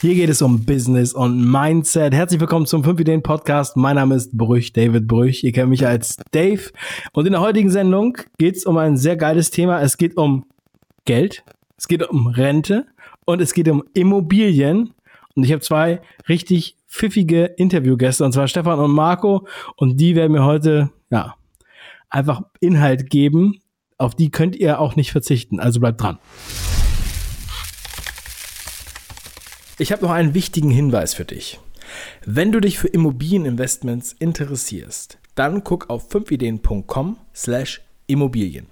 Hier 0.00 0.14
geht 0.14 0.30
es 0.30 0.42
um 0.42 0.64
Business 0.64 1.12
und 1.12 1.50
Mindset. 1.50 2.14
Herzlich 2.14 2.38
willkommen 2.38 2.66
zum 2.66 2.84
5 2.84 3.00
Ideen 3.00 3.20
Podcast. 3.20 3.76
Mein 3.76 3.96
Name 3.96 4.14
ist 4.14 4.30
Brüch, 4.30 4.72
David 4.72 5.08
Brüch. 5.08 5.42
Ihr 5.42 5.50
kennt 5.50 5.70
mich 5.70 5.84
als 5.84 6.18
Dave. 6.30 6.70
Und 7.12 7.26
in 7.26 7.32
der 7.32 7.40
heutigen 7.40 7.68
Sendung 7.68 8.16
geht 8.38 8.54
es 8.54 8.64
um 8.64 8.76
ein 8.76 8.96
sehr 8.96 9.16
geiles 9.16 9.50
Thema. 9.50 9.80
Es 9.80 9.96
geht 9.96 10.16
um 10.16 10.46
Geld, 11.04 11.42
es 11.76 11.88
geht 11.88 12.08
um 12.08 12.28
Rente 12.28 12.86
und 13.24 13.40
es 13.40 13.52
geht 13.52 13.68
um 13.68 13.82
Immobilien. 13.92 14.94
Und 15.34 15.42
ich 15.42 15.50
habe 15.50 15.62
zwei 15.62 16.00
richtig 16.28 16.76
pfiffige 16.86 17.46
Interviewgäste, 17.56 18.24
und 18.24 18.30
zwar 18.30 18.46
Stefan 18.46 18.78
und 18.78 18.92
Marco. 18.92 19.48
Und 19.74 19.96
die 19.96 20.14
werden 20.14 20.30
mir 20.30 20.44
heute, 20.44 20.90
ja, 21.10 21.34
einfach 22.08 22.42
Inhalt 22.60 23.10
geben. 23.10 23.62
Auf 23.96 24.14
die 24.14 24.30
könnt 24.30 24.54
ihr 24.54 24.80
auch 24.80 24.94
nicht 24.94 25.10
verzichten. 25.10 25.58
Also 25.58 25.80
bleibt 25.80 26.00
dran. 26.00 26.18
Ich 29.80 29.92
habe 29.92 30.02
noch 30.02 30.10
einen 30.10 30.34
wichtigen 30.34 30.70
Hinweis 30.70 31.14
für 31.14 31.24
dich. 31.24 31.60
Wenn 32.26 32.50
du 32.50 32.60
dich 32.60 32.78
für 32.78 32.88
Immobilieninvestments 32.88 34.12
interessierst, 34.18 35.18
dann 35.36 35.62
guck 35.62 35.88
auf 35.88 36.10
5ideen.com 36.12 37.16
slash 37.32 37.80
Immobilien. 38.08 38.66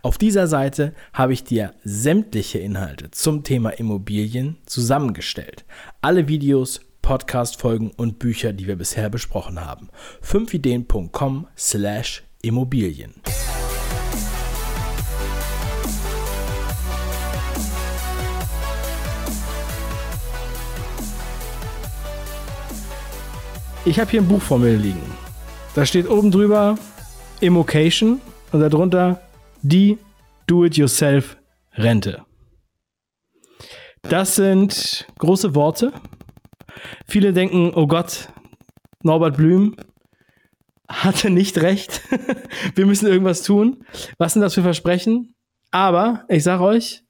Auf 0.00 0.16
dieser 0.16 0.46
Seite 0.46 0.94
habe 1.12 1.34
ich 1.34 1.44
dir 1.44 1.74
sämtliche 1.84 2.58
Inhalte 2.58 3.10
zum 3.10 3.44
Thema 3.44 3.70
Immobilien 3.70 4.56
zusammengestellt. 4.64 5.66
Alle 6.00 6.26
Videos, 6.26 6.80
Podcast-Folgen 7.02 7.90
und 7.90 8.18
Bücher, 8.18 8.54
die 8.54 8.66
wir 8.66 8.76
bisher 8.76 9.10
besprochen 9.10 9.62
haben. 9.62 9.90
5ideen.com 10.24 11.48
slash 11.56 12.24
Immobilien. 12.40 13.12
Ich 23.86 24.00
habe 24.00 24.10
hier 24.10 24.20
ein 24.20 24.26
Buch 24.26 24.42
vor 24.42 24.58
mir 24.58 24.76
liegen. 24.76 25.00
Da 25.76 25.86
steht 25.86 26.10
oben 26.10 26.32
drüber 26.32 26.76
Immocation 27.38 28.20
und 28.50 28.58
darunter 28.58 29.20
die 29.62 29.96
Do-it-yourself 30.48 31.36
Rente. 31.74 32.24
Das 34.02 34.34
sind 34.34 35.06
große 35.18 35.54
Worte. 35.54 35.92
Viele 37.06 37.32
denken, 37.32 37.70
oh 37.76 37.86
Gott, 37.86 38.28
Norbert 39.04 39.36
Blüm 39.36 39.76
hatte 40.88 41.30
nicht 41.30 41.58
recht. 41.58 42.02
Wir 42.74 42.86
müssen 42.86 43.06
irgendwas 43.06 43.42
tun. 43.42 43.84
Was 44.18 44.32
sind 44.32 44.42
das 44.42 44.54
für 44.54 44.62
Versprechen? 44.62 45.36
Aber 45.70 46.24
ich 46.28 46.42
sage 46.42 46.64
euch, 46.64 47.04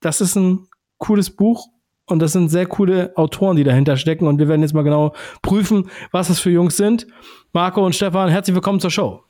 das 0.00 0.20
ist 0.20 0.34
ein 0.34 0.66
cooles 0.98 1.30
Buch 1.30 1.68
und 2.06 2.18
das 2.18 2.32
sind 2.32 2.48
sehr 2.48 2.66
coole 2.66 3.12
Autoren, 3.16 3.56
die 3.56 3.64
dahinter 3.64 3.96
stecken. 3.96 4.26
Und 4.26 4.38
wir 4.38 4.48
werden 4.48 4.62
jetzt 4.62 4.74
mal 4.74 4.82
genau 4.82 5.14
prüfen, 5.40 5.90
was 6.10 6.28
das 6.28 6.40
für 6.40 6.50
Jungs 6.50 6.76
sind. 6.76 7.06
Marco 7.52 7.84
und 7.84 7.94
Stefan, 7.94 8.28
herzlich 8.28 8.54
willkommen 8.54 8.80
zur 8.80 8.90
Show. 8.90 9.22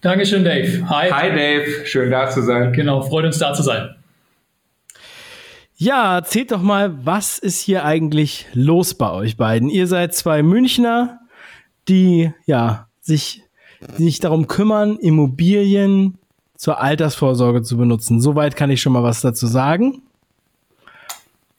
Dankeschön, 0.00 0.44
Dave. 0.44 0.88
Hi. 0.88 1.10
Hi, 1.10 1.30
Dave. 1.30 1.86
Schön 1.86 2.10
da 2.10 2.30
zu 2.30 2.42
sein. 2.42 2.72
Genau, 2.72 3.02
freut 3.02 3.24
uns 3.24 3.38
da 3.38 3.52
zu 3.52 3.62
sein. 3.62 3.94
Ja, 5.76 6.16
erzählt 6.16 6.50
doch 6.50 6.62
mal, 6.62 7.04
was 7.04 7.38
ist 7.38 7.60
hier 7.60 7.84
eigentlich 7.84 8.46
los 8.52 8.94
bei 8.94 9.10
euch 9.12 9.36
beiden? 9.36 9.70
Ihr 9.70 9.86
seid 9.86 10.14
zwei 10.14 10.42
Münchner, 10.42 11.20
die 11.88 12.32
ja 12.46 12.88
sich, 13.00 13.44
sich 13.96 14.18
darum 14.18 14.48
kümmern, 14.48 14.96
Immobilien 14.98 16.18
zur 16.56 16.80
Altersvorsorge 16.80 17.62
zu 17.62 17.76
benutzen. 17.76 18.20
Soweit 18.20 18.56
kann 18.56 18.70
ich 18.70 18.80
schon 18.80 18.92
mal 18.92 19.04
was 19.04 19.20
dazu 19.20 19.46
sagen. 19.46 20.02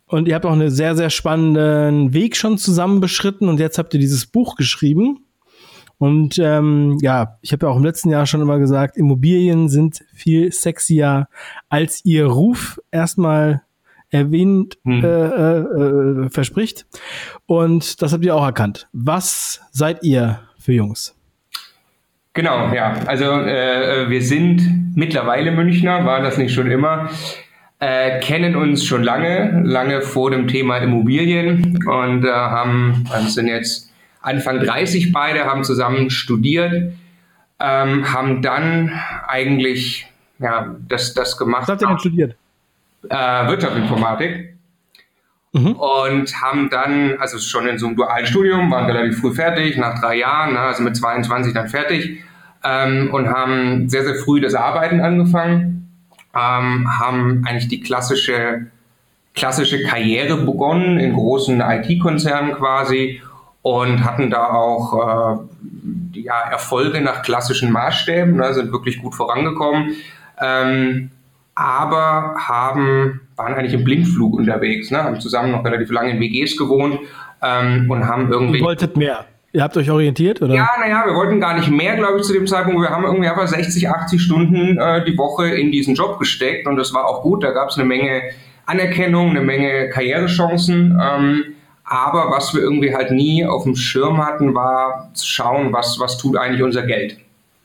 Und 0.09 0.27
ihr 0.27 0.33
habt 0.33 0.45
auch 0.45 0.53
einen 0.53 0.71
sehr, 0.71 0.95
sehr 0.95 1.11
spannenden 1.11 2.13
Weg 2.13 2.35
schon 2.35 2.57
zusammen 2.57 2.99
beschritten 2.99 3.47
und 3.47 3.59
jetzt 3.59 3.77
habt 3.77 3.93
ihr 3.93 3.99
dieses 3.99 4.25
Buch 4.25 4.55
geschrieben. 4.55 5.19
Und 5.99 6.39
ähm, 6.39 6.97
ja, 7.02 7.37
ich 7.42 7.52
habe 7.52 7.67
ja 7.67 7.71
auch 7.71 7.77
im 7.77 7.83
letzten 7.83 8.09
Jahr 8.09 8.25
schon 8.25 8.42
immer 8.42 8.58
gesagt, 8.58 8.98
Immobilien 8.98 9.69
sind 9.69 10.03
viel 10.11 10.52
sexier 10.52 11.27
als 11.69 12.03
ihr 12.05 12.25
Ruf 12.25 12.80
erstmal 12.89 13.61
erwähnt, 14.09 14.80
hm. 14.83 15.03
äh, 15.03 15.08
äh, 15.08 16.25
äh, 16.25 16.30
verspricht. 16.31 16.87
Und 17.45 18.02
das 18.02 18.11
habt 18.11 18.25
ihr 18.25 18.36
auch 18.36 18.45
erkannt. 18.45 18.87
Was 18.92 19.61
seid 19.71 20.03
ihr 20.03 20.39
für 20.58 20.73
Jungs? 20.73 21.15
Genau, 22.33 22.73
ja. 22.73 22.93
Also 23.05 23.25
äh, 23.25 24.09
wir 24.09 24.23
sind 24.23 24.95
mittlerweile 24.95 25.52
Münchner, 25.52 26.03
war 26.05 26.23
das 26.23 26.39
nicht 26.39 26.53
schon 26.53 26.71
immer 26.71 27.11
äh, 27.80 28.20
kennen 28.20 28.56
uns 28.56 28.84
schon 28.86 29.04
lange, 29.04 29.62
lange 29.64 30.02
vor 30.02 30.32
dem 30.32 30.48
Thema 30.48 30.78
Immobilien 30.78 31.80
und 31.88 32.26
äh, 32.26 32.32
haben, 32.32 33.06
also 33.10 33.30
sind 33.30 33.48
jetzt 33.48 33.90
Anfang 34.22 34.60
30 34.60 35.14
beide, 35.14 35.45
haben 35.45 35.64
zusammen 35.64 36.10
studiert, 36.10 36.94
ähm, 37.60 38.14
haben 38.14 38.42
dann 38.42 38.92
eigentlich 39.28 40.08
ja, 40.40 40.76
das, 40.88 41.14
das 41.14 41.38
gemacht. 41.38 41.64
Was 41.64 41.70
habt 41.70 41.82
ihr 41.82 41.88
denn 41.88 42.00
studiert? 42.00 42.36
Äh, 43.10 43.48
Wirtschaftsinformatik. 43.48 44.56
Mhm. 45.54 45.72
Und 45.72 46.42
haben 46.42 46.70
dann, 46.70 47.17
also 47.20 47.40
schon 47.40 47.67
in 47.67 47.80
so 47.80 47.88
einem 47.88 47.96
dualen 47.96 48.26
Studium, 48.26 48.70
waren 48.70 48.86
relativ 48.86 49.20
früh 49.20 49.34
fertig, 49.34 49.78
nach 49.78 50.00
drei 50.00 50.17
Jahren, 50.17 50.54
ne, 50.54 50.60
also 50.60 50.84
mit 50.84 50.96
22 50.96 51.54
dann 51.54 51.70
fertig, 51.70 52.20
ähm, 52.64 53.10
und 53.11 53.30
haben 53.30 53.90
sehr, 53.90 54.04
sehr 54.04 54.16
früh 54.16 54.42
das 54.42 54.54
Arbeiten 54.54 55.00
angefangen 55.00 55.89
ähm, 56.36 57.00
haben 57.00 57.44
eigentlich 57.48 57.67
die 57.67 57.82
klassische, 57.82 58.67
klassische 59.34 59.84
Karriere 59.84 60.38
begonnen 60.38 61.00
in 61.00 61.14
großen 61.14 61.62
IT-Konzernen 61.62 62.54
quasi 62.54 63.22
und 63.62 64.04
hatten 64.04 64.30
da 64.30 64.48
auch 64.48 65.48
äh, 66.14 66.20
ja, 66.20 66.42
Erfolge 66.50 67.02
nach 67.02 67.23
klassischen 67.23 67.72
Maßstäben, 67.72 68.36
ne, 68.36 68.54
sind 68.54 68.72
wirklich 68.72 69.02
gut 69.02 69.16
vorangekommen, 69.16 69.95
ähm, 70.42 71.12
aber 71.56 72.36
haben, 72.38 73.22
waren 73.36 73.54
eigentlich 73.54 73.73
im 73.73 73.84
Blindflug 73.84 74.36
unterwegs, 74.36 74.92
ne, 74.92 75.04
haben 75.04 75.20
zusammen 75.20 75.52
noch 75.52 75.66
relativ 75.66 75.92
lange 75.92 76.11
in 76.11 76.20
WGs 76.20 76.58
gewohnt 76.58 77.00
ähm, 77.42 77.90
und 77.90 78.08
haben 78.08 78.32
irgendwie... 78.32 78.60
Ihr 78.60 78.66
wolltet 78.66 78.96
mehr. 78.96 79.26
Ihr 79.52 79.64
habt 79.64 79.76
euch 79.77 79.89
orientiert, 79.89 80.42
oder? 80.42 80.54
Ja, 80.54 80.70
naja, 80.80 81.04
wir 81.08 81.15
wollten 81.15 81.39
gar 81.39 81.58
nicht 81.58 81.70
mehr, 81.70 81.95
glaube 81.95 82.20
ich, 82.20 82.23
zu 82.23 82.33
dem 82.33 82.45
Zeitpunkt. 82.45 82.82
Wir 82.82 82.89
haben 82.89 83.04
irgendwie 83.04 83.27
einfach 83.27 83.48
60, 83.48 83.89
80 83.89 84.21
Stunden 84.21 84.77
äh, 84.77 85.04
die 85.05 85.17
Woche 85.17 85.48
in 85.48 85.71
diesen 85.71 85.95
Job 85.95 86.20
gesteckt 86.20 86.67
und 86.67 86.76
das 86.76 86.93
war 86.93 87.08
auch 87.08 87.23
gut. 87.23 87.43
Da 87.43 87.52
gab 87.52 87.70
es 87.70 87.77
eine 87.77 87.86
Menge 87.86 88.21
Anerkennung, 88.67 89.32
eine 89.32 89.42
Menge 89.42 89.89
Karrierechancen. 89.89 90.99
Ähm, 91.02 91.43
aber 91.83 92.30
was 92.30 92.54
wir 92.54 92.61
irgendwie 92.61 92.93
halt 92.93 93.10
nie 93.10 93.43
auf 93.43 93.64
dem 93.64 93.76
Schirm 93.76 94.23
hatten, 94.23 94.54
war 94.54 95.10
zu 95.15 95.26
schauen, 95.26 95.73
was, 95.73 95.99
was 95.99 96.20
tut 96.20 96.37
eigentlich 96.37 96.61
unser 96.61 96.83
Geld. 96.83 97.17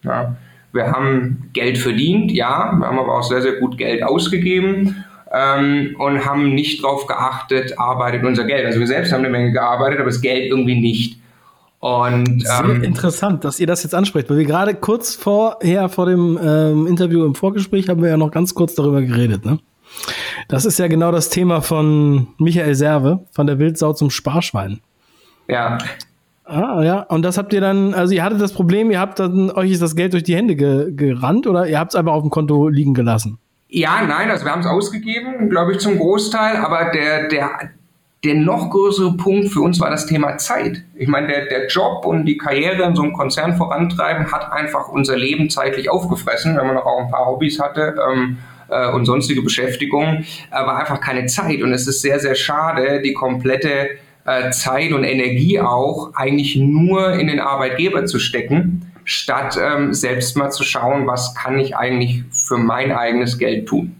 Ja, 0.02 0.34
wir 0.72 0.90
haben 0.90 1.50
Geld 1.52 1.76
verdient, 1.76 2.32
ja, 2.32 2.72
wir 2.78 2.86
haben 2.86 2.98
aber 2.98 3.18
auch 3.18 3.22
sehr, 3.22 3.42
sehr 3.42 3.60
gut 3.60 3.76
Geld 3.76 4.02
ausgegeben 4.02 5.04
ähm, 5.30 5.94
und 5.98 6.24
haben 6.24 6.54
nicht 6.54 6.82
darauf 6.82 7.06
geachtet, 7.06 7.78
arbeitet 7.78 8.24
unser 8.24 8.44
Geld. 8.44 8.64
Also 8.64 8.80
wir 8.80 8.86
selbst 8.86 9.12
haben 9.12 9.20
eine 9.20 9.30
Menge 9.30 9.52
gearbeitet, 9.52 10.00
aber 10.00 10.08
das 10.08 10.22
Geld 10.22 10.50
irgendwie 10.50 10.80
nicht. 10.80 11.20
Und 11.84 12.42
ähm, 12.48 12.82
interessant, 12.82 13.44
dass 13.44 13.60
ihr 13.60 13.66
das 13.66 13.82
jetzt 13.82 13.94
ansprecht, 13.94 14.30
weil 14.30 14.38
wir 14.38 14.46
gerade 14.46 14.74
kurz 14.74 15.14
vorher 15.14 15.90
vor 15.90 16.06
dem 16.06 16.38
ähm, 16.42 16.86
Interview 16.86 17.26
im 17.26 17.34
Vorgespräch 17.34 17.90
haben 17.90 18.00
wir 18.00 18.08
ja 18.08 18.16
noch 18.16 18.30
ganz 18.30 18.54
kurz 18.54 18.74
darüber 18.74 19.02
geredet, 19.02 19.44
ne? 19.44 19.58
Das 20.48 20.64
ist 20.64 20.78
ja 20.78 20.88
genau 20.88 21.12
das 21.12 21.28
Thema 21.28 21.60
von 21.60 22.28
Michael 22.38 22.74
Serve, 22.74 23.26
von 23.32 23.46
der 23.46 23.58
Wildsau 23.58 23.92
zum 23.92 24.08
Sparschwein. 24.08 24.80
Ja. 25.46 25.76
Ah, 26.46 26.82
ja. 26.82 27.00
Und 27.02 27.20
das 27.20 27.36
habt 27.36 27.52
ihr 27.52 27.60
dann, 27.60 27.92
also 27.92 28.14
ihr 28.14 28.24
hattet 28.24 28.40
das 28.40 28.54
Problem, 28.54 28.90
ihr 28.90 28.98
habt 28.98 29.18
dann, 29.18 29.50
euch 29.50 29.70
ist 29.70 29.82
das 29.82 29.94
Geld 29.94 30.14
durch 30.14 30.22
die 30.22 30.36
Hände 30.36 30.56
ge 30.56 30.90
gerannt 30.90 31.46
oder 31.46 31.68
ihr 31.68 31.78
habt 31.78 31.92
es 31.92 31.96
einfach 31.96 32.14
auf 32.14 32.22
dem 32.22 32.30
Konto 32.30 32.66
liegen 32.66 32.94
gelassen? 32.94 33.36
Ja, 33.68 34.00
nein, 34.06 34.30
also 34.30 34.46
wir 34.46 34.52
haben 34.52 34.60
es 34.60 34.66
ausgegeben, 34.66 35.50
glaube 35.50 35.72
ich, 35.72 35.80
zum 35.80 35.98
Großteil, 35.98 36.56
aber 36.56 36.92
der, 36.92 37.28
der, 37.28 37.50
der 38.24 38.34
noch 38.34 38.70
größere 38.70 39.16
Punkt 39.16 39.50
für 39.50 39.60
uns 39.60 39.80
war 39.80 39.90
das 39.90 40.06
Thema 40.06 40.38
Zeit. 40.38 40.82
Ich 40.94 41.08
meine, 41.08 41.28
der, 41.28 41.46
der 41.46 41.66
Job 41.66 42.06
und 42.06 42.24
die 42.24 42.38
Karriere 42.38 42.82
in 42.84 42.96
so 42.96 43.02
einem 43.02 43.12
Konzern 43.12 43.56
vorantreiben 43.56 44.32
hat 44.32 44.50
einfach 44.50 44.88
unser 44.88 45.16
Leben 45.16 45.50
zeitlich 45.50 45.90
aufgefressen, 45.90 46.56
wenn 46.56 46.66
man 46.66 46.76
noch 46.76 46.86
auch 46.86 47.04
ein 47.04 47.10
paar 47.10 47.26
Hobbys 47.26 47.60
hatte 47.60 47.94
ähm, 48.10 48.38
äh, 48.68 48.90
und 48.92 49.04
sonstige 49.04 49.42
Beschäftigungen, 49.42 50.24
aber 50.50 50.78
einfach 50.78 51.00
keine 51.00 51.26
Zeit. 51.26 51.62
Und 51.62 51.72
es 51.72 51.86
ist 51.86 52.00
sehr, 52.00 52.18
sehr 52.18 52.34
schade, 52.34 53.02
die 53.02 53.12
komplette 53.12 53.90
äh, 54.24 54.50
Zeit 54.50 54.92
und 54.92 55.04
Energie 55.04 55.60
auch 55.60 56.14
eigentlich 56.14 56.56
nur 56.56 57.12
in 57.12 57.26
den 57.26 57.40
Arbeitgeber 57.40 58.06
zu 58.06 58.18
stecken, 58.18 58.90
statt 59.04 59.58
ähm, 59.60 59.92
selbst 59.92 60.36
mal 60.36 60.50
zu 60.50 60.64
schauen, 60.64 61.06
was 61.06 61.34
kann 61.34 61.58
ich 61.58 61.76
eigentlich 61.76 62.24
für 62.30 62.56
mein 62.56 62.90
eigenes 62.90 63.38
Geld 63.38 63.68
tun. 63.68 63.94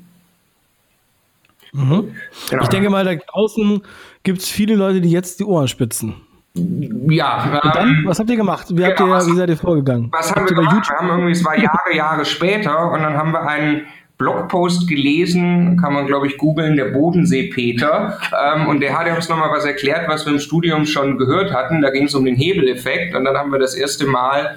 Mhm. 1.74 2.14
Genau. 2.50 2.62
Ich 2.62 2.68
denke 2.68 2.88
mal, 2.88 3.04
da 3.04 3.14
draußen 3.14 3.82
gibt 4.22 4.38
es 4.38 4.48
viele 4.48 4.76
Leute, 4.76 5.00
die 5.00 5.10
jetzt 5.10 5.40
die 5.40 5.44
Ohren 5.44 5.68
spitzen. 5.68 6.14
Ja. 6.54 7.60
Und 7.64 7.74
dann, 7.74 7.88
ähm, 7.88 8.02
was 8.06 8.20
habt 8.20 8.30
ihr 8.30 8.36
gemacht? 8.36 8.68
Wie, 8.70 8.84
habt 8.84 8.96
genau, 8.96 9.18
ihr, 9.18 9.26
wie 9.26 9.36
seid 9.36 9.48
ihr 9.48 9.56
vorgegangen? 9.56 10.08
Was 10.12 10.32
haben 10.32 10.48
wir 10.48 10.54
gemacht? 10.54 10.88
Wir 10.88 10.96
haben 10.96 11.08
irgendwie, 11.08 11.32
es 11.32 11.44
war 11.44 11.58
Jahre, 11.58 11.94
Jahre 11.94 12.24
später 12.24 12.92
und 12.92 13.02
dann 13.02 13.16
haben 13.16 13.32
wir 13.32 13.42
einen 13.42 13.82
Blogpost 14.18 14.86
gelesen, 14.86 15.76
kann 15.82 15.92
man 15.92 16.06
glaube 16.06 16.28
ich 16.28 16.38
googeln, 16.38 16.76
der 16.76 16.92
Bodensee-Peter. 16.92 18.20
Ähm, 18.54 18.68
und 18.68 18.78
der 18.78 18.96
hat 18.96 19.08
uns 19.14 19.28
nochmal 19.28 19.50
was 19.50 19.64
erklärt, 19.64 20.08
was 20.08 20.24
wir 20.24 20.32
im 20.32 20.38
Studium 20.38 20.86
schon 20.86 21.18
gehört 21.18 21.52
hatten. 21.52 21.82
Da 21.82 21.90
ging 21.90 22.04
es 22.04 22.14
um 22.14 22.24
den 22.24 22.36
Hebeleffekt. 22.36 23.16
Und 23.16 23.24
dann 23.24 23.36
haben 23.36 23.50
wir 23.50 23.58
das 23.58 23.74
erste 23.74 24.06
Mal 24.06 24.56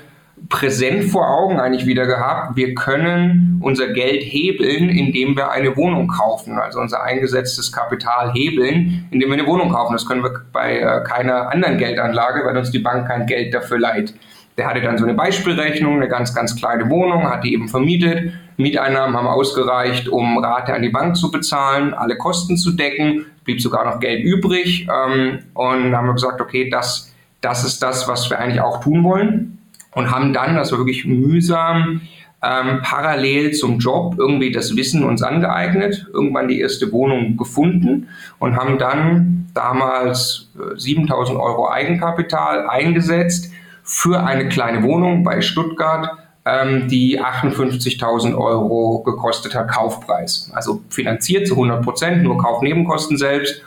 präsent 0.50 1.06
vor 1.06 1.28
Augen 1.28 1.60
eigentlich 1.60 1.86
wieder 1.86 2.06
gehabt. 2.06 2.56
Wir 2.56 2.74
können 2.74 3.60
unser 3.62 3.88
Geld 3.88 4.24
hebeln, 4.24 4.90
indem 4.90 5.36
wir 5.36 5.52
eine 5.52 5.76
Wohnung 5.76 6.08
kaufen, 6.08 6.58
also 6.60 6.80
unser 6.80 7.04
eingesetztes 7.04 7.72
Kapital 7.72 8.32
hebeln, 8.34 9.08
indem 9.12 9.30
wir 9.30 9.38
eine 9.38 9.48
Wohnung 9.48 9.72
kaufen. 9.72 9.94
Das 9.94 10.06
können 10.06 10.24
wir 10.24 10.32
bei 10.54 10.80
äh, 10.80 11.04
keiner 11.04 11.52
anderen 11.52 11.78
Geldanlage, 11.78 12.46
weil 12.46 12.56
uns 12.58 12.72
die 12.72 12.80
Bank 12.80 13.08
kein 13.08 13.26
Geld 13.26 13.54
dafür 13.54 13.80
leiht. 13.80 14.14
Der 14.58 14.68
hatte 14.68 14.82
dann 14.82 14.98
so 14.98 15.04
eine 15.04 15.14
Beispielrechnung, 15.14 15.96
eine 15.96 16.08
ganz, 16.08 16.34
ganz 16.34 16.56
kleine 16.56 16.90
Wohnung, 16.90 17.30
hat 17.30 17.44
die 17.44 17.54
eben 17.54 17.68
vermietet. 17.68 18.34
Mieteinnahmen 18.58 19.16
haben 19.16 19.28
ausgereicht, 19.28 20.10
um 20.10 20.40
Rate 20.40 20.74
an 20.74 20.82
die 20.82 20.90
Bank 20.90 21.16
zu 21.16 21.30
bezahlen, 21.30 21.94
alle 21.94 22.18
Kosten 22.18 22.58
zu 22.58 22.72
decken, 22.72 23.26
blieb 23.44 23.62
sogar 23.62 23.86
noch 23.86 24.00
Geld 24.00 24.24
übrig. 24.24 24.88
Ähm, 24.88 25.40
und 25.54 25.96
haben 25.96 26.08
wir 26.08 26.14
gesagt, 26.14 26.42
okay, 26.42 26.70
das, 26.70 27.14
das 27.42 27.64
ist 27.64 27.84
das, 27.84 28.08
was 28.08 28.30
wir 28.30 28.40
eigentlich 28.40 28.62
auch 28.62 28.82
tun 28.82 29.04
wollen. 29.04 29.57
Und 29.98 30.12
haben 30.12 30.32
dann, 30.32 30.56
das 30.56 30.72
war 30.72 30.78
wirklich 30.78 31.06
mühsam, 31.06 32.02
ähm, 32.44 32.82
parallel 32.84 33.54
zum 33.54 33.80
Job 33.80 34.14
irgendwie 34.20 34.52
das 34.52 34.76
Wissen 34.76 35.04
uns 35.04 35.24
angeeignet, 35.24 36.06
irgendwann 36.14 36.48
die 36.48 36.60
erste 36.60 36.92
Wohnung 36.92 37.36
gefunden 37.36 38.08
und 38.38 38.56
haben 38.56 38.78
dann 38.78 39.50
damals 39.56 40.52
äh, 40.56 40.78
7000 40.78 41.40
Euro 41.40 41.72
Eigenkapital 41.72 42.70
eingesetzt 42.70 43.52
für 43.82 44.24
eine 44.24 44.50
kleine 44.50 44.84
Wohnung 44.84 45.24
bei 45.24 45.42
Stuttgart, 45.42 46.12
ähm, 46.46 46.88
die 46.88 47.20
58.000 47.20 48.38
Euro 48.38 49.02
gekostet 49.02 49.56
hat, 49.56 49.72
Kaufpreis. 49.72 50.52
Also 50.54 50.84
finanziert 50.90 51.48
zu 51.48 51.56
100 51.56 51.84
Prozent, 51.84 52.22
nur 52.22 52.38
Kaufnebenkosten 52.38 53.18
selbst. 53.18 53.64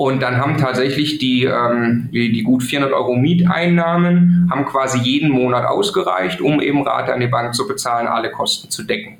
Und 0.00 0.22
dann 0.22 0.38
haben 0.38 0.56
tatsächlich 0.56 1.18
die, 1.18 1.44
ähm, 1.44 2.08
die, 2.10 2.32
die, 2.32 2.42
gut 2.42 2.62
400 2.62 2.90
Euro 2.94 3.16
Mieteinnahmen, 3.16 4.48
haben 4.50 4.64
quasi 4.64 4.98
jeden 4.98 5.28
Monat 5.28 5.66
ausgereicht, 5.66 6.40
um 6.40 6.58
eben 6.62 6.88
Rate 6.88 7.12
an 7.12 7.20
die 7.20 7.26
Bank 7.26 7.54
zu 7.54 7.68
bezahlen, 7.68 8.06
alle 8.06 8.30
Kosten 8.30 8.70
zu 8.70 8.82
decken. 8.82 9.18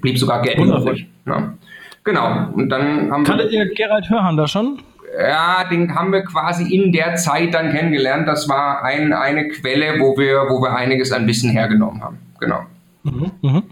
Blieb 0.00 0.18
sogar 0.18 0.42
Geld 0.42 0.58
übrig. 0.58 1.06
Ne? 1.24 1.56
Genau. 2.02 2.48
Und 2.54 2.70
dann 2.70 3.08
haben 3.12 3.22
Kanntet 3.22 3.52
ihr 3.52 3.72
Gerald 3.72 4.10
Hörhan 4.10 4.36
da 4.36 4.48
schon? 4.48 4.82
ja, 5.16 5.62
den 5.70 5.94
haben 5.94 6.10
wir 6.10 6.24
quasi 6.24 6.74
in 6.74 6.90
der 6.90 7.14
Zeit 7.14 7.54
dann 7.54 7.70
kennengelernt. 7.70 8.26
Das 8.26 8.48
war 8.48 8.82
ein, 8.82 9.12
eine 9.12 9.46
Quelle, 9.46 10.00
wo 10.00 10.18
wir, 10.18 10.46
wo 10.48 10.60
wir 10.60 10.74
einiges 10.74 11.12
an 11.12 11.28
Wissen 11.28 11.50
hergenommen 11.50 12.02
haben. 12.02 12.18
Genau. 12.40 12.62
Mhm, 13.04 13.30
mh. 13.42 13.62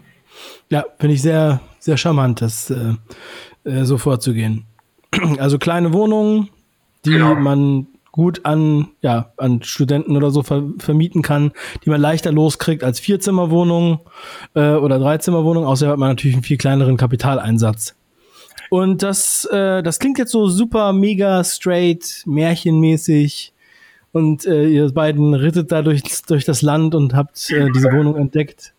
Ja, 0.69 0.85
finde 0.99 1.15
ich 1.15 1.21
sehr, 1.21 1.59
sehr 1.79 1.97
charmant, 1.97 2.41
das 2.41 2.69
äh, 2.69 2.93
äh, 3.65 3.83
so 3.83 3.97
vorzugehen. 3.97 4.68
Also 5.39 5.57
kleine 5.57 5.93
Wohnungen, 5.93 6.49
die 7.05 7.11
genau. 7.11 7.35
man 7.35 7.87
gut 8.11 8.45
an, 8.45 8.89
ja, 9.01 9.31
an 9.37 9.61
Studenten 9.63 10.17
oder 10.17 10.31
so 10.31 10.43
ver 10.43 10.63
vermieten 10.77 11.21
kann, 11.21 11.51
die 11.85 11.89
man 11.89 12.01
leichter 12.01 12.31
loskriegt 12.31 12.83
als 12.83 12.99
Vierzimmerwohnungen 12.99 13.99
äh, 14.55 14.73
oder 14.73 14.99
Dreizimmerwohnungen, 14.99 15.67
außer 15.67 15.87
hat 15.87 15.97
man 15.97 16.09
natürlich 16.09 16.35
einen 16.35 16.43
viel 16.43 16.57
kleineren 16.57 16.97
Kapitaleinsatz. 16.97 17.95
Und 18.69 19.03
das, 19.03 19.45
äh, 19.45 19.81
das 19.81 19.99
klingt 19.99 20.19
jetzt 20.19 20.31
so 20.31 20.47
super, 20.47 20.93
mega 20.93 21.43
straight, 21.43 22.23
märchenmäßig. 22.25 23.53
Und 24.11 24.45
äh, 24.45 24.65
ihr 24.65 24.91
beiden 24.91 25.33
rittet 25.33 25.71
da 25.71 25.81
durch, 25.81 26.01
durch 26.27 26.45
das 26.45 26.61
Land 26.61 26.95
und 26.95 27.15
habt 27.15 27.49
äh, 27.51 27.69
diese 27.73 27.91
Wohnung 27.91 28.15
entdeckt. 28.15 28.73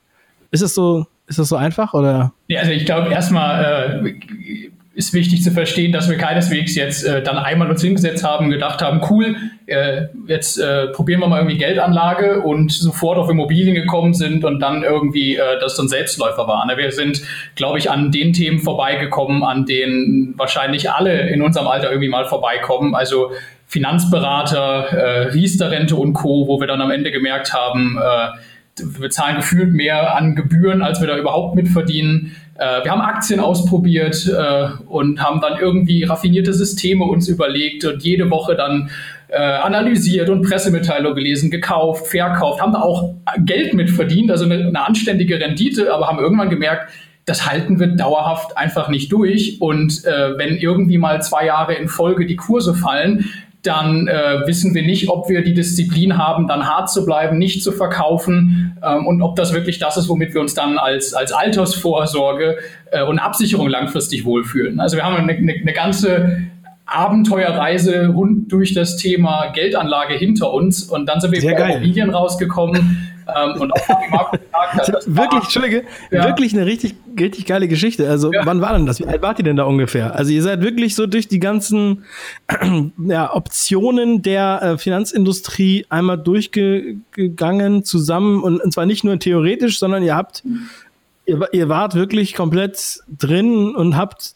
Ist 0.50 0.62
es 0.62 0.74
so, 0.74 1.06
ist 1.26 1.38
das 1.38 1.48
so 1.48 1.56
einfach 1.56 1.94
oder? 1.94 2.32
Ja, 2.48 2.60
also 2.60 2.72
ich 2.72 2.84
glaube 2.84 3.10
erstmal 3.10 4.02
äh, 4.04 4.70
ist 5.00 5.14
wichtig 5.14 5.42
zu 5.42 5.50
verstehen, 5.50 5.92
dass 5.92 6.10
wir 6.10 6.18
keineswegs 6.18 6.74
jetzt 6.74 7.04
äh, 7.04 7.22
dann 7.22 7.38
einmal 7.38 7.70
uns 7.70 7.80
hingesetzt 7.80 8.22
haben, 8.22 8.50
gedacht 8.50 8.82
haben, 8.82 9.00
cool, 9.08 9.34
äh, 9.64 10.08
jetzt 10.26 10.58
äh, 10.58 10.88
probieren 10.88 11.20
wir 11.20 11.26
mal 11.26 11.38
irgendwie 11.38 11.56
Geldanlage 11.56 12.42
und 12.42 12.70
sofort 12.70 13.16
auf 13.16 13.30
Immobilien 13.30 13.74
gekommen 13.74 14.12
sind 14.12 14.44
und 14.44 14.60
dann 14.60 14.82
irgendwie 14.82 15.36
äh, 15.36 15.58
das 15.58 15.76
so 15.76 15.82
ein 15.84 15.88
Selbstläufer 15.88 16.46
war. 16.46 16.66
Ne? 16.66 16.76
Wir 16.76 16.92
sind, 16.92 17.22
glaube 17.54 17.78
ich, 17.78 17.90
an 17.90 18.12
den 18.12 18.34
Themen 18.34 18.58
vorbeigekommen, 18.58 19.42
an 19.42 19.64
denen 19.64 20.34
wahrscheinlich 20.36 20.90
alle 20.90 21.30
in 21.30 21.40
unserem 21.40 21.66
Alter 21.66 21.88
irgendwie 21.88 22.10
mal 22.10 22.26
vorbeikommen. 22.26 22.94
Also 22.94 23.30
Finanzberater, 23.68 24.92
äh, 24.92 25.22
Riester-Rente 25.28 25.96
und 25.96 26.12
Co., 26.12 26.46
wo 26.46 26.60
wir 26.60 26.66
dann 26.66 26.82
am 26.82 26.90
Ende 26.90 27.10
gemerkt 27.10 27.54
haben, 27.54 27.98
äh, 27.98 28.36
wir 28.82 29.10
zahlen 29.10 29.36
gefühlt 29.36 29.72
mehr 29.72 30.14
an 30.14 30.36
Gebühren, 30.36 30.82
als 30.82 31.00
wir 31.00 31.08
da 31.08 31.16
überhaupt 31.16 31.54
mitverdienen. 31.54 32.36
Äh, 32.60 32.84
wir 32.84 32.90
haben 32.90 33.00
Aktien 33.00 33.40
ausprobiert 33.40 34.28
äh, 34.28 34.68
und 34.86 35.22
haben 35.22 35.40
dann 35.40 35.58
irgendwie 35.58 36.04
raffinierte 36.04 36.52
Systeme 36.52 37.04
uns 37.04 37.26
überlegt 37.26 37.86
und 37.86 38.02
jede 38.02 38.30
Woche 38.30 38.54
dann 38.54 38.90
äh, 39.28 39.38
analysiert 39.38 40.28
und 40.28 40.42
Pressemitteilung 40.42 41.14
gelesen, 41.14 41.50
gekauft, 41.50 42.08
verkauft, 42.08 42.60
haben 42.60 42.72
da 42.72 42.82
auch 42.82 43.14
Geld 43.38 43.72
mitverdient, 43.72 44.30
also 44.30 44.44
eine, 44.44 44.66
eine 44.66 44.86
anständige 44.86 45.40
Rendite, 45.40 45.92
aber 45.92 46.08
haben 46.08 46.18
irgendwann 46.18 46.50
gemerkt, 46.50 46.92
das 47.24 47.48
halten 47.48 47.80
wir 47.80 47.86
dauerhaft 47.86 48.58
einfach 48.58 48.88
nicht 48.88 49.10
durch. 49.10 49.58
Und 49.60 50.04
äh, 50.04 50.36
wenn 50.36 50.58
irgendwie 50.58 50.98
mal 50.98 51.22
zwei 51.22 51.46
Jahre 51.46 51.74
in 51.74 51.88
Folge 51.88 52.26
die 52.26 52.36
Kurse 52.36 52.74
fallen, 52.74 53.30
dann 53.62 54.08
äh, 54.08 54.46
wissen 54.46 54.74
wir 54.74 54.82
nicht, 54.82 55.08
ob 55.08 55.28
wir 55.28 55.44
die 55.44 55.52
Disziplin 55.52 56.16
haben, 56.16 56.46
dann 56.48 56.66
hart 56.66 56.90
zu 56.90 57.04
bleiben, 57.04 57.36
nicht 57.36 57.62
zu 57.62 57.72
verkaufen 57.72 58.78
ähm, 58.82 59.06
und 59.06 59.22
ob 59.22 59.36
das 59.36 59.52
wirklich 59.52 59.78
das 59.78 59.96
ist, 59.96 60.08
womit 60.08 60.32
wir 60.32 60.40
uns 60.40 60.54
dann 60.54 60.78
als, 60.78 61.12
als 61.12 61.32
Altersvorsorge 61.32 62.56
äh, 62.90 63.02
und 63.02 63.18
Absicherung 63.18 63.68
langfristig 63.68 64.24
wohlfühlen. 64.24 64.80
Also 64.80 64.96
wir 64.96 65.04
haben 65.04 65.16
eine, 65.16 65.32
eine, 65.32 65.52
eine 65.52 65.72
ganze 65.72 66.46
Abenteuerreise 66.86 68.08
rund 68.08 68.50
durch 68.50 68.74
das 68.74 68.96
Thema 68.96 69.52
Geldanlage 69.52 70.14
hinter 70.14 70.52
uns 70.52 70.84
und 70.84 71.06
dann 71.06 71.20
sind 71.20 71.32
wir 71.32 71.40
Sehr 71.40 71.54
bei 71.54 71.70
Immobilien 71.70 72.10
rausgekommen 72.10 73.09
ähm, 73.26 73.60
und 73.60 73.72
auch 73.72 73.88
Marco 74.10 74.36
gesagt 74.36 74.88
hat, 74.88 74.88
das 74.94 75.14
wirklich, 75.14 75.42
Entschuldige, 75.44 75.84
ja. 76.10 76.24
wirklich 76.24 76.52
eine 76.54 76.66
richtig, 76.66 76.94
richtig 77.18 77.46
geile 77.46 77.68
Geschichte. 77.68 78.08
Also, 78.08 78.32
ja. 78.32 78.44
wann 78.44 78.60
war 78.60 78.72
denn 78.72 78.86
das? 78.86 78.98
Wie 79.00 79.06
alt 79.06 79.22
wart 79.22 79.38
ihr 79.38 79.44
denn 79.44 79.56
da 79.56 79.64
ungefähr? 79.64 80.14
Also, 80.14 80.32
ihr 80.32 80.42
seid 80.42 80.62
wirklich 80.62 80.94
so 80.94 81.06
durch 81.06 81.28
die 81.28 81.40
ganzen 81.40 82.04
ja, 82.98 83.34
Optionen 83.34 84.22
der 84.22 84.62
äh, 84.62 84.78
Finanzindustrie 84.78 85.86
einmal 85.88 86.18
durchgegangen 86.18 87.84
zusammen 87.84 88.42
und, 88.42 88.60
und 88.60 88.72
zwar 88.72 88.86
nicht 88.86 89.04
nur 89.04 89.18
theoretisch, 89.18 89.78
sondern 89.78 90.02
ihr 90.02 90.16
habt, 90.16 90.42
ihr, 91.26 91.48
ihr 91.52 91.68
wart 91.68 91.94
wirklich 91.94 92.34
komplett 92.34 93.00
drin 93.08 93.74
und 93.74 93.96
habt 93.96 94.34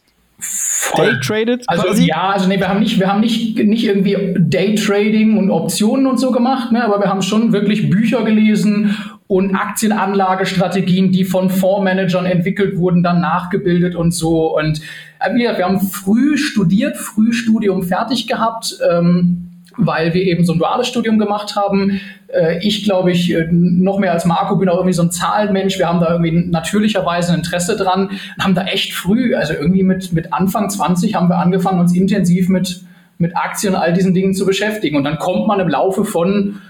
Daytraded 0.95 1.63
also 1.67 1.83
quasi? 1.83 2.07
ja, 2.07 2.29
also 2.29 2.47
nee, 2.47 2.59
wir 2.59 2.67
haben 2.67 2.79
nicht, 2.79 2.99
wir 2.99 3.07
haben 3.07 3.21
nicht, 3.21 3.57
nicht 3.57 3.85
irgendwie 3.85 4.17
Daytrading 4.37 5.37
und 5.37 5.49
Optionen 5.49 6.07
und 6.07 6.19
so 6.19 6.31
gemacht, 6.31 6.71
ne, 6.71 6.83
aber 6.83 6.99
wir 6.99 7.07
haben 7.07 7.21
schon 7.21 7.53
wirklich 7.53 7.89
Bücher 7.89 8.23
gelesen 8.23 8.95
und 9.27 9.55
Aktienanlagestrategien, 9.55 11.11
die 11.11 11.25
von 11.25 11.49
Fondsmanagern 11.49 12.25
entwickelt 12.25 12.77
wurden, 12.77 13.01
dann 13.01 13.21
nachgebildet 13.21 13.95
und 13.95 14.11
so. 14.11 14.55
Und 14.55 14.81
äh, 15.19 15.33
wir, 15.33 15.57
wir 15.57 15.65
haben 15.65 15.79
früh 15.81 16.37
studiert, 16.37 16.97
früh 16.97 17.33
Studium 17.33 17.83
fertig 17.83 18.27
gehabt. 18.27 18.77
Ähm, 18.87 19.44
weil 19.77 20.13
wir 20.13 20.23
eben 20.23 20.45
so 20.45 20.53
ein 20.53 20.59
duales 20.59 20.87
Studium 20.87 21.19
gemacht 21.19 21.55
haben. 21.55 21.99
Äh, 22.27 22.59
ich 22.65 22.83
glaube 22.83 23.11
ich, 23.11 23.33
äh, 23.33 23.47
noch 23.51 23.99
mehr 23.99 24.11
als 24.11 24.25
Marco 24.25 24.55
bin 24.55 24.69
auch 24.69 24.77
irgendwie 24.77 24.93
so 24.93 25.03
ein 25.03 25.11
Zahlenmensch. 25.11 25.77
Wir 25.77 25.87
haben 25.87 25.99
da 25.99 26.11
irgendwie 26.11 26.49
natürlicherweise 26.49 27.33
ein 27.33 27.39
Interesse 27.39 27.75
dran 27.75 28.09
und 28.09 28.43
haben 28.43 28.55
da 28.55 28.65
echt 28.65 28.93
früh, 28.93 29.35
also 29.35 29.53
irgendwie 29.53 29.83
mit, 29.83 30.13
mit 30.13 30.33
Anfang 30.33 30.69
20 30.69 31.15
haben 31.15 31.29
wir 31.29 31.37
angefangen, 31.37 31.79
uns 31.79 31.95
intensiv 31.95 32.49
mit, 32.49 32.81
mit 33.17 33.35
Aktien 33.35 33.73
und 33.73 33.79
all 33.79 33.93
diesen 33.93 34.13
Dingen 34.13 34.33
zu 34.33 34.45
beschäftigen. 34.45 34.97
Und 34.97 35.03
dann 35.03 35.17
kommt 35.17 35.47
man 35.47 35.59
im 35.59 35.69
Laufe 35.69 36.05
von 36.05 36.61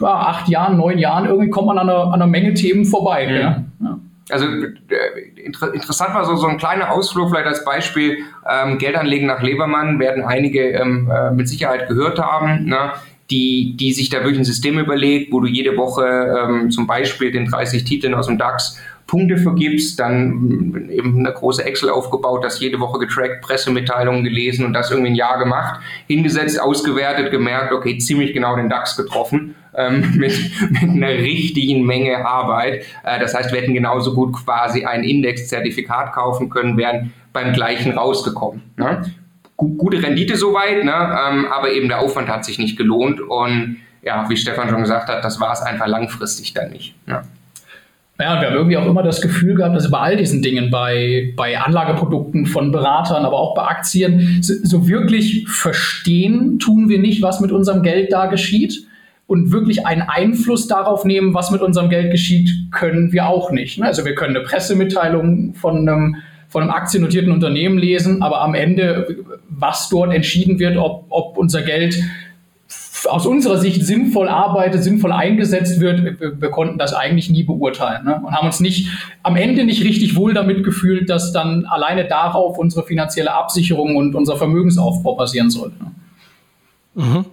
ja, 0.00 0.06
acht 0.06 0.48
Jahren, 0.48 0.76
neun 0.76 0.98
Jahren, 0.98 1.26
irgendwie 1.26 1.50
kommt 1.50 1.66
man 1.66 1.78
an 1.78 1.88
einer, 1.88 2.04
an 2.06 2.14
einer 2.14 2.26
Menge 2.26 2.54
Themen 2.54 2.84
vorbei. 2.84 3.26
Mhm. 3.26 3.34
Ja. 3.34 3.64
Also 4.30 4.46
äh, 4.46 4.70
inter 5.44 5.74
interessant 5.74 6.14
war 6.14 6.24
so, 6.24 6.36
so 6.36 6.46
ein 6.46 6.58
kleiner 6.58 6.92
Ausflug 6.92 7.30
vielleicht 7.30 7.46
als 7.46 7.64
Beispiel. 7.64 8.18
Ähm, 8.48 8.78
Geldanlegen 8.78 9.26
nach 9.26 9.42
Lebermann 9.42 9.98
werden 9.98 10.24
einige 10.24 10.70
ähm, 10.70 11.10
äh, 11.10 11.30
mit 11.30 11.48
Sicherheit 11.48 11.88
gehört 11.88 12.18
haben. 12.18 12.64
Ne? 12.64 12.92
Die, 13.30 13.76
die 13.78 13.92
sich 13.92 14.10
da 14.10 14.18
wirklich 14.18 14.38
ein 14.38 14.44
System 14.44 14.78
überlegt, 14.78 15.32
wo 15.32 15.40
du 15.40 15.46
jede 15.46 15.76
Woche 15.76 16.04
ähm, 16.04 16.70
zum 16.70 16.86
Beispiel 16.86 17.30
den 17.30 17.46
30 17.46 17.84
Titeln 17.84 18.14
aus 18.14 18.26
dem 18.26 18.36
DAX 18.36 18.78
Punkte 19.06 19.36
vergibst, 19.36 19.98
dann 20.00 20.88
eben 20.90 21.18
eine 21.18 21.32
große 21.32 21.64
Excel 21.64 21.90
aufgebaut, 21.90 22.44
das 22.44 22.60
jede 22.60 22.80
Woche 22.80 22.98
getrackt, 22.98 23.42
Pressemitteilungen 23.42 24.24
gelesen 24.24 24.64
und 24.64 24.72
das 24.72 24.90
irgendwie 24.90 25.10
ein 25.10 25.16
Jahr 25.16 25.38
gemacht, 25.38 25.80
hingesetzt, 26.06 26.60
ausgewertet, 26.60 27.30
gemerkt, 27.30 27.72
okay, 27.72 27.98
ziemlich 27.98 28.32
genau 28.32 28.56
den 28.56 28.68
DAX 28.68 28.96
getroffen 28.96 29.54
ähm, 29.74 30.14
mit, 30.16 30.32
mit 30.70 30.82
einer 30.82 31.08
richtigen 31.08 31.84
Menge 31.84 32.24
Arbeit. 32.26 32.84
Äh, 33.04 33.20
das 33.20 33.34
heißt, 33.34 33.52
wir 33.52 33.60
hätten 33.60 33.74
genauso 33.74 34.14
gut 34.14 34.32
quasi 34.32 34.84
ein 34.84 35.04
Indexzertifikat 35.04 36.12
kaufen 36.12 36.48
können, 36.48 36.76
wären 36.76 37.12
beim 37.32 37.52
gleichen 37.52 37.92
rausgekommen. 37.92 38.62
Ne? 38.76 39.02
Gute 39.56 40.02
Rendite 40.02 40.36
soweit, 40.36 40.84
ne? 40.84 40.92
Ähm, 40.92 41.46
aber 41.46 41.70
eben 41.70 41.88
der 41.88 42.00
Aufwand 42.00 42.28
hat 42.28 42.44
sich 42.44 42.58
nicht 42.58 42.76
gelohnt 42.76 43.20
und 43.20 43.76
ja, 44.02 44.28
wie 44.28 44.36
Stefan 44.36 44.68
schon 44.68 44.80
gesagt 44.80 45.08
hat, 45.08 45.24
das 45.24 45.38
war 45.38 45.52
es 45.52 45.60
einfach 45.60 45.86
langfristig 45.86 46.52
dann 46.52 46.70
nicht. 46.70 46.96
Ne? 47.06 47.22
Ja, 48.20 48.40
wir 48.40 48.48
haben 48.48 48.56
irgendwie 48.56 48.76
auch 48.76 48.86
immer 48.86 49.02
das 49.02 49.20
Gefühl 49.20 49.54
gehabt, 49.54 49.74
dass 49.74 49.90
bei 49.90 49.98
all 49.98 50.16
diesen 50.16 50.42
Dingen, 50.42 50.70
bei, 50.70 51.32
bei 51.34 51.58
Anlageprodukten 51.58 52.46
von 52.46 52.70
Beratern, 52.70 53.24
aber 53.24 53.38
auch 53.38 53.54
bei 53.54 53.62
Aktien, 53.62 54.38
so, 54.42 54.54
so 54.62 54.86
wirklich 54.86 55.48
verstehen 55.48 56.58
tun 56.58 56.88
wir 56.88 56.98
nicht, 56.98 57.22
was 57.22 57.40
mit 57.40 57.52
unserem 57.52 57.82
Geld 57.82 58.12
da 58.12 58.26
geschieht. 58.26 58.86
Und 59.26 59.50
wirklich 59.50 59.86
einen 59.86 60.02
Einfluss 60.02 60.66
darauf 60.66 61.06
nehmen, 61.06 61.32
was 61.32 61.50
mit 61.50 61.62
unserem 61.62 61.88
Geld 61.88 62.10
geschieht, 62.10 62.50
können 62.70 63.12
wir 63.12 63.28
auch 63.28 63.50
nicht. 63.50 63.78
Ne? 63.78 63.86
Also 63.86 64.04
wir 64.04 64.14
können 64.14 64.36
eine 64.36 64.44
Pressemitteilung 64.44 65.54
von 65.54 65.88
einem, 65.88 66.16
von 66.48 66.62
einem 66.62 66.70
aktiennotierten 66.70 67.32
Unternehmen 67.32 67.78
lesen, 67.78 68.20
aber 68.22 68.42
am 68.42 68.54
Ende, 68.54 69.16
was 69.48 69.88
dort 69.88 70.12
entschieden 70.12 70.58
wird, 70.58 70.76
ob, 70.76 71.06
ob 71.08 71.38
unser 71.38 71.62
Geld 71.62 71.98
aus 73.08 73.26
unserer 73.26 73.58
Sicht 73.58 73.84
sinnvoll 73.84 74.28
arbeitet, 74.28 74.82
sinnvoll 74.82 75.12
eingesetzt 75.12 75.80
wird, 75.80 76.20
wir, 76.20 76.40
wir 76.40 76.50
konnten 76.50 76.78
das 76.78 76.94
eigentlich 76.94 77.30
nie 77.30 77.42
beurteilen 77.42 78.04
ne? 78.04 78.20
und 78.24 78.32
haben 78.32 78.46
uns 78.46 78.60
nicht 78.60 78.88
am 79.22 79.36
Ende 79.36 79.64
nicht 79.64 79.84
richtig 79.84 80.16
wohl 80.16 80.34
damit 80.34 80.64
gefühlt, 80.64 81.10
dass 81.10 81.32
dann 81.32 81.64
alleine 81.66 82.06
darauf 82.06 82.58
unsere 82.58 82.84
finanzielle 82.84 83.34
Absicherung 83.34 83.96
und 83.96 84.14
unser 84.14 84.36
Vermögensaufbau 84.36 85.16
basieren 85.16 85.50
sollte. 85.50 85.76
Ne? 85.78 87.04
Mhm. 87.04 87.24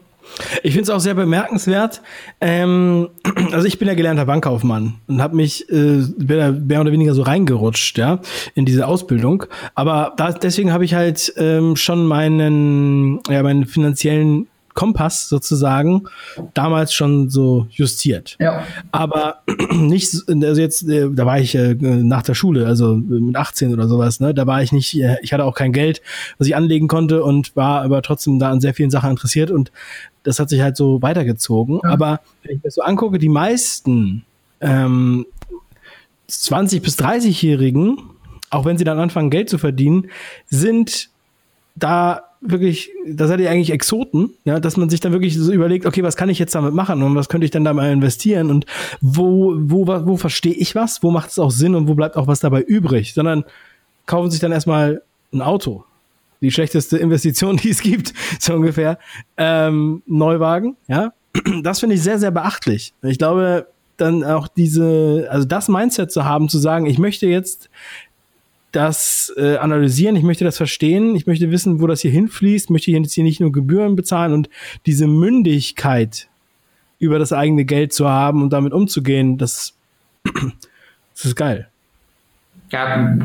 Ich 0.63 0.73
finde 0.73 0.83
es 0.83 0.89
auch 0.89 0.99
sehr 0.99 1.15
bemerkenswert. 1.15 2.01
Ähm, 2.39 3.09
also 3.51 3.67
ich 3.67 3.79
bin 3.79 3.87
ja 3.87 3.93
gelernter 3.93 4.25
Bankkaufmann 4.25 4.95
und 5.07 5.21
habe 5.21 5.35
mich 5.35 5.69
äh, 5.69 6.03
mehr 6.17 6.81
oder 6.81 6.91
weniger 6.91 7.13
so 7.13 7.23
reingerutscht, 7.23 7.97
ja, 7.97 8.19
in 8.55 8.65
diese 8.65 8.87
Ausbildung. 8.87 9.45
Aber 9.75 10.13
da, 10.17 10.31
deswegen 10.31 10.71
habe 10.71 10.85
ich 10.85 10.93
halt 10.93 11.33
ähm, 11.37 11.75
schon 11.75 12.05
meinen, 12.05 13.19
ja, 13.29 13.43
meinen 13.43 13.65
finanziellen 13.65 14.47
Kompass 14.79 15.27
sozusagen 15.27 16.03
damals 16.53 16.93
schon 16.93 17.29
so 17.29 17.67
justiert. 17.69 18.37
Ja. 18.39 18.63
Aber 18.93 19.41
nicht, 19.73 20.23
also 20.29 20.61
jetzt, 20.61 20.87
äh, 20.87 21.09
da 21.11 21.25
war 21.25 21.37
ich 21.37 21.53
äh, 21.53 21.75
nach 21.75 22.21
der 22.21 22.33
Schule, 22.33 22.65
also 22.65 22.95
mit 22.95 23.35
18 23.35 23.73
oder 23.73 23.89
sowas, 23.89 24.21
ne, 24.21 24.33
da 24.33 24.47
war 24.47 24.63
ich 24.63 24.71
nicht, 24.71 24.97
äh, 24.97 25.17
ich 25.21 25.33
hatte 25.33 25.43
auch 25.43 25.53
kein 25.53 25.73
Geld, 25.73 26.01
was 26.37 26.47
ich 26.47 26.55
anlegen 26.55 26.87
konnte 26.87 27.25
und 27.25 27.57
war 27.57 27.81
aber 27.81 28.01
trotzdem 28.01 28.39
da 28.39 28.51
an 28.51 28.61
sehr 28.61 28.73
vielen 28.73 28.89
Sachen 28.89 29.09
interessiert 29.09 29.51
und 29.51 29.69
das 30.23 30.39
hat 30.39 30.47
sich 30.47 30.61
halt 30.61 30.77
so 30.77 31.01
weitergezogen. 31.01 31.81
Ja. 31.83 31.89
Aber 31.89 32.21
wenn 32.43 32.55
ich 32.55 32.63
mir 32.63 32.71
so 32.71 32.81
angucke, 32.81 33.19
die 33.19 33.27
meisten 33.27 34.23
ähm, 34.61 35.25
20- 36.29 36.81
bis 36.81 36.97
30-Jährigen, 36.97 37.97
auch 38.49 38.63
wenn 38.63 38.77
sie 38.77 38.85
dann 38.85 38.97
anfangen, 38.97 39.29
Geld 39.29 39.49
zu 39.49 39.57
verdienen, 39.57 40.07
sind 40.47 41.09
da 41.75 42.28
wirklich, 42.41 42.91
da 43.05 43.27
seid 43.27 43.39
ihr 43.39 43.49
eigentlich 43.49 43.71
Exoten, 43.71 44.31
ja, 44.45 44.59
dass 44.59 44.77
man 44.77 44.89
sich 44.89 44.99
dann 44.99 45.11
wirklich 45.11 45.37
so 45.37 45.51
überlegt, 45.51 45.85
okay, 45.85 46.03
was 46.03 46.15
kann 46.15 46.29
ich 46.29 46.39
jetzt 46.39 46.55
damit 46.55 46.73
machen 46.73 47.03
und 47.03 47.15
was 47.15 47.29
könnte 47.29 47.45
ich 47.45 47.51
dann 47.51 47.65
da 47.65 47.73
mal 47.73 47.91
investieren 47.91 48.49
und 48.49 48.65
wo, 49.01 49.53
wo, 49.57 49.87
wo, 49.87 50.07
wo 50.07 50.17
verstehe 50.17 50.53
ich 50.53 50.75
was, 50.75 51.03
wo 51.03 51.11
macht 51.11 51.31
es 51.31 51.39
auch 51.39 51.51
Sinn 51.51 51.75
und 51.75 51.87
wo 51.87 51.95
bleibt 51.95 52.15
auch 52.15 52.27
was 52.27 52.39
dabei 52.39 52.61
übrig, 52.61 53.13
sondern 53.13 53.43
kaufen 54.05 54.31
sich 54.31 54.39
dann 54.39 54.51
erstmal 54.51 55.01
ein 55.33 55.41
Auto. 55.41 55.83
Die 56.41 56.51
schlechteste 56.51 56.97
Investition, 56.97 57.57
die 57.63 57.69
es 57.69 57.81
gibt, 57.81 58.13
so 58.39 58.53
ungefähr. 58.53 58.97
Ähm, 59.37 60.01
Neuwagen, 60.05 60.77
ja. 60.87 61.13
Das 61.63 61.79
finde 61.79 61.95
ich 61.95 62.01
sehr, 62.01 62.19
sehr 62.19 62.31
beachtlich. 62.31 62.93
Ich 63.03 63.17
glaube, 63.17 63.67
dann 63.97 64.23
auch 64.23 64.47
diese, 64.47 65.27
also 65.29 65.45
das 65.45 65.67
Mindset 65.67 66.11
zu 66.11 66.25
haben, 66.25 66.49
zu 66.49 66.57
sagen, 66.57 66.85
ich 66.85 66.97
möchte 66.97 67.27
jetzt 67.27 67.69
das 68.71 69.33
äh, 69.37 69.57
analysieren, 69.57 70.15
ich 70.15 70.23
möchte 70.23 70.45
das 70.45 70.57
verstehen, 70.57 71.15
ich 71.15 71.27
möchte 71.27 71.51
wissen, 71.51 71.81
wo 71.81 71.87
das 71.87 72.01
hier 72.01 72.11
hinfließt, 72.11 72.69
möchte 72.69 72.91
jetzt 72.91 73.13
hier 73.13 73.23
nicht 73.23 73.39
nur 73.39 73.51
Gebühren 73.51 73.95
bezahlen 73.95 74.33
und 74.33 74.49
diese 74.85 75.07
Mündigkeit 75.07 76.27
über 76.99 77.17
das 77.17 77.33
eigene 77.33 77.65
Geld 77.65 77.93
zu 77.93 78.07
haben 78.07 78.41
und 78.41 78.51
damit 78.51 78.73
umzugehen, 78.73 79.37
das, 79.37 79.73
das 80.23 81.25
ist 81.25 81.35
geil. 81.35 81.67
Ja, 82.71 83.17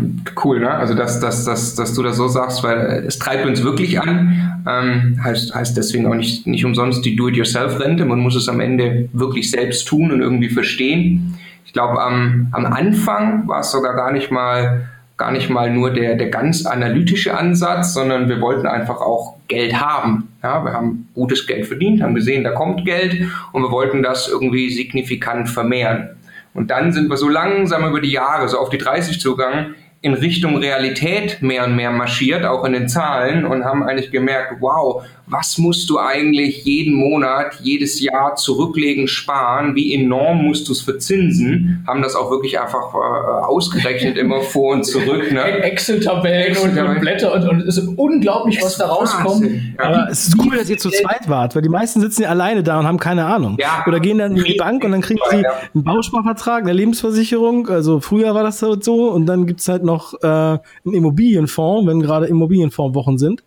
cool, 0.43 0.61
ne? 0.61 0.71
Also 0.71 0.95
dass, 0.95 1.21
dass, 1.21 1.45
dass, 1.45 1.75
dass 1.75 1.93
du 1.93 2.03
das 2.03 2.17
so 2.17 2.29
sagst, 2.29 2.63
weil 2.65 3.05
es 3.07 3.19
treibt 3.19 3.45
uns 3.45 3.63
wirklich 3.63 4.01
an. 4.01 4.63
Ähm, 4.67 5.23
heißt, 5.23 5.55
heißt 5.55 5.77
deswegen 5.77 6.07
auch 6.07 6.15
nicht, 6.15 6.47
nicht 6.47 6.65
umsonst 6.65 7.05
die 7.05 7.15
Do-it-yourself-Rente. 7.15 8.07
Man 8.07 8.21
muss 8.21 8.37
es 8.37 8.49
am 8.49 8.61
Ende 8.61 9.11
wirklich 9.13 9.51
selbst 9.51 9.87
tun 9.87 10.11
und 10.13 10.23
irgendwie 10.23 10.49
verstehen. 10.49 11.35
Ich 11.67 11.75
glaube, 11.75 12.01
am, 12.01 12.49
am 12.53 12.65
Anfang 12.65 13.47
war 13.47 13.61
es 13.61 13.71
sogar 13.71 13.95
gar 13.95 14.13
nicht 14.13 14.31
mal 14.31 14.89
gar 15.17 15.31
nicht 15.31 15.49
mal 15.49 15.71
nur 15.71 15.93
der, 15.93 16.17
der 16.17 16.29
ganz 16.29 16.67
analytische 16.67 17.37
Ansatz, 17.37 17.95
sondern 17.95 18.29
wir 18.29 18.41
wollten 18.41 18.67
einfach 18.67 19.01
auch 19.01 19.37
Geld 19.47 19.81
haben. 19.81 20.29
Ja, 20.43 20.65
wir 20.65 20.73
haben 20.73 21.09
gutes 21.15 21.47
Geld 21.47 21.67
verdient, 21.67 22.03
haben 22.03 22.15
gesehen, 22.15 22.45
da 22.45 22.51
kommt 22.51 22.85
Geld 22.85 23.17
und 23.53 23.63
wir 23.63 23.71
wollten 23.71 24.03
das 24.03 24.29
irgendwie 24.29 24.71
signifikant 24.71 25.49
vermehren. 25.49 26.11
Und 26.53 26.71
dann 26.71 26.93
sind 26.93 27.09
wir 27.09 27.17
so 27.17 27.29
langsam 27.29 27.87
über 27.87 28.01
die 28.01 28.13
Jahre, 28.13 28.49
so 28.49 28.59
auf 28.59 28.71
die 28.71 28.79
30 28.79 29.21
zugegangen, 29.21 29.75
in 30.05 30.13
Richtung 30.13 30.59
Realität 30.59 31.41
mehr 31.41 31.65
und 31.65 31.77
mehr 31.77 31.91
marschiert, 31.91 32.45
auch 32.45 32.63
in 32.67 32.75
den 32.75 32.89
Zahlen 32.91 33.47
und 33.47 33.65
haben 33.65 33.83
eigentlich 33.83 34.11
gemerkt, 34.11 34.57
wow, 34.61 35.03
was 35.27 35.57
musst 35.57 35.89
du 35.89 35.99
eigentlich 35.99 36.67
jeden 36.67 36.95
Monat, 36.95 37.59
jedes 37.63 37.99
Jahr 38.01 38.37
zurücklegen, 38.37 39.09
sparen, 39.09 39.75
wie 39.75 39.95
enorm 39.95 40.45
musst 40.45 40.69
du 40.69 40.73
es 40.73 40.83
verzinsen, 40.83 41.83
haben 41.87 42.03
das 42.03 42.15
auch 42.15 42.31
wirklich 42.31 42.61
einfach 42.61 42.93
äh, 42.93 43.45
ausgerechnet, 43.47 44.19
immer 44.19 44.41
vor 44.43 44.75
und 44.75 44.85
zurück. 44.85 45.33
Ne? 45.33 45.43
Excel-Tabellen 45.43 46.53
Excel 46.53 46.87
und, 46.87 47.01
Blätter 47.01 47.33
und, 47.33 47.49
und 47.49 47.61
es 47.63 47.79
ist 47.79 47.89
unglaublich, 47.97 48.61
was 48.63 48.77
da 48.77 48.85
rauskommt. 48.85 49.51
Ja. 49.79 49.85
Aber 49.85 50.09
es 50.11 50.29
ist 50.29 50.37
cool, 50.39 50.59
dass 50.59 50.69
ihr 50.69 50.77
zu 50.77 50.91
zweit 50.91 51.31
wart, 51.31 51.55
weil 51.55 51.63
die 51.63 51.71
meisten 51.71 52.03
sitzen 52.03 52.25
ja 52.25 52.29
alleine 52.29 52.63
da 52.63 52.79
und 52.79 52.87
haben 52.87 52.99
keine 52.99 53.25
Ahnung. 53.25 53.57
Ja. 53.59 53.85
Oder 53.87 54.01
gehen 54.01 54.19
dann 54.19 54.37
in 54.37 54.45
die 54.45 54.57
Bank 54.57 54.85
und 54.85 54.93
dann 54.93 55.01
kriegen 55.01 55.21
sie 55.31 55.47
einen 55.47 55.85
Bausparvertrag, 55.85 56.65
eine 56.65 56.75
Lebensversicherung, 56.75 57.69
also 57.69 58.01
früher 58.01 58.35
war 58.35 58.43
das 58.43 58.63
halt 58.63 58.85
so 58.85 59.09
und 59.09 59.25
dann 59.25 59.47
gibt's 59.47 59.67
halt 59.69 59.83
noch 59.85 59.94
äh, 60.23 60.27
einen 60.27 60.95
Immobilienfonds, 60.95 61.87
wenn 61.87 62.01
gerade 62.01 62.27
Immobilienfondswochen 62.27 63.19
sind. 63.19 63.43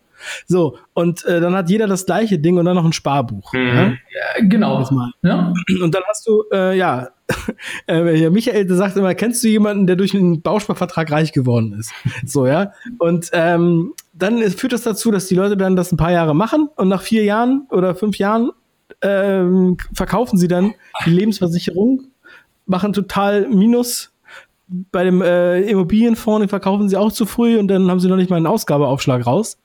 So, 0.46 0.78
und 0.94 1.24
äh, 1.26 1.40
dann 1.40 1.54
hat 1.54 1.70
jeder 1.70 1.86
das 1.86 2.06
gleiche 2.06 2.38
Ding 2.38 2.58
und 2.58 2.64
dann 2.64 2.74
noch 2.74 2.84
ein 2.84 2.92
Sparbuch. 2.92 3.52
Mhm. 3.52 3.66
Ja? 3.66 3.84
Ja, 3.84 3.96
genau. 4.40 5.12
Ja? 5.22 5.52
Und 5.82 5.94
dann 5.94 6.02
hast 6.08 6.26
du, 6.26 6.44
äh, 6.52 6.76
ja, 6.76 7.08
äh, 7.86 8.30
Michael 8.30 8.66
der 8.66 8.76
sagt 8.76 8.96
immer, 8.96 9.14
kennst 9.14 9.44
du 9.44 9.48
jemanden, 9.48 9.86
der 9.86 9.96
durch 9.96 10.14
einen 10.14 10.42
Bausparvertrag 10.42 11.10
reich 11.10 11.32
geworden 11.32 11.74
ist? 11.78 11.92
So, 12.24 12.46
ja. 12.46 12.72
Und 12.98 13.30
ähm, 13.32 13.92
dann 14.12 14.42
führt 14.50 14.72
das 14.72 14.82
dazu, 14.82 15.10
dass 15.10 15.26
die 15.26 15.34
Leute 15.34 15.56
dann 15.56 15.76
das 15.76 15.92
ein 15.92 15.96
paar 15.96 16.12
Jahre 16.12 16.34
machen 16.34 16.68
und 16.76 16.88
nach 16.88 17.02
vier 17.02 17.24
Jahren 17.24 17.66
oder 17.70 17.94
fünf 17.94 18.18
Jahren 18.18 18.50
ähm, 19.02 19.76
verkaufen 19.92 20.38
sie 20.38 20.48
dann 20.48 20.74
die 21.04 21.10
Lebensversicherung, 21.10 22.04
machen 22.66 22.92
total 22.92 23.48
Minus 23.48 24.10
bei 24.68 25.04
dem 25.04 25.22
äh, 25.22 25.60
Immobilienfonds, 25.62 26.40
den 26.40 26.48
verkaufen 26.48 26.88
sie 26.88 26.96
auch 26.96 27.12
zu 27.12 27.26
früh 27.26 27.58
und 27.58 27.68
dann 27.68 27.90
haben 27.90 28.00
sie 28.00 28.08
noch 28.08 28.16
nicht 28.16 28.30
mal 28.30 28.36
einen 28.36 28.46
Ausgabeaufschlag 28.46 29.26
raus. 29.26 29.58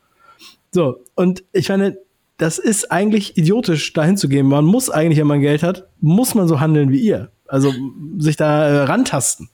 So, 0.71 1.03
und 1.15 1.43
ich 1.51 1.69
meine, 1.69 1.97
das 2.37 2.57
ist 2.57 2.91
eigentlich 2.91 3.37
idiotisch, 3.37 3.93
da 3.93 4.03
hinzugehen. 4.03 4.47
Man 4.47 4.65
muss 4.65 4.89
eigentlich, 4.89 5.19
wenn 5.19 5.27
man 5.27 5.41
Geld 5.41 5.61
hat, 5.63 5.87
muss 6.01 6.35
man 6.35 6.47
so 6.47 6.59
handeln 6.59 6.91
wie 6.91 6.99
ihr. 6.99 7.31
Also 7.47 7.71
sich 8.17 8.37
da 8.37 8.67
äh, 8.67 8.77
rantasten. 8.83 9.49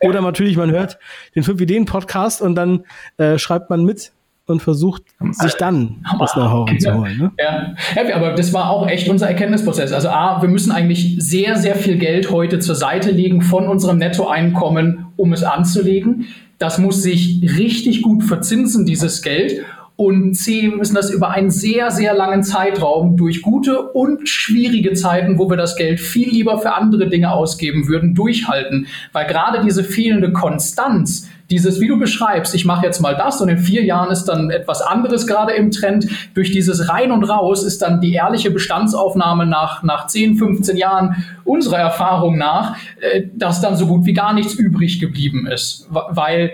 Oder 0.00 0.16
ja. 0.16 0.20
natürlich, 0.22 0.56
man 0.56 0.70
hört 0.70 0.98
den 1.34 1.42
5-Ideen-Podcast 1.42 2.40
und 2.40 2.54
dann 2.54 2.84
äh, 3.16 3.38
schreibt 3.38 3.68
man 3.68 3.84
mit 3.84 4.12
und 4.52 4.62
versucht 4.62 5.02
sich 5.32 5.54
dann 5.54 6.04
das 6.18 6.32
Know-how 6.34 6.68
ranzuholen. 6.68 7.18
Ne? 7.18 7.32
Ja. 7.38 7.74
ja, 7.96 8.16
aber 8.16 8.32
das 8.34 8.52
war 8.52 8.70
auch 8.70 8.86
echt 8.86 9.08
unser 9.08 9.28
Erkenntnisprozess. 9.28 9.92
Also 9.92 10.08
A, 10.08 10.40
wir 10.40 10.48
müssen 10.48 10.70
eigentlich 10.70 11.16
sehr, 11.18 11.56
sehr 11.56 11.74
viel 11.74 11.96
Geld 11.96 12.30
heute 12.30 12.60
zur 12.60 12.74
Seite 12.74 13.10
legen 13.10 13.42
von 13.42 13.66
unserem 13.66 13.98
Nettoeinkommen, 13.98 15.06
um 15.16 15.32
es 15.32 15.42
anzulegen. 15.42 16.26
Das 16.58 16.78
muss 16.78 17.02
sich 17.02 17.40
richtig 17.58 18.02
gut 18.02 18.22
verzinsen, 18.22 18.86
dieses 18.86 19.22
Geld. 19.22 19.64
Und 19.96 20.34
C, 20.34 20.62
wir 20.62 20.76
müssen 20.76 20.94
das 20.94 21.10
über 21.10 21.30
einen 21.30 21.50
sehr, 21.50 21.90
sehr 21.90 22.14
langen 22.14 22.42
Zeitraum 22.42 23.16
durch 23.16 23.42
gute 23.42 23.82
und 23.82 24.28
schwierige 24.28 24.94
Zeiten, 24.94 25.38
wo 25.38 25.50
wir 25.50 25.56
das 25.56 25.76
Geld 25.76 26.00
viel 26.00 26.30
lieber 26.30 26.58
für 26.58 26.72
andere 26.74 27.08
Dinge 27.08 27.32
ausgeben 27.32 27.88
würden, 27.88 28.14
durchhalten. 28.14 28.86
Weil 29.12 29.26
gerade 29.26 29.62
diese 29.62 29.84
fehlende 29.84 30.32
Konstanz, 30.32 31.28
dieses, 31.52 31.80
wie 31.80 31.88
du 31.88 31.98
beschreibst, 31.98 32.54
ich 32.54 32.64
mache 32.64 32.86
jetzt 32.86 33.00
mal 33.00 33.14
das 33.14 33.40
und 33.42 33.50
in 33.50 33.58
vier 33.58 33.84
Jahren 33.84 34.10
ist 34.10 34.24
dann 34.24 34.50
etwas 34.50 34.80
anderes 34.80 35.26
gerade 35.26 35.52
im 35.52 35.70
Trend. 35.70 36.08
Durch 36.32 36.50
dieses 36.50 36.88
Rein 36.88 37.12
und 37.12 37.24
Raus 37.24 37.62
ist 37.62 37.82
dann 37.82 38.00
die 38.00 38.14
ehrliche 38.14 38.50
Bestandsaufnahme 38.50 39.44
nach, 39.44 39.82
nach 39.82 40.06
10, 40.06 40.36
15 40.36 40.78
Jahren 40.78 41.24
unserer 41.44 41.78
Erfahrung 41.78 42.38
nach, 42.38 42.76
äh, 43.00 43.24
dass 43.34 43.60
dann 43.60 43.76
so 43.76 43.86
gut 43.86 44.06
wie 44.06 44.14
gar 44.14 44.32
nichts 44.32 44.54
übrig 44.54 44.98
geblieben 44.98 45.46
ist. 45.46 45.86
Weil 45.90 46.50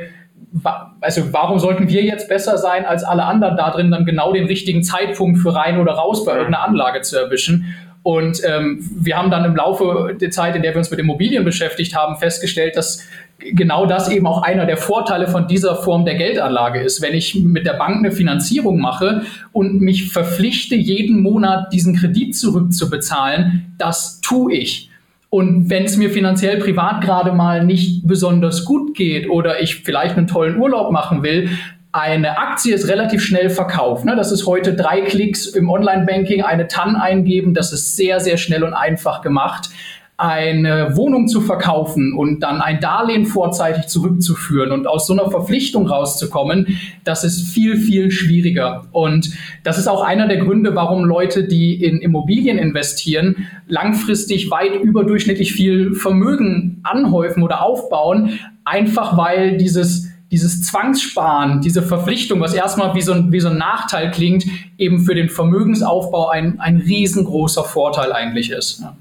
also 1.01 1.33
warum 1.33 1.59
sollten 1.59 1.89
wir 1.89 2.03
jetzt 2.03 2.29
besser 2.29 2.57
sein 2.57 2.87
als 2.87 3.05
alle 3.05 3.25
anderen 3.25 3.57
da 3.57 3.71
drin, 3.71 3.91
dann 3.91 4.07
genau 4.07 4.33
den 4.33 4.47
richtigen 4.47 4.83
Zeitpunkt 4.83 5.39
für 5.39 5.55
rein 5.55 5.79
oder 5.79 5.93
raus 5.93 6.25
bei 6.25 6.33
irgendeiner 6.33 6.65
Anlage 6.65 7.03
zu 7.03 7.19
erwischen? 7.19 7.75
Und 8.03 8.41
ähm, 8.45 8.79
wir 8.97 9.19
haben 9.19 9.31
dann 9.31 9.45
im 9.45 9.55
Laufe 9.55 10.17
der 10.19 10.31
Zeit, 10.31 10.57
in 10.57 10.63
der 10.63 10.73
wir 10.73 10.79
uns 10.79 10.91
mit 10.91 10.99
Immobilien 10.99 11.45
beschäftigt 11.45 11.95
haben, 11.95 12.17
festgestellt, 12.17 12.77
dass 12.77 13.07
genau 13.39 13.87
das 13.87 14.11
eben 14.11 14.27
auch 14.27 14.43
einer 14.43 14.67
der 14.67 14.77
Vorteile 14.77 15.29
von 15.29 15.47
dieser 15.47 15.77
Form 15.77 16.05
der 16.05 16.17
Geldanlage 16.17 16.81
ist. 16.81 17.01
Wenn 17.01 17.15
ich 17.15 17.37
mit 17.37 17.67
der 17.67 17.75
Bank 17.75 17.99
eine 17.99 18.13
Finanzierung 18.13 18.81
mache 18.81 19.23
und 19.53 19.81
mich 19.81 20.13
verpflichte, 20.13 20.75
jeden 20.75 21.23
Monat 21.23 21.73
diesen 21.73 21.97
Kredit 21.97 22.37
zurückzubezahlen, 22.37 23.75
das 23.79 24.21
tue 24.21 24.55
ich. 24.55 24.91
Und 25.31 25.69
wenn 25.69 25.85
es 25.85 25.97
mir 25.97 26.11
finanziell 26.11 26.59
privat 26.59 27.03
gerade 27.03 27.33
mal 27.33 27.65
nicht 27.65 28.07
besonders 28.07 28.65
gut 28.65 28.97
geht 28.97 29.29
oder 29.29 29.61
ich 29.61 29.77
vielleicht 29.77 30.17
einen 30.17 30.27
tollen 30.27 30.59
Urlaub 30.59 30.91
machen 30.91 31.23
will, 31.23 31.51
eine 31.93 32.39
Aktie 32.39 32.75
ist 32.75 32.89
relativ 32.89 33.23
schnell 33.23 33.51
verkauft. 33.51 34.05
Ne? 34.05 34.15
Das 34.17 34.33
ist 34.33 34.47
heute 34.47 34.75
drei 34.75 35.03
Klicks 35.03 35.47
im 35.47 35.71
Online-Banking, 35.71 36.43
eine 36.43 36.69
TAN 36.69 36.97
eingeben. 36.97 37.55
Das 37.55 37.73
ist 37.73 37.97
sehr, 37.97 38.21
sehr 38.21 38.37
schnell 38.37 38.63
und 38.63 38.75
einfach 38.75 39.23
gemacht 39.23 39.71
eine 40.19 40.97
Wohnung 40.97 41.29
zu 41.29 41.41
verkaufen 41.41 42.13
und 42.13 42.41
dann 42.41 42.61
ein 42.61 42.81
Darlehen 42.81 43.25
vorzeitig 43.25 43.87
zurückzuführen 43.87 44.73
und 44.73 44.89
aus 44.89 45.07
so 45.07 45.13
einer 45.13 45.31
Verpflichtung 45.31 45.87
rauszukommen, 45.87 46.77
das 47.05 47.23
ist 47.23 47.49
viel, 47.53 47.77
viel 47.77 48.11
schwieriger. 48.11 48.87
Und 48.91 49.31
das 49.63 49.79
ist 49.79 49.87
auch 49.87 50.03
einer 50.03 50.27
der 50.27 50.39
Gründe, 50.39 50.75
warum 50.75 51.05
Leute, 51.05 51.47
die 51.47 51.85
in 51.85 52.01
Immobilien 52.01 52.59
investieren, 52.59 53.47
langfristig 53.69 54.51
weit 54.51 54.75
überdurchschnittlich 54.83 55.53
viel 55.53 55.95
Vermögen 55.95 56.81
anhäufen 56.83 57.45
oder 57.45 57.63
aufbauen, 57.63 58.41
einfach 58.65 59.17
weil 59.17 59.57
dieses 59.57 60.09
dieses 60.31 60.63
Zwangssparen, 60.63 61.63
diese 61.63 61.81
Verpflichtung, 61.81 62.41
was 62.41 62.53
erstmal 62.53 62.95
wie 62.95 63.01
so, 63.01 63.13
ein, 63.13 63.33
wie 63.33 63.41
so 63.41 63.49
ein 63.49 63.57
Nachteil 63.57 64.11
klingt, 64.11 64.45
eben 64.77 64.99
für 64.99 65.15
den 65.15 65.31
Vermögensaufbau 65.31 66.29
ein, 66.29 66.61
ein 66.61 66.77
riesengroßer 66.77 67.65
Vorteil 67.65 68.13
eigentlich 68.13 68.51
ist. 68.51 68.81
Ja. 68.81 68.95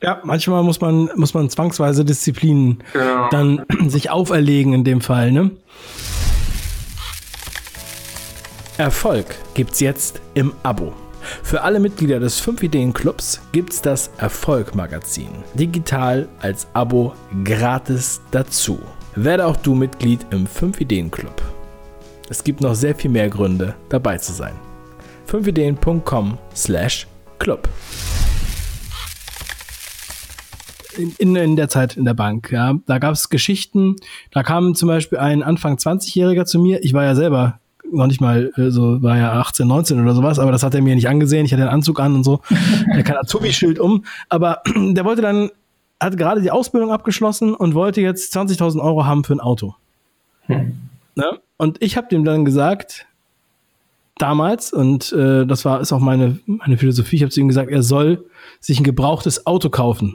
Ja, 0.00 0.20
manchmal 0.22 0.62
muss 0.62 0.80
man, 0.80 1.10
muss 1.16 1.34
man 1.34 1.50
zwangsweise 1.50 2.04
Disziplinen 2.04 2.84
genau. 2.92 3.28
dann 3.30 3.64
sich 3.88 4.10
auferlegen 4.10 4.72
in 4.72 4.84
dem 4.84 5.00
Fall, 5.00 5.32
ne? 5.32 5.50
Erfolg 8.76 9.26
gibt's 9.54 9.80
jetzt 9.80 10.20
im 10.34 10.52
Abo. 10.62 10.92
Für 11.42 11.62
alle 11.62 11.80
Mitglieder 11.80 12.20
des 12.20 12.38
5 12.38 12.62
Ideen 12.62 12.92
Clubs 12.92 13.40
gibt's 13.50 13.82
das 13.82 14.10
Erfolg 14.18 14.76
Magazin. 14.76 15.30
Digital 15.54 16.28
als 16.40 16.68
Abo 16.74 17.12
gratis 17.44 18.20
dazu. 18.30 18.78
Werde 19.16 19.46
auch 19.46 19.56
du 19.56 19.74
Mitglied 19.74 20.24
im 20.30 20.46
5 20.46 20.80
Ideen 20.80 21.10
Club. 21.10 21.42
Es 22.30 22.44
gibt 22.44 22.60
noch 22.60 22.74
sehr 22.74 22.94
viel 22.94 23.10
mehr 23.10 23.28
Gründe, 23.28 23.74
dabei 23.88 24.18
zu 24.18 24.32
sein. 24.32 24.54
5ideen.com 25.28 26.38
in, 30.98 31.36
in 31.36 31.56
der 31.56 31.68
Zeit 31.68 31.96
in 31.96 32.04
der 32.04 32.14
Bank, 32.14 32.50
ja. 32.50 32.78
Da 32.86 32.98
gab 32.98 33.14
es 33.14 33.28
Geschichten, 33.28 33.96
da 34.30 34.42
kam 34.42 34.74
zum 34.74 34.88
Beispiel 34.88 35.18
ein 35.18 35.42
Anfang 35.42 35.76
20-Jähriger 35.76 36.44
zu 36.44 36.58
mir. 36.58 36.82
Ich 36.82 36.92
war 36.92 37.04
ja 37.04 37.14
selber 37.14 37.58
noch 37.90 38.06
nicht 38.06 38.20
mal 38.20 38.52
äh, 38.56 38.70
so, 38.70 39.02
war 39.02 39.16
ja 39.16 39.32
18, 39.32 39.66
19 39.66 40.02
oder 40.02 40.14
sowas, 40.14 40.38
aber 40.38 40.52
das 40.52 40.62
hat 40.62 40.74
er 40.74 40.82
mir 40.82 40.94
nicht 40.94 41.08
angesehen. 41.08 41.46
Ich 41.46 41.52
hatte 41.52 41.62
den 41.62 41.70
Anzug 41.70 42.00
an 42.00 42.14
und 42.14 42.24
so. 42.24 42.40
er 42.92 43.02
kein 43.02 43.16
Azubi-Schild 43.16 43.78
um. 43.78 44.04
Aber 44.28 44.62
der 44.76 45.04
wollte 45.04 45.22
dann, 45.22 45.50
hat 46.00 46.16
gerade 46.16 46.40
die 46.40 46.50
Ausbildung 46.50 46.92
abgeschlossen 46.92 47.54
und 47.54 47.74
wollte 47.74 48.00
jetzt 48.00 48.36
20.000 48.36 48.80
Euro 48.80 49.06
haben 49.06 49.24
für 49.24 49.34
ein 49.34 49.40
Auto. 49.40 49.74
Hm. 50.46 50.78
Ne? 51.14 51.40
Und 51.56 51.82
ich 51.82 51.96
habe 51.96 52.08
dem 52.08 52.24
dann 52.24 52.44
gesagt, 52.44 53.06
damals, 54.18 54.72
und 54.72 55.12
äh, 55.12 55.46
das 55.46 55.64
war 55.64 55.80
ist 55.80 55.92
auch 55.92 56.00
meine, 56.00 56.38
meine 56.46 56.78
Philosophie, 56.78 57.16
ich 57.16 57.22
habe 57.22 57.30
zu 57.30 57.40
ihm 57.40 57.48
gesagt, 57.48 57.70
er 57.70 57.82
soll 57.82 58.24
sich 58.60 58.78
ein 58.80 58.84
gebrauchtes 58.84 59.46
Auto 59.46 59.70
kaufen. 59.70 60.14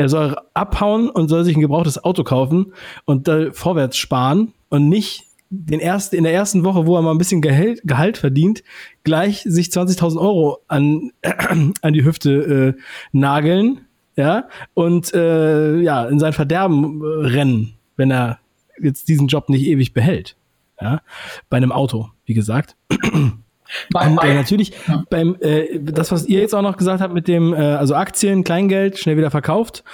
Er 0.00 0.08
soll 0.08 0.34
abhauen 0.54 1.10
und 1.10 1.28
soll 1.28 1.44
sich 1.44 1.54
ein 1.54 1.60
gebrauchtes 1.60 2.02
Auto 2.02 2.24
kaufen 2.24 2.72
und 3.04 3.28
da 3.28 3.52
vorwärts 3.52 3.98
sparen 3.98 4.54
und 4.70 4.88
nicht 4.88 5.26
den 5.50 5.78
ersten, 5.78 6.16
in 6.16 6.24
der 6.24 6.32
ersten 6.32 6.64
Woche, 6.64 6.86
wo 6.86 6.96
er 6.96 7.02
mal 7.02 7.10
ein 7.10 7.18
bisschen 7.18 7.42
Gehalt, 7.42 7.82
Gehalt 7.84 8.16
verdient, 8.16 8.62
gleich 9.04 9.42
sich 9.42 9.66
20.000 9.66 10.18
Euro 10.18 10.60
an, 10.68 11.10
äh, 11.20 11.32
an 11.82 11.92
die 11.92 12.02
Hüfte 12.02 12.76
äh, 12.78 12.80
nageln, 13.12 13.82
ja, 14.16 14.48
und 14.72 15.12
äh, 15.12 15.76
ja, 15.80 16.06
in 16.06 16.18
sein 16.18 16.32
Verderben 16.32 17.02
äh, 17.02 17.26
rennen, 17.26 17.74
wenn 17.96 18.10
er 18.10 18.38
jetzt 18.80 19.06
diesen 19.06 19.26
Job 19.26 19.50
nicht 19.50 19.66
ewig 19.66 19.92
behält, 19.92 20.34
ja, 20.80 21.02
bei 21.50 21.58
einem 21.58 21.72
Auto, 21.72 22.08
wie 22.24 22.32
gesagt. 22.32 22.74
Bei, 23.92 24.08
bei, 24.08 24.30
äh, 24.30 24.34
natürlich 24.34 24.72
ja. 24.86 25.04
beim 25.10 25.36
äh, 25.40 25.78
das, 25.80 26.12
was 26.12 26.26
ihr 26.26 26.40
jetzt 26.40 26.54
auch 26.54 26.62
noch 26.62 26.76
gesagt 26.76 27.00
habt 27.00 27.14
mit 27.14 27.28
dem, 27.28 27.52
äh, 27.52 27.56
also 27.56 27.94
Aktien, 27.94 28.44
Kleingeld, 28.44 28.98
schnell 28.98 29.16
wieder 29.16 29.30
verkauft, 29.30 29.84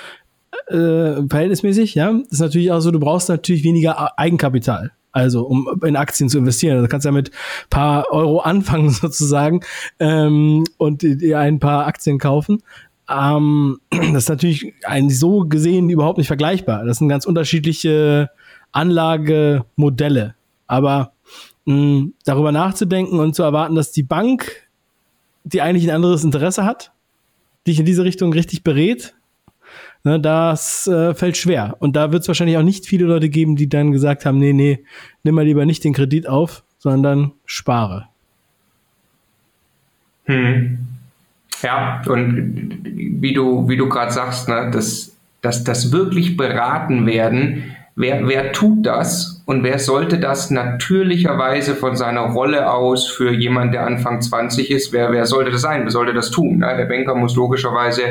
äh, 0.69 1.23
verhältnismäßig, 1.29 1.95
ja, 1.95 2.13
ist 2.31 2.41
natürlich 2.41 2.73
auch 2.73 2.81
so, 2.81 2.91
du 2.91 3.01
brauchst 3.01 3.29
natürlich 3.29 3.65
weniger 3.65 4.19
Eigenkapital. 4.19 4.93
Also 5.13 5.47
um 5.47 5.81
in 5.83 5.97
Aktien 5.97 6.29
zu 6.29 6.37
investieren. 6.37 6.75
Also 6.75 6.87
du 6.87 6.91
kannst 6.91 7.07
ja 7.07 7.11
mit 7.11 7.31
paar 7.71 8.13
Euro 8.13 8.41
anfangen 8.41 8.91
sozusagen 8.91 9.61
ähm, 9.99 10.65
und 10.77 11.01
dir 11.01 11.39
ein 11.39 11.59
paar 11.59 11.87
Aktien 11.87 12.19
kaufen. 12.19 12.63
Ähm, 13.09 13.79
das 13.91 14.25
ist 14.25 14.29
natürlich 14.29 14.75
eigentlich 14.85 15.19
so 15.19 15.47
gesehen 15.47 15.89
überhaupt 15.89 16.19
nicht 16.19 16.27
vergleichbar. 16.27 16.85
Das 16.85 16.99
sind 16.99 17.09
ganz 17.09 17.25
unterschiedliche 17.25 18.29
Anlagemodelle. 18.73 20.35
Aber 20.67 21.13
mh, 21.67 22.09
darüber 22.25 22.53
nachzudenken 22.53 23.19
und 23.19 23.35
zu 23.35 23.43
erwarten, 23.43 23.75
dass 23.75 23.93
die 23.93 24.03
Bank, 24.03 24.69
die 25.45 25.61
eigentlich 25.61 25.89
ein 25.89 25.95
anderes 25.95 26.25
Interesse 26.25 26.65
hat, 26.65 26.93
dich 27.67 27.79
in 27.79 27.85
diese 27.85 28.05
Richtung 28.05 28.33
richtig 28.33 28.65
berät, 28.65 29.15
ne, 30.05 30.19
das 30.19 30.87
äh, 30.87 31.15
fällt 31.15 31.37
schwer. 31.37 31.77
Und 31.81 31.97
da 31.97 32.13
wird 32.13 32.23
es 32.23 32.29
wahrscheinlich 32.29 32.57
auch 32.57 32.63
nicht 32.63 32.87
viele 32.87 33.07
Leute 33.07 33.29
geben, 33.29 33.57
die 33.57 33.69
dann 33.69 33.93
gesagt 33.93 34.25
haben, 34.25 34.39
nee, 34.39 34.53
nee, 34.53 34.85
nimm 35.23 35.35
mal 35.35 35.45
lieber 35.45 35.67
nicht 35.67 35.85
den 35.85 35.93
Kredit 35.93 36.29
auf, 36.29 36.63
sondern 36.79 37.33
spare. 37.45 38.09
Hm. 40.25 40.79
Ja, 41.63 42.03
und 42.07 42.81
wie 42.85 43.33
du, 43.33 43.69
wie 43.69 43.77
du 43.77 43.89
gerade 43.89 44.13
sagst, 44.13 44.49
ne, 44.49 44.71
dass, 44.73 45.17
dass 45.43 45.65
das 45.65 45.91
wirklich 45.91 46.37
beraten 46.37 47.07
werden, 47.07 47.77
wer, 47.97 48.27
wer 48.29 48.53
tut 48.53 48.85
das 48.87 49.36
und 49.47 49.63
wer 49.63 49.79
sollte 49.79 50.19
das 50.19 50.51
natürlicherweise 50.51 51.77
von 51.77 51.95
seiner 51.95 52.33
Rolle 52.33 52.69
aus 52.69 53.07
für 53.09 53.31
jemand, 53.31 53.73
der 53.73 53.87
Anfang 53.87 54.21
20 54.21 54.73
ist, 54.73 54.93
wer, 54.93 55.13
wer 55.13 55.25
sollte 55.25 55.53
das 55.53 55.61
sein? 55.61 55.85
Wer 55.85 55.93
sollte 55.93 56.13
das 56.13 56.33
tun? 56.33 56.61
Der 56.61 56.85
Banker 56.85 57.15
muss 57.15 57.37
logischerweise 57.37 58.03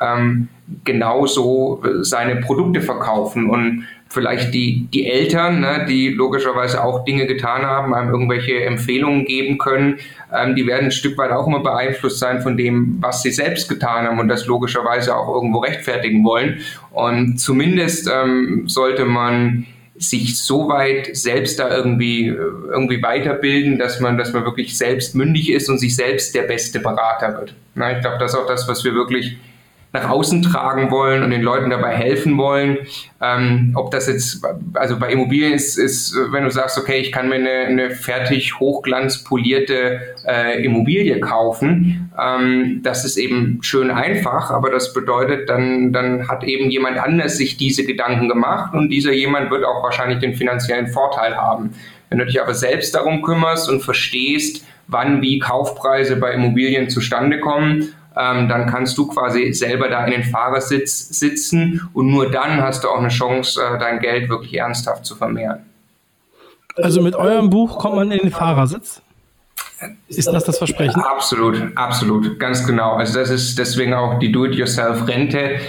ähm, 0.00 0.48
genauso 0.84 1.82
seine 2.00 2.36
Produkte 2.36 2.80
verkaufen 2.80 3.50
und 3.50 3.84
vielleicht 4.08 4.54
die, 4.54 4.88
die 4.90 5.06
Eltern, 5.06 5.60
ne, 5.60 5.84
die 5.86 6.08
logischerweise 6.08 6.82
auch 6.82 7.04
Dinge 7.04 7.26
getan 7.26 7.66
haben, 7.66 7.94
einem 7.94 8.08
irgendwelche 8.08 8.64
Empfehlungen 8.64 9.26
geben 9.26 9.58
können, 9.58 9.98
ähm, 10.34 10.56
die 10.56 10.66
werden 10.66 10.86
ein 10.86 10.90
Stück 10.90 11.18
weit 11.18 11.32
auch 11.32 11.46
immer 11.46 11.60
beeinflusst 11.60 12.18
sein 12.18 12.40
von 12.40 12.56
dem, 12.56 12.96
was 13.02 13.20
sie 13.20 13.30
selbst 13.30 13.68
getan 13.68 14.06
haben 14.06 14.18
und 14.18 14.28
das 14.28 14.46
logischerweise 14.46 15.14
auch 15.14 15.34
irgendwo 15.34 15.58
rechtfertigen 15.58 16.24
wollen. 16.24 16.60
Und 16.92 17.36
zumindest 17.38 18.10
ähm, 18.10 18.62
sollte 18.66 19.04
man 19.04 19.66
sich 19.98 20.38
so 20.38 20.68
weit 20.68 21.16
selbst 21.16 21.58
da 21.58 21.74
irgendwie, 21.74 22.26
irgendwie 22.26 23.02
weiterbilden, 23.02 23.78
dass 23.78 24.00
man, 24.00 24.16
dass 24.18 24.32
man 24.32 24.44
wirklich 24.44 24.76
selbst 24.76 25.14
mündig 25.14 25.50
ist 25.50 25.68
und 25.68 25.78
sich 25.78 25.94
selbst 25.94 26.34
der 26.34 26.42
beste 26.42 26.80
Berater 26.80 27.38
wird. 27.38 27.54
Na, 27.74 27.96
ich 27.96 28.00
glaube, 28.00 28.18
das 28.18 28.32
ist 28.32 28.38
auch 28.38 28.46
das, 28.46 28.68
was 28.68 28.84
wir 28.84 28.94
wirklich 28.94 29.36
nach 29.92 30.10
außen 30.10 30.42
tragen 30.42 30.90
wollen 30.90 31.22
und 31.22 31.30
den 31.30 31.40
Leuten 31.40 31.70
dabei 31.70 31.94
helfen 31.94 32.36
wollen. 32.36 32.78
Ähm, 33.22 33.72
ob 33.74 33.90
das 33.90 34.06
jetzt, 34.06 34.44
also 34.74 34.98
bei 34.98 35.10
Immobilien 35.10 35.54
ist, 35.54 35.78
ist, 35.78 36.14
wenn 36.30 36.44
du 36.44 36.50
sagst, 36.50 36.76
okay, 36.76 36.98
ich 36.98 37.10
kann 37.10 37.28
mir 37.28 37.36
eine, 37.36 37.50
eine 37.50 37.90
fertig 37.90 38.60
hochglanzpolierte 38.60 40.00
äh, 40.26 40.62
Immobilie 40.62 41.18
kaufen, 41.20 42.12
ähm, 42.18 42.80
das 42.82 43.04
ist 43.04 43.16
eben 43.16 43.60
schön 43.62 43.90
einfach, 43.90 44.50
aber 44.50 44.70
das 44.70 44.92
bedeutet, 44.92 45.48
dann, 45.48 45.92
dann 45.92 46.28
hat 46.28 46.44
eben 46.44 46.70
jemand 46.70 46.98
anders 46.98 47.38
sich 47.38 47.56
diese 47.56 47.84
Gedanken 47.84 48.28
gemacht 48.28 48.74
und 48.74 48.90
dieser 48.90 49.12
jemand 49.12 49.50
wird 49.50 49.64
auch 49.64 49.82
wahrscheinlich 49.82 50.18
den 50.18 50.34
finanziellen 50.34 50.88
Vorteil 50.88 51.36
haben. 51.36 51.70
Wenn 52.10 52.18
du 52.18 52.26
dich 52.26 52.40
aber 52.40 52.54
selbst 52.54 52.94
darum 52.94 53.22
kümmerst 53.22 53.68
und 53.68 53.80
verstehst, 53.80 54.66
wann 54.86 55.22
wie 55.22 55.38
Kaufpreise 55.38 56.16
bei 56.16 56.32
Immobilien 56.32 56.88
zustande 56.88 57.40
kommen 57.40 57.94
ähm, 58.18 58.48
dann 58.48 58.66
kannst 58.66 58.98
du 58.98 59.06
quasi 59.06 59.52
selber 59.52 59.88
da 59.88 60.04
in 60.04 60.10
den 60.10 60.24
Fahrersitz 60.24 61.08
sitzen 61.10 61.88
und 61.92 62.10
nur 62.10 62.30
dann 62.30 62.60
hast 62.60 62.82
du 62.82 62.88
auch 62.88 62.98
eine 62.98 63.08
Chance, 63.08 63.60
äh, 63.62 63.78
dein 63.78 64.00
Geld 64.00 64.28
wirklich 64.28 64.58
ernsthaft 64.58 65.06
zu 65.06 65.14
vermehren. 65.14 65.60
Also 66.76 67.00
mit 67.00 67.14
eurem 67.14 67.48
Buch 67.48 67.78
kommt 67.78 67.96
man 67.96 68.10
in 68.10 68.18
den 68.18 68.30
Fahrersitz? 68.30 69.00
Ist 70.08 70.26
das 70.26 70.44
das 70.44 70.58
Versprechen? 70.58 71.00
Absolut, 71.02 71.62
absolut, 71.76 72.40
ganz 72.40 72.66
genau. 72.66 72.94
Also 72.94 73.18
das 73.18 73.30
ist 73.30 73.58
deswegen 73.58 73.94
auch 73.94 74.18
die 74.18 74.32
Do-it-yourself-Rente, 74.32 75.60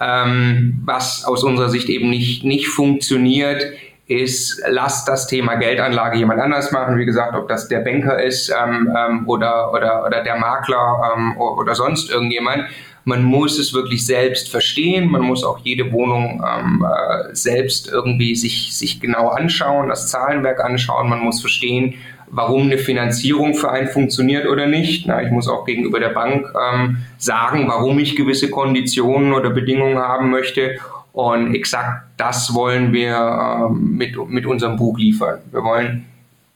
ähm, 0.00 0.80
was 0.84 1.24
aus 1.24 1.44
unserer 1.44 1.68
Sicht 1.68 1.90
eben 1.90 2.08
nicht, 2.08 2.44
nicht 2.44 2.68
funktioniert, 2.68 3.62
ist, 4.08 4.62
lass 4.66 5.04
das 5.04 5.26
Thema 5.26 5.56
Geldanlage 5.56 6.18
jemand 6.18 6.40
anders 6.40 6.72
machen. 6.72 6.96
Wie 6.96 7.04
gesagt, 7.04 7.36
ob 7.36 7.46
das 7.46 7.68
der 7.68 7.80
Banker 7.80 8.20
ist 8.20 8.50
ähm, 8.50 8.90
ähm, 8.96 9.28
oder, 9.28 9.72
oder, 9.72 10.04
oder 10.06 10.22
der 10.22 10.36
Makler 10.36 11.12
ähm, 11.14 11.36
oder 11.36 11.74
sonst 11.74 12.10
irgendjemand. 12.10 12.64
Man 13.04 13.22
muss 13.22 13.58
es 13.58 13.74
wirklich 13.74 14.04
selbst 14.04 14.50
verstehen. 14.50 15.10
Man 15.10 15.22
muss 15.22 15.44
auch 15.44 15.58
jede 15.58 15.92
Wohnung 15.92 16.42
ähm, 16.46 16.86
äh, 16.86 17.34
selbst 17.34 17.88
irgendwie 17.88 18.34
sich, 18.34 18.76
sich 18.76 18.98
genau 19.00 19.28
anschauen, 19.28 19.88
das 19.88 20.08
Zahlenwerk 20.08 20.64
anschauen. 20.64 21.10
Man 21.10 21.20
muss 21.20 21.40
verstehen, 21.42 21.94
warum 22.30 22.62
eine 22.62 22.78
Finanzierung 22.78 23.54
für 23.54 23.70
einen 23.70 23.88
funktioniert 23.88 24.46
oder 24.46 24.66
nicht. 24.66 25.06
Na, 25.06 25.22
ich 25.22 25.30
muss 25.30 25.48
auch 25.48 25.66
gegenüber 25.66 26.00
der 26.00 26.10
Bank 26.10 26.46
ähm, 26.72 26.98
sagen, 27.18 27.68
warum 27.68 27.98
ich 27.98 28.16
gewisse 28.16 28.48
Konditionen 28.48 29.34
oder 29.34 29.50
Bedingungen 29.50 29.98
haben 29.98 30.30
möchte. 30.30 30.78
Und 31.18 31.52
exakt 31.52 32.04
das 32.16 32.54
wollen 32.54 32.92
wir 32.92 33.16
ähm, 33.16 33.96
mit, 33.96 34.14
mit 34.28 34.46
unserem 34.46 34.76
Buch 34.76 34.96
liefern. 34.96 35.40
Wir 35.50 35.64
wollen 35.64 36.04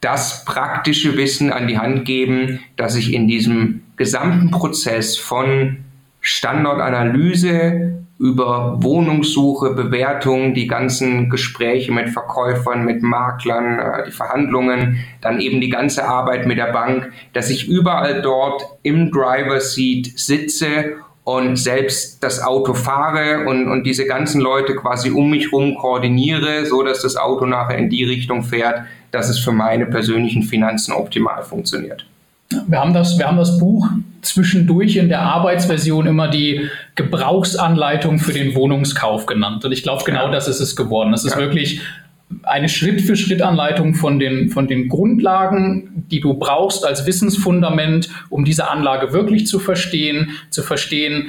das 0.00 0.44
praktische 0.44 1.16
Wissen 1.16 1.52
an 1.52 1.66
die 1.66 1.78
Hand 1.78 2.04
geben, 2.04 2.60
dass 2.76 2.94
ich 2.94 3.12
in 3.12 3.26
diesem 3.26 3.82
gesamten 3.96 4.52
Prozess 4.52 5.16
von 5.16 5.78
Standortanalyse 6.20 8.04
über 8.20 8.80
Wohnungssuche, 8.80 9.70
Bewertung, 9.70 10.54
die 10.54 10.68
ganzen 10.68 11.28
Gespräche 11.28 11.90
mit 11.90 12.10
Verkäufern, 12.10 12.84
mit 12.84 13.02
Maklern, 13.02 13.80
äh, 13.80 14.04
die 14.06 14.12
Verhandlungen, 14.12 15.04
dann 15.20 15.40
eben 15.40 15.60
die 15.60 15.70
ganze 15.70 16.04
Arbeit 16.04 16.46
mit 16.46 16.58
der 16.58 16.70
Bank, 16.72 17.12
dass 17.32 17.50
ich 17.50 17.66
überall 17.66 18.22
dort 18.22 18.62
im 18.84 19.10
Driver 19.10 19.60
Seat 19.60 20.12
sitze 20.14 20.98
und 21.24 21.56
selbst 21.56 22.22
das 22.22 22.42
Auto 22.42 22.74
fahre 22.74 23.46
und, 23.46 23.68
und 23.68 23.84
diese 23.84 24.06
ganzen 24.06 24.40
Leute 24.40 24.74
quasi 24.74 25.10
um 25.10 25.30
mich 25.30 25.52
herum 25.52 25.76
koordiniere, 25.76 26.66
so 26.66 26.82
dass 26.82 27.02
das 27.02 27.16
Auto 27.16 27.46
nachher 27.46 27.78
in 27.78 27.90
die 27.90 28.04
Richtung 28.04 28.42
fährt, 28.42 28.82
dass 29.12 29.28
es 29.28 29.38
für 29.38 29.52
meine 29.52 29.86
persönlichen 29.86 30.42
Finanzen 30.42 30.92
optimal 30.92 31.42
funktioniert. 31.42 32.04
Wir 32.66 32.80
haben 32.80 32.92
das, 32.92 33.18
wir 33.18 33.26
haben 33.26 33.38
das 33.38 33.58
Buch 33.58 33.88
zwischendurch 34.20 34.96
in 34.96 35.08
der 35.08 35.22
Arbeitsversion 35.22 36.06
immer 36.06 36.28
die 36.28 36.68
Gebrauchsanleitung 36.96 38.18
für 38.18 38.32
den 38.32 38.54
Wohnungskauf 38.54 39.26
genannt. 39.26 39.64
Und 39.64 39.72
ich 39.72 39.82
glaube, 39.82 40.04
genau 40.04 40.26
ja. 40.26 40.30
das 40.30 40.48
ist 40.48 40.60
es 40.60 40.76
geworden. 40.76 41.14
Es 41.14 41.24
ist 41.24 41.34
ja. 41.34 41.40
wirklich 41.40 41.80
eine 42.42 42.68
Schritt-für-Schritt-Anleitung 42.68 43.94
von 43.94 44.18
den, 44.18 44.50
von 44.50 44.66
den 44.66 44.88
Grundlagen, 44.88 46.04
die 46.10 46.20
du 46.20 46.34
brauchst 46.34 46.84
als 46.84 47.06
Wissensfundament, 47.06 48.08
um 48.30 48.44
diese 48.44 48.70
Anlage 48.70 49.12
wirklich 49.12 49.46
zu 49.46 49.58
verstehen, 49.58 50.30
zu 50.50 50.62
verstehen, 50.62 51.28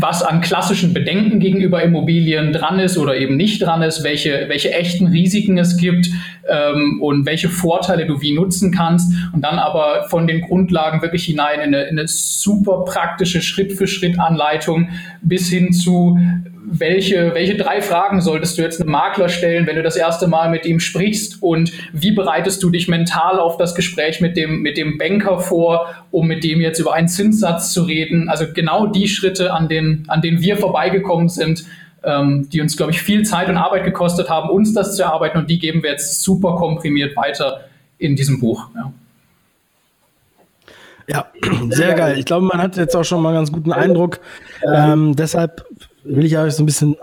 was 0.00 0.22
an 0.22 0.40
klassischen 0.40 0.94
Bedenken 0.94 1.40
gegenüber 1.40 1.82
Immobilien 1.82 2.52
dran 2.52 2.78
ist 2.78 2.98
oder 2.98 3.16
eben 3.16 3.36
nicht 3.36 3.62
dran 3.62 3.82
ist, 3.82 4.04
welche, 4.04 4.44
welche 4.48 4.72
echten 4.72 5.08
Risiken 5.08 5.58
es 5.58 5.76
gibt 5.76 6.08
ähm, 6.48 7.00
und 7.02 7.26
welche 7.26 7.48
Vorteile 7.48 8.06
du 8.06 8.20
wie 8.20 8.32
nutzen 8.32 8.70
kannst 8.70 9.12
und 9.32 9.42
dann 9.42 9.58
aber 9.58 10.04
von 10.08 10.26
den 10.26 10.42
Grundlagen 10.42 11.02
wirklich 11.02 11.24
hinein 11.24 11.60
in 11.60 11.74
eine, 11.74 11.82
in 11.84 11.98
eine 11.98 12.08
super 12.08 12.84
praktische 12.84 13.42
Schritt-für-Schritt-Anleitung 13.42 14.88
bis 15.22 15.48
hin 15.48 15.72
zu 15.72 16.16
welche, 16.70 17.34
welche 17.34 17.56
drei 17.56 17.80
Fragen 17.80 18.20
solltest 18.20 18.58
du 18.58 18.62
jetzt 18.62 18.80
einem 18.80 18.90
Makler 18.90 19.28
stellen, 19.28 19.66
wenn 19.66 19.76
du 19.76 19.82
das 19.82 19.96
erste 19.96 20.26
Mal 20.26 20.50
mit 20.50 20.66
ihm 20.66 20.80
sprichst? 20.80 21.42
Und 21.42 21.72
wie 21.92 22.12
bereitest 22.12 22.62
du 22.62 22.70
dich 22.70 22.88
mental 22.88 23.38
auf 23.38 23.56
das 23.56 23.74
Gespräch 23.74 24.20
mit 24.20 24.36
dem, 24.36 24.60
mit 24.60 24.76
dem 24.76 24.98
Banker 24.98 25.38
vor, 25.38 25.86
um 26.10 26.26
mit 26.26 26.44
dem 26.44 26.60
jetzt 26.60 26.78
über 26.78 26.92
einen 26.92 27.08
Zinssatz 27.08 27.72
zu 27.72 27.82
reden? 27.82 28.28
Also 28.28 28.46
genau 28.52 28.86
die 28.86 29.08
Schritte, 29.08 29.52
an 29.52 29.68
denen, 29.68 30.04
an 30.08 30.20
denen 30.20 30.40
wir 30.42 30.56
vorbeigekommen 30.56 31.28
sind, 31.28 31.64
ähm, 32.04 32.48
die 32.50 32.60
uns, 32.60 32.76
glaube 32.76 32.92
ich, 32.92 33.02
viel 33.02 33.24
Zeit 33.24 33.48
und 33.48 33.56
Arbeit 33.56 33.84
gekostet 33.84 34.28
haben, 34.28 34.50
uns 34.50 34.74
das 34.74 34.96
zu 34.96 35.02
erarbeiten. 35.02 35.38
Und 35.38 35.50
die 35.50 35.58
geben 35.58 35.82
wir 35.82 35.90
jetzt 35.90 36.22
super 36.22 36.56
komprimiert 36.56 37.16
weiter 37.16 37.62
in 37.98 38.14
diesem 38.14 38.40
Buch. 38.40 38.68
Ja. 38.74 38.92
Ja, 41.10 41.26
sehr 41.70 41.94
geil. 41.94 42.18
Ich 42.18 42.26
glaube, 42.26 42.46
man 42.46 42.60
hat 42.60 42.76
jetzt 42.76 42.94
auch 42.94 43.04
schon 43.04 43.22
mal 43.22 43.30
einen 43.30 43.38
ganz 43.38 43.52
guten 43.52 43.72
Eindruck. 43.72 44.20
Ähm, 44.74 45.16
deshalb 45.16 45.64
will 46.08 46.24
ich 46.24 46.36
euch 46.36 46.54
so 46.54 46.62
ein 46.62 46.66
bisschen 46.66 46.96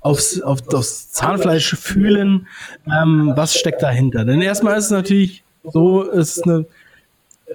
aufs, 0.00 0.40
auf, 0.40 0.66
aufs 0.72 1.10
Zahnfleisch 1.10 1.74
fühlen, 1.74 2.46
ähm, 2.86 3.32
was 3.34 3.56
steckt 3.56 3.82
dahinter. 3.82 4.24
Denn 4.24 4.40
erstmal 4.40 4.78
ist 4.78 4.86
es 4.86 4.90
natürlich 4.90 5.42
so, 5.64 6.08
es 6.08 6.36
ist 6.36 6.44
eine, 6.44 6.66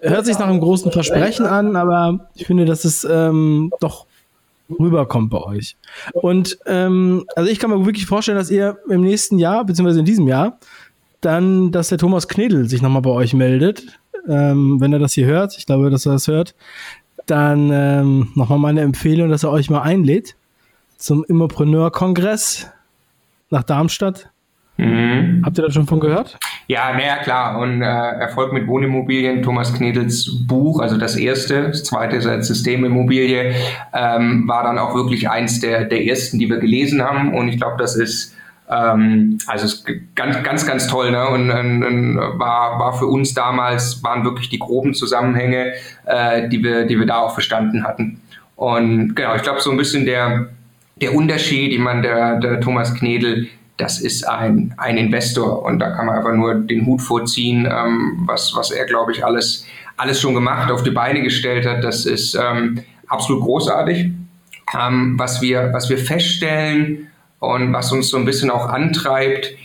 hört 0.01 0.25
sich 0.25 0.37
nach 0.37 0.47
einem 0.47 0.59
großen 0.59 0.91
Versprechen 0.91 1.45
an, 1.45 1.75
aber 1.75 2.29
ich 2.35 2.45
finde, 2.45 2.65
dass 2.65 2.83
es 2.83 3.05
ähm, 3.09 3.71
doch 3.79 4.05
rüberkommt 4.79 5.29
bei 5.29 5.41
euch. 5.41 5.75
Und 6.13 6.57
ähm, 6.65 7.25
also 7.35 7.49
ich 7.49 7.59
kann 7.59 7.69
mir 7.69 7.85
wirklich 7.85 8.05
vorstellen, 8.05 8.37
dass 8.37 8.51
ihr 8.51 8.77
im 8.89 9.01
nächsten 9.01 9.39
Jahr, 9.39 9.65
beziehungsweise 9.65 9.99
in 9.99 10.05
diesem 10.05 10.27
Jahr, 10.27 10.57
dann, 11.21 11.71
dass 11.71 11.89
der 11.89 11.97
Thomas 11.97 12.27
Knedel 12.27 12.67
sich 12.67 12.81
nochmal 12.81 13.01
bei 13.01 13.11
euch 13.11 13.33
meldet 13.33 13.83
ähm, 14.27 14.79
wenn 14.79 14.93
er 14.93 14.99
das 14.99 15.13
hier 15.13 15.25
hört, 15.25 15.57
ich 15.57 15.65
glaube, 15.65 15.89
dass 15.89 16.05
er 16.05 16.13
das 16.13 16.27
hört, 16.27 16.55
dann 17.25 17.71
ähm, 17.71 18.29
nochmal 18.35 18.59
meine 18.59 18.81
Empfehlung, 18.81 19.29
dass 19.29 19.43
er 19.43 19.51
euch 19.51 19.69
mal 19.69 19.81
einlädt 19.81 20.35
zum 21.01 21.23
Immopreneur-Kongress 21.23 22.71
nach 23.49 23.63
Darmstadt. 23.63 24.29
Mhm. 24.77 25.41
Habt 25.43 25.57
ihr 25.57 25.63
da 25.63 25.71
schon 25.71 25.87
von 25.87 25.99
gehört? 25.99 26.37
Ja, 26.67 26.93
naja, 26.93 27.17
klar. 27.17 27.59
Und 27.59 27.81
äh, 27.81 27.85
Erfolg 27.85 28.53
mit 28.53 28.67
Wohnimmobilien, 28.67 29.41
Thomas 29.41 29.73
Knedels 29.73 30.47
Buch, 30.47 30.79
also 30.79 30.97
das 30.97 31.15
erste, 31.15 31.67
das 31.69 31.83
zweite 31.83 32.15
ist 32.15 32.25
als 32.25 32.47
Systemimmobilie, 32.47 33.53
ähm, 33.93 34.47
war 34.47 34.63
dann 34.63 34.77
auch 34.77 34.95
wirklich 34.95 35.29
eins 35.29 35.59
der, 35.59 35.85
der 35.85 36.05
ersten, 36.05 36.39
die 36.39 36.49
wir 36.49 36.57
gelesen 36.57 37.01
haben. 37.01 37.33
Und 37.33 37.49
ich 37.49 37.57
glaube, 37.57 37.75
das 37.77 37.95
ist 37.95 38.35
ähm, 38.69 39.37
also 39.47 39.65
ist 39.65 39.85
ganz, 40.15 40.41
ganz, 40.43 40.65
ganz 40.65 40.87
toll. 40.87 41.11
Ne? 41.11 41.27
Und, 41.27 41.49
und, 41.51 41.83
und, 41.83 42.17
war, 42.39 42.79
war 42.79 42.93
für 42.93 43.07
uns 43.07 43.33
damals, 43.33 44.01
waren 44.03 44.23
wirklich 44.23 44.49
die 44.49 44.59
groben 44.59 44.93
Zusammenhänge, 44.93 45.73
äh, 46.05 46.47
die, 46.47 46.63
wir, 46.63 46.85
die 46.85 46.97
wir 46.97 47.05
da 47.05 47.17
auch 47.17 47.33
verstanden 47.33 47.83
hatten. 47.83 48.21
Und 48.55 49.15
genau, 49.15 49.35
ich 49.35 49.41
glaube, 49.41 49.59
so 49.59 49.71
ein 49.71 49.77
bisschen 49.77 50.05
der, 50.05 50.47
der 51.01 51.15
Unterschied, 51.15 51.73
ich 51.73 51.79
meine, 51.79 52.03
der, 52.03 52.39
der 52.39 52.61
Thomas 52.61 52.93
Knedel, 52.93 53.47
das 53.77 53.99
ist 53.99 54.27
ein, 54.27 54.73
ein 54.77 54.97
Investor 54.97 55.63
und 55.63 55.79
da 55.79 55.89
kann 55.91 56.05
man 56.05 56.15
einfach 56.15 56.33
nur 56.33 56.55
den 56.55 56.85
Hut 56.85 57.01
vorziehen, 57.01 57.65
ähm, 57.65 58.23
was, 58.25 58.53
was 58.55 58.71
er, 58.71 58.85
glaube 58.85 59.11
ich, 59.11 59.25
alles, 59.25 59.65
alles 59.97 60.21
schon 60.21 60.35
gemacht, 60.35 60.71
auf 60.71 60.83
die 60.83 60.91
Beine 60.91 61.21
gestellt 61.21 61.65
hat. 61.65 61.83
Das 61.83 62.05
ist 62.05 62.35
ähm, 62.35 62.83
absolut 63.07 63.43
großartig. 63.43 64.11
Ähm, 64.79 65.15
was, 65.17 65.41
wir, 65.41 65.71
was 65.73 65.89
wir 65.89 65.97
feststellen, 65.97 67.07
und 67.41 67.73
was 67.73 67.91
uns 67.91 68.09
so 68.09 68.17
ein 68.17 68.25
bisschen 68.25 68.51
auch 68.51 68.67
antreibt, 68.67 69.55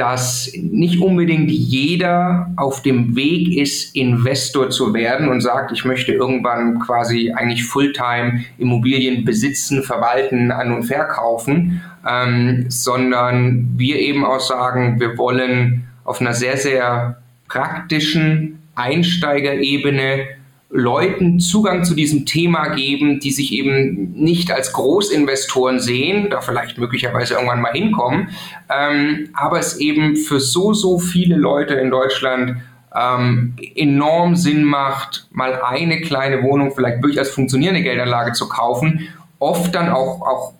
dass 0.00 0.50
nicht 0.54 0.98
unbedingt 1.02 1.50
jeder 1.50 2.50
auf 2.56 2.80
dem 2.80 3.14
Weg 3.16 3.54
ist, 3.54 3.94
Investor 3.94 4.70
zu 4.70 4.94
werden 4.94 5.28
und 5.28 5.42
sagt, 5.42 5.72
ich 5.72 5.84
möchte 5.84 6.12
irgendwann 6.12 6.78
quasi 6.78 7.34
eigentlich 7.36 7.64
Fulltime 7.66 8.42
Immobilien 8.56 9.26
besitzen, 9.26 9.82
verwalten, 9.82 10.52
an 10.52 10.72
und 10.72 10.84
verkaufen, 10.84 11.82
ähm, 12.08 12.64
sondern 12.68 13.74
wir 13.76 13.98
eben 13.98 14.24
auch 14.24 14.40
sagen, 14.40 14.98
wir 14.98 15.18
wollen 15.18 15.84
auf 16.04 16.22
einer 16.22 16.32
sehr, 16.32 16.56
sehr 16.56 17.18
praktischen 17.46 18.62
Einsteigerebene 18.76 20.28
Leuten 20.72 21.40
Zugang 21.40 21.84
zu 21.84 21.94
diesem 21.94 22.26
Thema 22.26 22.68
geben, 22.68 23.18
die 23.18 23.32
sich 23.32 23.52
eben 23.52 24.12
nicht 24.12 24.52
als 24.52 24.72
Großinvestoren 24.72 25.80
sehen, 25.80 26.28
da 26.30 26.40
vielleicht 26.40 26.78
möglicherweise 26.78 27.34
irgendwann 27.34 27.60
mal 27.60 27.72
hinkommen, 27.72 28.28
ähm, 28.68 29.30
aber 29.32 29.58
es 29.58 29.78
eben 29.78 30.16
für 30.16 30.38
so, 30.38 30.72
so 30.72 31.00
viele 31.00 31.36
Leute 31.36 31.74
in 31.74 31.90
Deutschland 31.90 32.58
ähm, 32.94 33.56
enorm 33.74 34.36
Sinn 34.36 34.62
macht, 34.62 35.26
mal 35.32 35.60
eine 35.60 36.00
kleine 36.02 36.42
Wohnung 36.44 36.72
vielleicht 36.72 37.18
als 37.18 37.30
funktionierende 37.30 37.82
Geldanlage 37.82 38.32
zu 38.32 38.48
kaufen. 38.48 39.08
Oft 39.40 39.74
dann 39.74 39.88
auch, 39.88 40.22
auch 40.22 40.54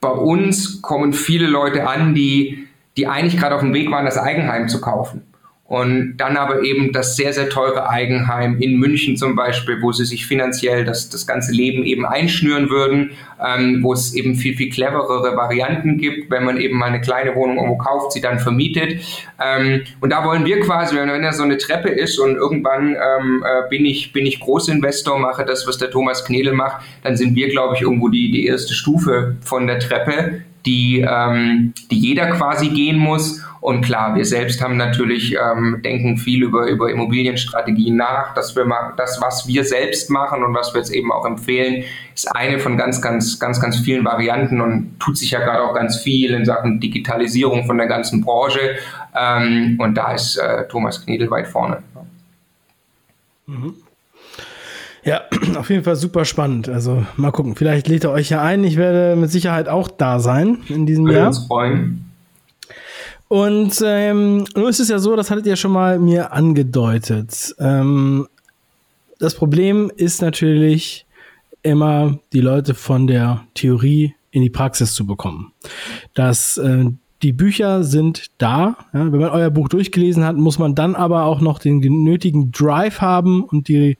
bei 0.00 0.10
uns 0.10 0.82
kommen 0.82 1.12
viele 1.12 1.48
Leute 1.48 1.88
an, 1.88 2.14
die, 2.14 2.68
die 2.96 3.08
eigentlich 3.08 3.36
gerade 3.36 3.56
auf 3.56 3.62
dem 3.62 3.74
Weg 3.74 3.90
waren, 3.90 4.04
das 4.04 4.18
Eigenheim 4.18 4.68
zu 4.68 4.80
kaufen 4.80 5.22
und 5.68 6.16
dann 6.16 6.38
aber 6.38 6.62
eben 6.62 6.92
das 6.92 7.14
sehr, 7.14 7.34
sehr 7.34 7.50
teure 7.50 7.90
Eigenheim 7.90 8.56
in 8.58 8.78
München 8.78 9.18
zum 9.18 9.36
Beispiel, 9.36 9.82
wo 9.82 9.92
sie 9.92 10.06
sich 10.06 10.26
finanziell 10.26 10.86
das, 10.86 11.10
das 11.10 11.26
ganze 11.26 11.52
Leben 11.52 11.84
eben 11.84 12.06
einschnüren 12.06 12.70
würden, 12.70 13.10
ähm, 13.46 13.82
wo 13.82 13.92
es 13.92 14.14
eben 14.14 14.34
viel, 14.34 14.56
viel 14.56 14.70
cleverere 14.70 15.36
Varianten 15.36 15.98
gibt, 15.98 16.30
wenn 16.30 16.44
man 16.44 16.56
eben 16.56 16.78
mal 16.78 16.86
eine 16.86 17.02
kleine 17.02 17.34
Wohnung 17.34 17.56
irgendwo 17.58 17.76
kauft, 17.76 18.12
sie 18.12 18.22
dann 18.22 18.38
vermietet. 18.38 19.02
Ähm, 19.44 19.82
und 20.00 20.08
da 20.08 20.24
wollen 20.24 20.46
wir 20.46 20.58
quasi, 20.60 20.96
wenn, 20.96 21.10
wenn 21.10 21.22
da 21.22 21.34
so 21.34 21.42
eine 21.42 21.58
Treppe 21.58 21.90
ist 21.90 22.18
und 22.18 22.36
irgendwann 22.36 22.96
ähm, 22.96 23.44
äh, 23.46 23.68
bin, 23.68 23.84
ich, 23.84 24.14
bin 24.14 24.24
ich 24.24 24.40
Großinvestor, 24.40 25.18
mache 25.18 25.44
das, 25.44 25.66
was 25.66 25.76
der 25.76 25.90
Thomas 25.90 26.24
Knedel 26.24 26.54
macht, 26.54 26.82
dann 27.02 27.18
sind 27.18 27.34
wir, 27.34 27.50
glaube 27.50 27.74
ich, 27.76 27.82
irgendwo 27.82 28.08
die, 28.08 28.30
die 28.30 28.46
erste 28.46 28.72
Stufe 28.72 29.36
von 29.42 29.66
der 29.66 29.80
Treppe, 29.80 30.44
die, 30.66 31.00
ähm, 31.00 31.72
die 31.90 31.98
jeder 31.98 32.30
quasi 32.30 32.68
gehen 32.68 32.98
muss. 32.98 33.42
Und 33.60 33.84
klar, 33.84 34.14
wir 34.14 34.24
selbst 34.24 34.62
haben 34.62 34.76
natürlich, 34.76 35.34
ähm, 35.34 35.80
denken 35.84 36.16
viel 36.16 36.42
über, 36.42 36.68
über 36.68 36.90
Immobilienstrategien 36.90 37.96
nach. 37.96 38.34
Dass 38.34 38.54
wir 38.54 38.64
mal, 38.64 38.94
das, 38.96 39.20
was 39.20 39.48
wir 39.48 39.64
selbst 39.64 40.10
machen 40.10 40.44
und 40.44 40.54
was 40.54 40.72
wir 40.74 40.80
jetzt 40.80 40.92
eben 40.92 41.10
auch 41.10 41.24
empfehlen, 41.24 41.84
ist 42.14 42.34
eine 42.36 42.58
von 42.58 42.76
ganz, 42.76 43.02
ganz, 43.02 43.38
ganz, 43.38 43.60
ganz 43.60 43.78
vielen 43.78 44.04
Varianten 44.04 44.60
und 44.60 44.98
tut 45.00 45.18
sich 45.18 45.32
ja 45.32 45.40
gerade 45.40 45.62
auch 45.62 45.74
ganz 45.74 45.96
viel 45.96 46.32
in 46.32 46.44
Sachen 46.44 46.80
Digitalisierung 46.80 47.64
von 47.66 47.78
der 47.78 47.86
ganzen 47.86 48.20
Branche. 48.20 48.76
Ähm, 49.18 49.76
und 49.80 49.94
da 49.96 50.12
ist 50.12 50.36
äh, 50.36 50.68
Thomas 50.68 51.04
Knedel 51.04 51.30
weit 51.30 51.48
vorne. 51.48 51.82
Mhm. 53.46 53.74
Ja, 55.08 55.22
auf 55.56 55.70
jeden 55.70 55.84
Fall 55.84 55.96
super 55.96 56.26
spannend. 56.26 56.68
Also 56.68 57.06
mal 57.16 57.30
gucken, 57.30 57.56
vielleicht 57.56 57.88
lädt 57.88 58.04
er 58.04 58.10
euch 58.10 58.28
ja 58.28 58.42
ein. 58.42 58.62
Ich 58.62 58.76
werde 58.76 59.16
mit 59.16 59.30
Sicherheit 59.30 59.66
auch 59.66 59.88
da 59.88 60.20
sein 60.20 60.58
in 60.68 60.84
diesem 60.84 61.08
Jahr. 61.08 61.28
Uns 61.28 61.46
freuen. 61.46 62.04
Und 63.28 63.82
ähm, 63.82 64.44
nun 64.54 64.68
ist 64.68 64.80
es 64.80 64.90
ja 64.90 64.98
so, 64.98 65.16
das 65.16 65.30
hattet 65.30 65.46
ihr 65.46 65.56
schon 65.56 65.72
mal 65.72 65.98
mir 65.98 66.32
angedeutet. 66.32 67.54
Ähm, 67.58 68.28
das 69.18 69.34
Problem 69.34 69.90
ist 69.96 70.20
natürlich 70.20 71.06
immer, 71.62 72.18
die 72.34 72.42
Leute 72.42 72.74
von 72.74 73.06
der 73.06 73.44
Theorie 73.54 74.14
in 74.30 74.42
die 74.42 74.50
Praxis 74.50 74.92
zu 74.92 75.06
bekommen. 75.06 75.52
Das 76.12 76.58
äh, 76.58 76.84
die 77.22 77.32
Bücher 77.32 77.82
sind 77.82 78.26
da. 78.38 78.76
Ja, 78.92 79.12
wenn 79.12 79.20
man 79.20 79.30
euer 79.30 79.50
Buch 79.50 79.68
durchgelesen 79.68 80.24
hat, 80.24 80.36
muss 80.36 80.58
man 80.58 80.74
dann 80.74 80.94
aber 80.94 81.24
auch 81.24 81.40
noch 81.40 81.58
den 81.58 81.80
nötigen 81.80 82.52
Drive 82.52 83.00
haben 83.00 83.42
und 83.42 83.68
die, 83.68 83.98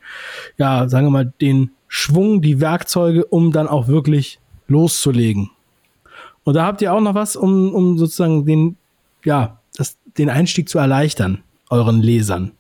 ja, 0.57 0.89
sagen 0.89 1.07
wir 1.07 1.11
mal, 1.11 1.33
den 1.41 1.71
Schwung, 1.89 2.43
die 2.43 2.61
Werkzeuge, 2.61 3.25
um 3.25 3.51
dann 3.51 3.67
auch 3.67 3.89
wirklich 3.89 4.39
loszulegen. 4.69 5.51
Und 6.45 6.55
da 6.55 6.65
habt 6.65 6.81
ihr 6.81 6.93
auch 6.93 7.01
noch 7.01 7.15
was, 7.15 7.37
um, 7.37 7.75
um 7.75 7.99
sozusagen 7.99 8.47
den, 8.47 8.77
ja, 9.25 9.59
das, 9.77 9.97
den 10.17 10.31
Einstieg 10.31 10.69
zu 10.69 10.79
erleichtern, 10.79 11.43
euren 11.71 12.01
Lesern. 12.01 12.53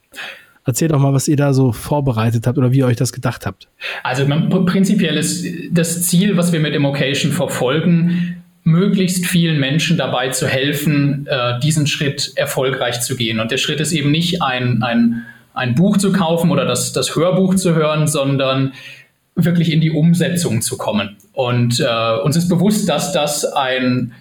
Erzählt 0.65 0.93
doch 0.93 0.99
mal, 0.99 1.15
was 1.15 1.29
ihr 1.29 1.37
da 1.37 1.55
so 1.55 1.73
vorbereitet 1.73 2.47
habt 2.47 2.59
oder 2.59 2.73
wie 2.73 2.79
ihr 2.79 2.87
euch 2.87 2.97
das 2.97 3.13
gedacht 3.13 3.47
habt. 3.47 3.69
Also 4.03 4.27
prinzipiell 4.67 5.17
ist 5.17 5.47
das 5.71 6.03
Ziel, 6.03 6.37
was 6.37 6.53
wir 6.53 6.61
mit 6.61 6.75
Immocation 6.75 7.33
verfolgen, 7.33 8.38
möglichst 8.69 9.27
vielen 9.27 9.59
Menschen 9.59 9.97
dabei 9.97 10.29
zu 10.29 10.47
helfen, 10.47 11.27
äh, 11.27 11.59
diesen 11.61 11.87
Schritt 11.87 12.33
erfolgreich 12.37 13.01
zu 13.01 13.17
gehen. 13.17 13.41
Und 13.41 13.51
der 13.51 13.59
Schritt 13.59 13.81
ist 13.81 13.93
eben 13.93 14.11
nicht 14.11 14.43
ein, 14.43 14.83
ein, 14.83 15.25
ein 15.55 15.75
Buch 15.75 15.97
zu 15.97 16.13
kaufen 16.13 16.51
oder 16.51 16.67
das, 16.67 16.93
das 16.93 17.17
Hörbuch 17.17 17.55
zu 17.55 17.75
hören, 17.75 18.07
sondern 18.07 18.75
wirklich 19.35 19.73
in 19.73 19.81
die 19.81 19.91
Umsetzung 19.91 20.61
zu 20.61 20.77
kommen. 20.77 21.17
Und 21.33 21.81
äh, 21.81 22.21
uns 22.23 22.37
ist 22.37 22.49
bewusst, 22.49 22.89
dass 22.89 23.13
das 23.13 23.45
ein, 23.45 24.13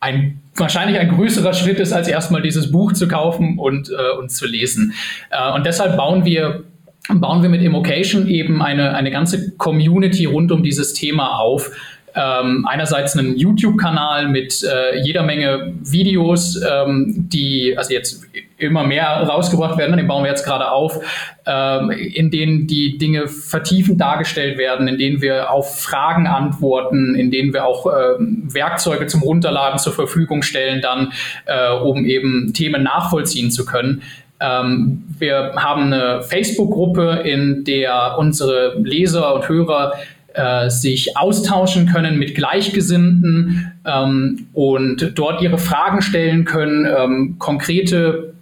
ein 0.00 0.40
wahrscheinlich 0.56 0.98
ein 0.98 1.10
größerer 1.10 1.52
Schritt 1.52 1.78
ist, 1.78 1.92
als 1.92 2.08
erstmal 2.08 2.40
dieses 2.40 2.70
Buch 2.70 2.92
zu 2.92 3.06
kaufen 3.06 3.58
und, 3.58 3.90
äh, 3.90 4.16
und 4.18 4.30
zu 4.30 4.46
lesen. 4.46 4.94
Äh, 5.30 5.52
und 5.52 5.66
deshalb 5.66 5.96
bauen 5.96 6.24
wir, 6.24 6.64
bauen 7.12 7.42
wir 7.42 7.50
mit 7.50 7.60
Immocation 7.60 8.28
eben 8.28 8.62
eine, 8.62 8.94
eine 8.94 9.10
ganze 9.10 9.52
Community 9.56 10.24
rund 10.24 10.52
um 10.52 10.62
dieses 10.62 10.94
Thema 10.94 11.38
auf, 11.38 11.70
ähm, 12.14 12.66
einerseits 12.68 13.16
einen 13.16 13.36
YouTube-Kanal 13.36 14.28
mit 14.28 14.62
äh, 14.62 14.98
jeder 15.00 15.22
Menge 15.22 15.74
Videos, 15.82 16.60
ähm, 16.62 17.28
die 17.28 17.74
also 17.76 17.92
jetzt 17.92 18.24
immer 18.56 18.84
mehr 18.84 19.06
rausgebracht 19.06 19.78
werden, 19.78 19.96
den 19.96 20.06
bauen 20.06 20.22
wir 20.22 20.30
jetzt 20.30 20.44
gerade 20.44 20.70
auf, 20.70 21.00
ähm, 21.44 21.90
in 21.90 22.30
denen 22.30 22.66
die 22.66 22.98
Dinge 22.98 23.26
vertiefend 23.26 24.00
dargestellt 24.00 24.58
werden, 24.58 24.86
in 24.86 24.96
denen 24.98 25.20
wir 25.20 25.50
auf 25.50 25.80
Fragen 25.80 26.26
antworten, 26.26 27.14
in 27.14 27.30
denen 27.30 27.52
wir 27.52 27.64
auch 27.64 27.86
ähm, 27.86 28.48
Werkzeuge 28.52 29.06
zum 29.06 29.22
Runterladen 29.22 29.78
zur 29.78 29.92
Verfügung 29.92 30.42
stellen, 30.42 30.80
dann 30.80 31.12
äh, 31.46 31.70
um 31.70 32.04
eben 32.04 32.52
Themen 32.54 32.84
nachvollziehen 32.84 33.50
zu 33.50 33.64
können. 33.64 34.02
Ähm, 34.40 35.04
wir 35.18 35.52
haben 35.56 35.92
eine 35.92 36.22
Facebook-Gruppe, 36.22 37.22
in 37.24 37.64
der 37.64 38.16
unsere 38.18 38.74
Leser 38.78 39.34
und 39.34 39.48
Hörer 39.48 39.94
äh, 40.34 40.68
sich 40.68 41.16
austauschen 41.16 41.86
können 41.86 42.18
mit 42.18 42.34
Gleichgesinnten 42.34 43.72
ähm, 43.84 44.46
und 44.52 45.12
dort 45.14 45.40
ihre 45.42 45.58
Fragen 45.58 46.02
stellen 46.02 46.44
können, 46.44 46.86
ähm, 46.86 47.36
konkrete 47.38 48.34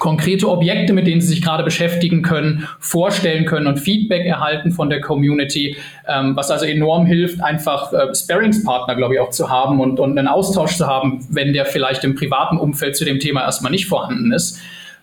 konkrete 0.00 0.50
Objekte, 0.50 0.92
mit 0.92 1.06
denen 1.06 1.20
sie 1.20 1.28
sich 1.28 1.42
gerade 1.42 1.62
beschäftigen 1.62 2.22
können, 2.22 2.66
vorstellen 2.80 3.44
können 3.44 3.68
und 3.68 3.78
Feedback 3.78 4.26
erhalten 4.26 4.72
von 4.72 4.90
der 4.90 5.00
Community, 5.00 5.76
ähm, 6.08 6.34
was 6.34 6.50
also 6.50 6.64
enorm 6.64 7.06
hilft, 7.06 7.40
einfach 7.40 7.92
äh, 7.92 8.12
Sparringspartner, 8.14 8.96
glaube 8.96 9.14
ich, 9.14 9.20
auch 9.20 9.30
zu 9.30 9.48
haben 9.48 9.80
und, 9.80 10.00
und 10.00 10.18
einen 10.18 10.26
Austausch 10.26 10.76
zu 10.76 10.86
haben, 10.86 11.24
wenn 11.30 11.52
der 11.52 11.66
vielleicht 11.66 12.02
im 12.02 12.16
privaten 12.16 12.58
Umfeld 12.58 12.96
zu 12.96 13.04
dem 13.04 13.20
Thema 13.20 13.42
erstmal 13.42 13.70
nicht 13.70 13.86
vorhanden 13.86 14.32
ist. 14.32 14.60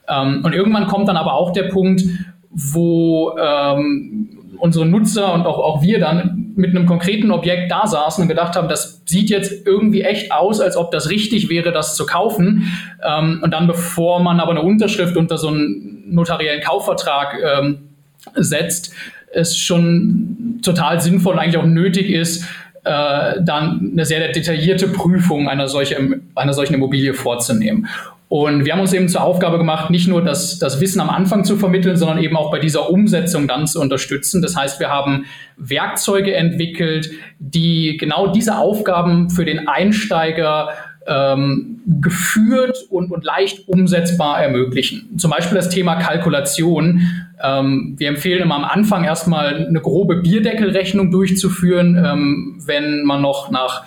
Ähm, 0.10 0.42
und 0.44 0.54
irgendwann 0.54 0.88
kommt 0.88 1.08
dann 1.08 1.18
aber 1.18 1.34
auch 1.34 1.54
der 1.54 1.64
Punkt, 1.64 2.04
wo 2.50 3.38
ähm, 3.38 4.43
unsere 4.64 4.86
Nutzer 4.86 5.34
und 5.34 5.46
auch, 5.46 5.60
auch 5.60 5.82
wir 5.82 6.00
dann 6.00 6.54
mit 6.56 6.70
einem 6.70 6.86
konkreten 6.86 7.32
Objekt 7.32 7.70
da 7.70 7.86
saßen 7.86 8.22
und 8.22 8.30
gedacht 8.30 8.56
haben, 8.56 8.70
das 8.70 9.02
sieht 9.04 9.30
jetzt 9.30 9.68
irgendwie 9.68 10.04
echt 10.04 10.32
aus, 10.32 10.62
als 10.62 10.78
ob 10.78 10.90
das 10.92 11.10
richtig 11.10 11.50
wäre, 11.50 11.74
das 11.74 11.98
zu 11.98 12.06
kaufen. 12.06 12.72
Ähm, 13.06 13.42
und 13.44 13.52
dann, 13.52 13.68
bevor 13.68 14.22
man 14.22 14.40
aber 14.40 14.52
eine 14.52 14.62
Unterschrift 14.62 15.18
unter 15.18 15.38
so 15.38 15.50
einen 15.50 16.06
notariellen 16.16 16.62
Kaufvertrag 16.62 17.36
ähm, 17.44 17.90
setzt, 18.36 18.94
es 19.34 19.58
schon 19.58 20.62
total 20.64 21.02
sinnvoll 21.02 21.34
und 21.34 21.40
eigentlich 21.40 21.58
auch 21.58 21.66
nötig 21.66 22.10
ist, 22.10 22.46
äh, 22.86 23.42
dann 23.42 23.90
eine 23.92 24.06
sehr 24.06 24.32
detaillierte 24.32 24.88
Prüfung 24.88 25.50
einer, 25.50 25.68
solche, 25.68 26.22
einer 26.36 26.54
solchen 26.54 26.76
Immobilie 26.76 27.14
vorzunehmen. 27.14 27.90
Und 28.34 28.66
wir 28.66 28.74
haben 28.74 28.80
uns 28.80 28.94
eben 28.94 29.10
zur 29.10 29.22
Aufgabe 29.22 29.60
gemacht, 29.60 29.92
nicht 29.92 30.08
nur 30.08 30.24
das, 30.24 30.58
das 30.58 30.82
Wissen 30.82 31.00
am 31.00 31.12
Anfang 31.12 31.46
zu 31.46 31.56
vermitteln, 31.56 31.98
sondern 31.98 32.18
eben 32.18 32.36
auch 32.36 32.50
bei 32.50 32.58
dieser 32.58 32.90
Umsetzung 32.90 33.48
dann 33.48 33.68
zu 33.68 33.80
unterstützen. 33.80 34.42
Das 34.42 34.56
heißt, 34.56 34.80
wir 34.80 34.90
haben 34.90 35.26
Werkzeuge 35.58 36.34
entwickelt, 36.34 37.12
die 37.38 37.96
genau 38.00 38.32
diese 38.32 38.58
Aufgaben 38.58 39.30
für 39.30 39.46
den 39.46 39.68
Einsteiger 39.68 40.70
ähm, 41.06 41.82
geführt 42.02 42.76
und, 42.90 43.12
und 43.12 43.24
leicht 43.24 43.68
umsetzbar 43.68 44.42
ermöglichen. 44.42 45.16
Zum 45.20 45.30
Beispiel 45.30 45.56
das 45.56 45.70
Thema 45.70 45.98
Kalkulation. 45.98 47.02
Ähm, 47.40 47.94
wir 48.00 48.08
empfehlen 48.08 48.42
immer 48.42 48.56
am 48.56 48.66
Anfang 48.66 49.04
erstmal 49.04 49.68
eine 49.68 49.80
grobe 49.80 50.24
Bierdeckelrechnung 50.24 51.12
durchzuführen, 51.12 52.04
ähm, 52.04 52.60
wenn 52.66 53.04
man 53.04 53.22
noch 53.22 53.52
nach 53.52 53.84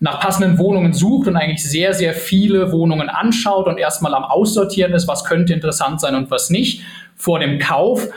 nach 0.00 0.18
passenden 0.18 0.58
Wohnungen 0.58 0.92
sucht 0.92 1.28
und 1.28 1.36
eigentlich 1.36 1.62
sehr, 1.62 1.92
sehr 1.92 2.14
viele 2.14 2.72
Wohnungen 2.72 3.08
anschaut 3.08 3.66
und 3.66 3.78
erstmal 3.78 4.14
am 4.14 4.24
Aussortieren 4.24 4.92
ist, 4.92 5.06
was 5.06 5.24
könnte 5.24 5.52
interessant 5.52 6.00
sein 6.00 6.14
und 6.14 6.30
was 6.30 6.50
nicht 6.50 6.82
vor 7.16 7.38
dem 7.38 7.58
Kauf 7.58 8.08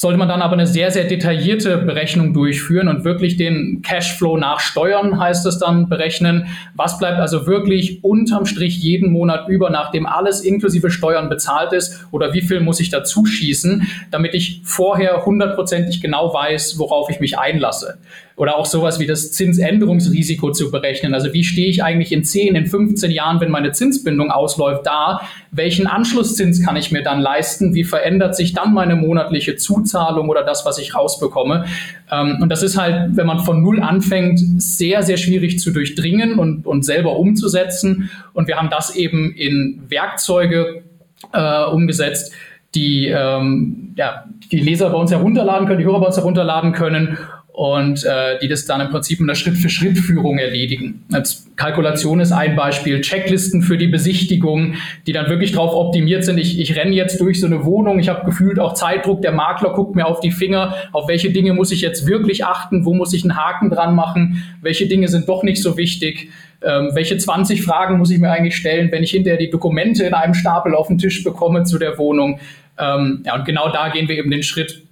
sollte 0.00 0.16
man 0.16 0.28
dann 0.28 0.42
aber 0.42 0.52
eine 0.52 0.68
sehr, 0.68 0.92
sehr 0.92 1.04
detaillierte 1.08 1.76
Berechnung 1.78 2.32
durchführen 2.32 2.86
und 2.86 3.02
wirklich 3.02 3.36
den 3.36 3.82
Cashflow 3.82 4.36
nach 4.36 4.60
Steuern, 4.60 5.18
heißt 5.18 5.44
es 5.44 5.58
dann, 5.58 5.88
berechnen. 5.88 6.46
Was 6.76 6.98
bleibt 6.98 7.18
also 7.18 7.48
wirklich 7.48 8.04
unterm 8.04 8.46
Strich 8.46 8.78
jeden 8.78 9.10
Monat 9.10 9.48
über, 9.48 9.70
nachdem 9.70 10.06
alles 10.06 10.42
inklusive 10.42 10.92
Steuern 10.92 11.28
bezahlt 11.28 11.72
ist 11.72 12.06
oder 12.12 12.32
wie 12.32 12.42
viel 12.42 12.60
muss 12.60 12.78
ich 12.78 12.90
dazu 12.90 13.26
schießen, 13.26 13.88
damit 14.12 14.34
ich 14.34 14.60
vorher 14.62 15.26
hundertprozentig 15.26 16.00
genau 16.00 16.32
weiß, 16.32 16.78
worauf 16.78 17.10
ich 17.10 17.18
mich 17.18 17.36
einlasse. 17.36 17.98
Oder 18.38 18.56
auch 18.56 18.66
sowas 18.66 19.00
wie 19.00 19.06
das 19.06 19.32
Zinsänderungsrisiko 19.32 20.52
zu 20.52 20.70
berechnen. 20.70 21.12
Also 21.12 21.32
wie 21.32 21.42
stehe 21.42 21.68
ich 21.68 21.82
eigentlich 21.82 22.12
in 22.12 22.22
10, 22.22 22.54
in 22.54 22.66
15 22.66 23.10
Jahren, 23.10 23.40
wenn 23.40 23.50
meine 23.50 23.72
Zinsbindung 23.72 24.30
ausläuft, 24.30 24.86
da? 24.86 25.22
Welchen 25.50 25.88
Anschlusszins 25.88 26.64
kann 26.64 26.76
ich 26.76 26.92
mir 26.92 27.02
dann 27.02 27.18
leisten? 27.18 27.74
Wie 27.74 27.82
verändert 27.82 28.36
sich 28.36 28.52
dann 28.52 28.72
meine 28.72 28.94
monatliche 28.94 29.56
Zuzahlung 29.56 30.28
oder 30.28 30.44
das, 30.44 30.64
was 30.64 30.78
ich 30.78 30.94
rausbekomme? 30.94 31.64
Ähm, 32.12 32.38
und 32.40 32.48
das 32.48 32.62
ist 32.62 32.78
halt, 32.78 33.16
wenn 33.16 33.26
man 33.26 33.40
von 33.40 33.60
Null 33.60 33.82
anfängt, 33.82 34.38
sehr, 34.62 35.02
sehr 35.02 35.16
schwierig 35.16 35.58
zu 35.58 35.72
durchdringen 35.72 36.38
und, 36.38 36.64
und 36.64 36.84
selber 36.84 37.18
umzusetzen. 37.18 38.08
Und 38.34 38.46
wir 38.46 38.56
haben 38.56 38.70
das 38.70 38.94
eben 38.94 39.34
in 39.34 39.82
Werkzeuge 39.88 40.84
äh, 41.32 41.64
umgesetzt, 41.64 42.32
die 42.76 43.08
ähm, 43.08 43.94
ja, 43.96 44.26
die 44.52 44.60
Leser 44.60 44.90
bei 44.90 44.98
uns 44.98 45.10
herunterladen 45.10 45.66
können, 45.66 45.80
die 45.80 45.84
Hörer 45.84 45.98
bei 45.98 46.06
uns 46.06 46.16
herunterladen 46.16 46.70
können 46.70 47.18
und 47.52 48.04
äh, 48.04 48.38
die 48.40 48.46
das 48.46 48.66
dann 48.66 48.80
im 48.80 48.88
Prinzip 48.88 49.18
in 49.18 49.26
der 49.26 49.34
Schritt-für-Schritt-Führung 49.34 50.38
erledigen. 50.38 51.04
Als 51.12 51.48
Kalkulation 51.56 52.20
ist 52.20 52.30
ein 52.30 52.54
Beispiel, 52.54 53.00
Checklisten 53.00 53.62
für 53.62 53.76
die 53.76 53.88
Besichtigung, 53.88 54.74
die 55.06 55.12
dann 55.12 55.28
wirklich 55.28 55.52
darauf 55.52 55.74
optimiert 55.74 56.24
sind. 56.24 56.38
Ich, 56.38 56.60
ich 56.60 56.76
renne 56.76 56.94
jetzt 56.94 57.20
durch 57.20 57.40
so 57.40 57.46
eine 57.46 57.64
Wohnung, 57.64 57.98
ich 57.98 58.08
habe 58.08 58.24
gefühlt 58.24 58.60
auch 58.60 58.74
Zeitdruck, 58.74 59.22
der 59.22 59.32
Makler 59.32 59.72
guckt 59.72 59.96
mir 59.96 60.06
auf 60.06 60.20
die 60.20 60.30
Finger, 60.30 60.76
auf 60.92 61.08
welche 61.08 61.30
Dinge 61.30 61.52
muss 61.52 61.72
ich 61.72 61.80
jetzt 61.80 62.06
wirklich 62.06 62.44
achten, 62.44 62.84
wo 62.84 62.94
muss 62.94 63.12
ich 63.12 63.24
einen 63.24 63.36
Haken 63.36 63.70
dran 63.70 63.96
machen, 63.96 64.44
welche 64.62 64.86
Dinge 64.86 65.08
sind 65.08 65.28
doch 65.28 65.42
nicht 65.42 65.60
so 65.60 65.76
wichtig. 65.76 66.28
Ähm, 66.62 66.90
welche 66.94 67.18
20 67.18 67.62
Fragen 67.62 67.98
muss 67.98 68.10
ich 68.10 68.18
mir 68.18 68.30
eigentlich 68.30 68.56
stellen, 68.56 68.92
wenn 68.92 69.02
ich 69.02 69.10
hinterher 69.12 69.38
die 69.38 69.50
Dokumente 69.50 70.04
in 70.04 70.14
einem 70.14 70.34
Stapel 70.34 70.74
auf 70.74 70.88
den 70.88 70.98
Tisch 70.98 71.24
bekomme 71.24 71.64
zu 71.64 71.78
der 71.78 71.98
Wohnung? 71.98 72.38
Ähm, 72.78 73.22
ja, 73.26 73.34
und 73.34 73.44
genau 73.44 73.70
da 73.70 73.88
gehen 73.88 74.08
wir 74.08 74.16
eben 74.16 74.30
den 74.30 74.42
Schritt 74.42 74.87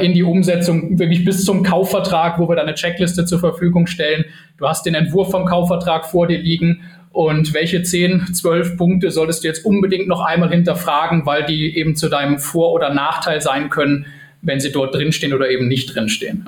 in 0.00 0.14
die 0.14 0.22
Umsetzung 0.22 0.98
wirklich 0.98 1.24
bis 1.24 1.44
zum 1.44 1.64
Kaufvertrag, 1.64 2.38
wo 2.38 2.48
wir 2.48 2.56
dann 2.56 2.66
eine 2.66 2.74
Checkliste 2.74 3.24
zur 3.24 3.40
Verfügung 3.40 3.86
stellen. 3.86 4.24
Du 4.56 4.66
hast 4.68 4.86
den 4.86 4.94
Entwurf 4.94 5.30
vom 5.30 5.46
Kaufvertrag 5.46 6.06
vor 6.06 6.28
dir 6.28 6.38
liegen 6.38 6.80
und 7.10 7.52
welche 7.54 7.82
10, 7.82 8.32
12 8.32 8.76
Punkte 8.76 9.10
solltest 9.10 9.42
du 9.42 9.48
jetzt 9.48 9.64
unbedingt 9.64 10.08
noch 10.08 10.24
einmal 10.24 10.50
hinterfragen, 10.50 11.26
weil 11.26 11.44
die 11.44 11.76
eben 11.76 11.96
zu 11.96 12.08
deinem 12.08 12.38
Vor- 12.38 12.72
oder 12.72 12.94
Nachteil 12.94 13.40
sein 13.40 13.70
können, 13.70 14.06
wenn 14.42 14.60
sie 14.60 14.70
dort 14.70 14.94
drinstehen 14.94 15.32
oder 15.32 15.50
eben 15.50 15.68
nicht 15.68 15.94
drinstehen. 15.94 16.46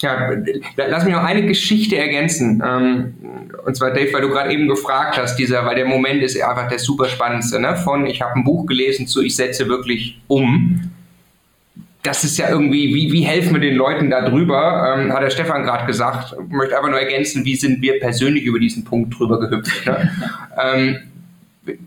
Ja. 0.00 0.30
lass 0.76 1.04
mich 1.04 1.14
noch 1.14 1.22
eine 1.22 1.46
Geschichte 1.46 1.96
ergänzen. 1.96 2.62
Ähm, 2.66 3.14
und 3.64 3.76
zwar, 3.76 3.92
Dave, 3.92 4.12
weil 4.12 4.22
du 4.22 4.28
gerade 4.28 4.52
eben 4.52 4.68
gefragt 4.68 5.18
hast, 5.18 5.36
dieser, 5.36 5.64
weil 5.64 5.76
der 5.76 5.86
Moment 5.86 6.22
ist 6.22 6.40
einfach 6.42 6.68
der 6.68 6.78
super 6.78 7.06
spannendste, 7.06 7.60
ne? 7.60 7.76
Von 7.76 8.06
ich 8.06 8.20
habe 8.20 8.34
ein 8.34 8.44
Buch 8.44 8.66
gelesen 8.66 9.06
zu 9.06 9.22
ich 9.22 9.36
setze 9.36 9.68
wirklich 9.68 10.20
um 10.26 10.90
das 12.04 12.22
ist 12.22 12.36
ja 12.36 12.50
irgendwie, 12.50 12.94
wie, 12.94 13.10
wie 13.12 13.22
helfen 13.22 13.54
wir 13.54 13.60
den 13.60 13.76
Leuten 13.76 14.10
da 14.10 14.28
drüber? 14.28 14.94
Ähm, 14.94 15.10
hat 15.10 15.22
der 15.22 15.30
Stefan 15.30 15.64
gerade 15.64 15.86
gesagt. 15.86 16.34
Ich 16.38 16.52
möchte 16.52 16.76
einfach 16.76 16.90
nur 16.90 17.00
ergänzen, 17.00 17.46
wie 17.46 17.56
sind 17.56 17.80
wir 17.80 17.98
persönlich 17.98 18.44
über 18.44 18.60
diesen 18.60 18.84
Punkt 18.84 19.18
drüber 19.18 19.40
gehüpft. 19.40 19.86
Ne? 19.86 20.10
ähm, 20.62 20.96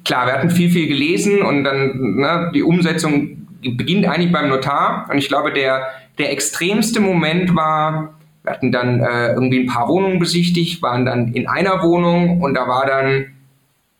klar, 0.03 0.25
wir 0.25 0.33
hatten 0.33 0.49
viel, 0.49 0.71
viel 0.71 0.87
gelesen 0.87 1.43
und 1.43 1.63
dann 1.63 2.15
ne, 2.15 2.51
die 2.55 2.63
Umsetzung 2.63 3.47
beginnt 3.61 4.07
eigentlich 4.07 4.31
beim 4.31 4.49
Notar. 4.49 5.07
Und 5.11 5.19
ich 5.19 5.27
glaube, 5.27 5.53
der, 5.53 5.85
der 6.17 6.31
extremste 6.31 6.99
Moment 6.99 7.55
war, 7.55 8.15
wir 8.41 8.53
hatten 8.53 8.71
dann 8.71 9.01
äh, 9.01 9.33
irgendwie 9.33 9.59
ein 9.59 9.67
paar 9.67 9.87
Wohnungen 9.87 10.17
besichtigt, 10.17 10.81
waren 10.81 11.05
dann 11.05 11.33
in 11.33 11.47
einer 11.47 11.83
Wohnung 11.83 12.41
und 12.41 12.55
da 12.55 12.67
war 12.67 12.87
dann 12.87 13.36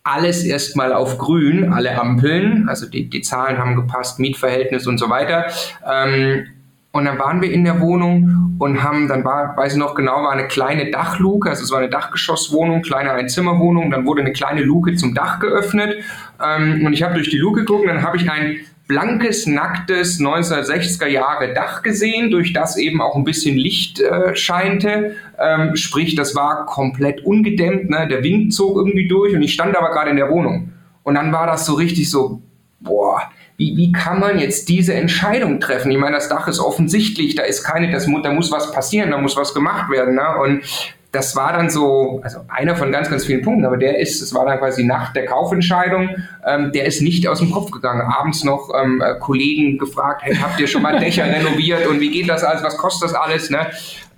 alles 0.07 0.43
erstmal 0.43 0.93
auf 0.93 1.17
grün, 1.17 1.73
alle 1.73 1.99
Ampeln, 1.99 2.69
also 2.69 2.89
die, 2.89 3.09
die 3.09 3.21
Zahlen 3.21 3.57
haben 3.57 3.75
gepasst, 3.75 4.19
Mietverhältnis 4.19 4.87
und 4.87 4.97
so 4.97 5.09
weiter. 5.09 5.47
Ähm, 5.85 6.47
und 6.93 7.05
dann 7.05 7.19
waren 7.19 7.41
wir 7.41 7.51
in 7.51 7.63
der 7.63 7.79
Wohnung 7.79 8.55
und 8.57 8.81
haben, 8.81 9.07
dann 9.07 9.23
war, 9.23 9.55
weiß 9.55 9.73
ich 9.73 9.79
noch 9.79 9.93
genau, 9.93 10.23
war 10.23 10.31
eine 10.31 10.47
kleine 10.47 10.89
Dachluke, 10.89 11.49
also 11.49 11.63
es 11.63 11.71
war 11.71 11.79
eine 11.79 11.89
Dachgeschosswohnung, 11.89 12.81
kleine 12.81 13.11
Einzimmerwohnung, 13.11 13.91
dann 13.91 14.05
wurde 14.05 14.21
eine 14.21 14.31
kleine 14.31 14.61
Luke 14.61 14.95
zum 14.95 15.13
Dach 15.13 15.39
geöffnet 15.39 15.97
ähm, 16.43 16.85
und 16.85 16.93
ich 16.93 17.03
habe 17.03 17.13
durch 17.13 17.29
die 17.29 17.37
Luke 17.37 17.59
geguckt 17.59 17.81
und 17.81 17.93
dann 17.93 18.03
habe 18.03 18.17
ich 18.17 18.31
ein 18.31 18.61
blankes, 18.87 19.45
nacktes 19.45 20.19
1960er 20.19 21.07
Jahre 21.07 21.53
Dach 21.53 21.83
gesehen, 21.83 22.31
durch 22.31 22.53
das 22.53 22.77
eben 22.77 23.01
auch 23.01 23.15
ein 23.15 23.23
bisschen 23.23 23.57
Licht 23.57 23.99
äh, 23.99 24.35
scheinte. 24.35 25.15
Ähm, 25.37 25.75
sprich, 25.75 26.15
das 26.15 26.35
war 26.35 26.65
komplett 26.65 27.23
ungedämmt, 27.25 27.89
ne? 27.89 28.07
der 28.07 28.23
Wind 28.23 28.53
zog 28.53 28.77
irgendwie 28.77 29.07
durch 29.07 29.35
und 29.35 29.41
ich 29.41 29.53
stand 29.53 29.75
aber 29.75 29.91
gerade 29.91 30.09
in 30.09 30.17
der 30.17 30.29
Wohnung. 30.29 30.71
Und 31.03 31.15
dann 31.15 31.31
war 31.31 31.47
das 31.47 31.65
so 31.65 31.73
richtig 31.73 32.09
so, 32.09 32.41
boah, 32.79 33.21
wie, 33.57 33.75
wie 33.75 33.91
kann 33.91 34.19
man 34.19 34.39
jetzt 34.39 34.69
diese 34.69 34.93
Entscheidung 34.93 35.59
treffen? 35.59 35.91
Ich 35.91 35.97
meine, 35.97 36.15
das 36.15 36.29
Dach 36.29 36.47
ist 36.47 36.59
offensichtlich, 36.59 37.35
da 37.35 37.43
ist 37.43 37.63
keine, 37.63 37.91
das, 37.91 38.05
da 38.05 38.31
muss 38.31 38.51
was 38.51 38.71
passieren, 38.71 39.11
da 39.11 39.17
muss 39.17 39.35
was 39.35 39.53
gemacht 39.53 39.89
werden. 39.91 40.15
Ne? 40.15 40.35
Und 40.43 40.63
das 41.11 41.35
war 41.35 41.53
dann 41.53 41.69
so, 41.69 42.19
also 42.23 42.39
einer 42.49 42.75
von 42.75 42.91
ganz, 42.91 43.09
ganz 43.09 43.25
vielen 43.25 43.41
Punkten, 43.41 43.65
aber 43.65 43.77
der 43.77 43.99
ist, 43.99 44.21
es 44.21 44.33
war 44.33 44.45
dann 44.45 44.59
quasi 44.59 44.83
nach 44.83 45.13
der 45.13 45.25
Kaufentscheidung, 45.25 46.09
ähm, 46.45 46.71
der 46.73 46.85
ist 46.85 47.01
nicht 47.01 47.27
aus 47.27 47.39
dem 47.39 47.51
Kopf 47.51 47.71
gegangen. 47.71 48.01
Abends 48.01 48.43
noch 48.43 48.69
ähm, 48.75 49.01
äh, 49.01 49.17
Kollegen 49.19 49.77
gefragt, 49.77 50.21
hey, 50.23 50.35
habt 50.35 50.59
ihr 50.59 50.67
schon 50.67 50.81
mal 50.81 50.99
Dächer 50.99 51.25
renoviert 51.25 51.87
und 51.87 51.99
wie 52.01 52.11
geht 52.11 52.29
das 52.29 52.43
alles, 52.43 52.61
was 52.61 52.77
kostet 52.77 53.09
das 53.09 53.15
alles, 53.15 53.49
ne? 53.49 53.67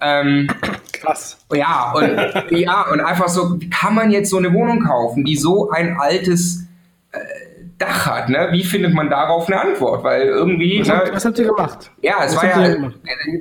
Ähm, 0.02 0.47
Krass. 0.93 1.38
Ja 1.54 1.93
und, 1.93 2.52
ja, 2.58 2.89
und 2.91 3.02
einfach 3.02 3.30
so, 3.30 3.60
kann 3.69 3.95
man 3.95 4.12
jetzt 4.12 4.30
so 4.30 4.38
eine 4.38 4.54
Wohnung 4.54 4.84
kaufen, 4.84 5.23
die 5.23 5.36
so 5.36 5.69
ein 5.69 5.97
altes 5.99 6.65
äh, 7.12 7.19
Dach 7.80 8.06
hat, 8.06 8.30
ne? 8.30 8.50
Wie 8.52 8.63
findet 8.63 8.94
man 8.94 9.10
darauf 9.10 9.48
eine 9.48 9.60
Antwort? 9.60 10.04
Weil 10.04 10.24
irgendwie. 10.24 10.82
Was, 10.82 10.88
ne, 10.89 10.96
habt, 10.96 11.15
was 11.15 11.26
habt 11.26 11.39
ihr 11.39 11.46
gemacht? 11.46 11.92
Ja, 12.02 12.18
es 12.24 12.36
was 12.36 12.44
war 12.44 12.68
ja. 12.68 12.76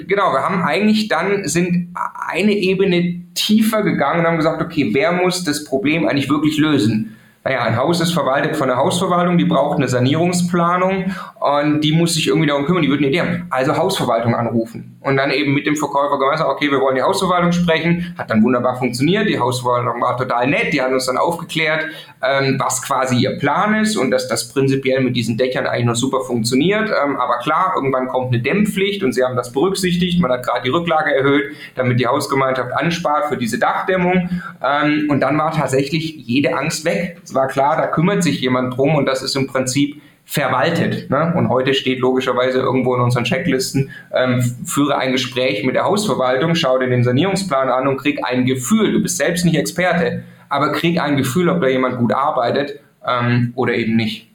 Genau, 0.06 0.32
wir 0.32 0.42
haben 0.42 0.62
eigentlich 0.62 1.08
dann 1.08 1.46
sind 1.46 1.94
eine 2.28 2.52
Ebene 2.52 3.24
tiefer 3.34 3.82
gegangen 3.82 4.20
und 4.20 4.26
haben 4.26 4.36
gesagt, 4.36 4.62
okay, 4.62 4.90
wer 4.92 5.12
muss 5.12 5.44
das 5.44 5.64
Problem 5.64 6.08
eigentlich 6.08 6.30
wirklich 6.30 6.56
lösen? 6.56 7.16
naja, 7.48 7.62
ein 7.62 7.76
Haus 7.76 8.00
ist 8.00 8.12
verwaltet 8.12 8.56
von 8.56 8.68
der 8.68 8.76
Hausverwaltung, 8.76 9.38
die 9.38 9.46
braucht 9.46 9.78
eine 9.78 9.88
Sanierungsplanung 9.88 11.14
und 11.40 11.80
die 11.80 11.92
muss 11.92 12.12
sich 12.12 12.28
irgendwie 12.28 12.46
darum 12.46 12.66
kümmern, 12.66 12.82
die 12.82 12.90
wird 12.90 12.98
eine 12.98 13.08
Idee 13.08 13.20
haben. 13.20 13.46
Also 13.48 13.74
Hausverwaltung 13.74 14.34
anrufen 14.34 14.97
und 15.00 15.16
dann 15.16 15.30
eben 15.30 15.54
mit 15.54 15.66
dem 15.66 15.76
Verkäufer 15.76 16.18
gemeinsam, 16.18 16.48
okay, 16.48 16.70
wir 16.70 16.80
wollen 16.80 16.96
die 16.96 17.02
Hausverwaltung 17.02 17.52
sprechen, 17.52 18.14
hat 18.18 18.30
dann 18.30 18.42
wunderbar 18.42 18.76
funktioniert, 18.76 19.28
die 19.28 19.38
Hausverwaltung 19.38 20.00
war 20.00 20.16
total 20.16 20.48
nett, 20.48 20.72
die 20.72 20.82
hat 20.82 20.90
uns 20.90 21.06
dann 21.06 21.16
aufgeklärt, 21.16 21.86
ähm, 22.22 22.56
was 22.58 22.82
quasi 22.82 23.16
ihr 23.16 23.38
Plan 23.38 23.74
ist 23.74 23.96
und 23.96 24.10
dass 24.10 24.28
das 24.28 24.52
prinzipiell 24.52 25.00
mit 25.00 25.14
diesen 25.14 25.36
Dächern 25.36 25.66
eigentlich 25.66 25.86
noch 25.86 25.94
super 25.94 26.20
funktioniert, 26.22 26.90
ähm, 26.90 27.16
aber 27.16 27.38
klar, 27.38 27.72
irgendwann 27.76 28.08
kommt 28.08 28.32
eine 28.32 28.42
Dämmpflicht 28.42 29.04
und 29.04 29.12
sie 29.12 29.22
haben 29.22 29.36
das 29.36 29.52
berücksichtigt, 29.52 30.20
man 30.20 30.32
hat 30.32 30.44
gerade 30.44 30.62
die 30.62 30.70
Rücklage 30.70 31.14
erhöht, 31.14 31.54
damit 31.76 32.00
die 32.00 32.06
Hausgemeinschaft 32.06 32.72
anspart 32.72 33.26
für 33.28 33.36
diese 33.36 33.58
Dachdämmung. 33.58 34.30
Ähm, 34.62 35.08
und 35.10 35.20
dann 35.20 35.38
war 35.38 35.52
tatsächlich 35.52 36.16
jede 36.16 36.56
Angst 36.56 36.84
weg. 36.84 37.18
Es 37.22 37.34
war 37.34 37.48
klar, 37.48 37.76
da 37.76 37.86
kümmert 37.86 38.22
sich 38.22 38.40
jemand 38.40 38.76
drum 38.76 38.96
und 38.96 39.06
das 39.06 39.22
ist 39.22 39.36
im 39.36 39.46
Prinzip 39.46 40.00
verwaltet. 40.28 41.08
Ne? 41.08 41.32
Und 41.34 41.48
heute 41.48 41.72
steht 41.72 42.00
logischerweise 42.00 42.58
irgendwo 42.58 42.94
in 42.94 43.00
unseren 43.00 43.24
Checklisten, 43.24 43.90
ähm, 44.12 44.42
führe 44.42 44.98
ein 44.98 45.12
Gespräch 45.12 45.64
mit 45.64 45.74
der 45.74 45.84
Hausverwaltung, 45.84 46.54
schau 46.54 46.78
dir 46.78 46.90
den 46.90 47.02
Sanierungsplan 47.02 47.70
an 47.70 47.88
und 47.88 47.96
krieg 47.96 48.20
ein 48.22 48.44
Gefühl. 48.44 48.92
Du 48.92 49.02
bist 49.02 49.16
selbst 49.16 49.46
nicht 49.46 49.56
Experte, 49.56 50.24
aber 50.50 50.72
krieg 50.72 51.00
ein 51.00 51.16
Gefühl, 51.16 51.48
ob 51.48 51.62
da 51.62 51.68
jemand 51.68 51.96
gut 51.96 52.12
arbeitet 52.12 52.78
ähm, 53.06 53.54
oder 53.56 53.72
eben 53.72 53.96
nicht. 53.96 54.28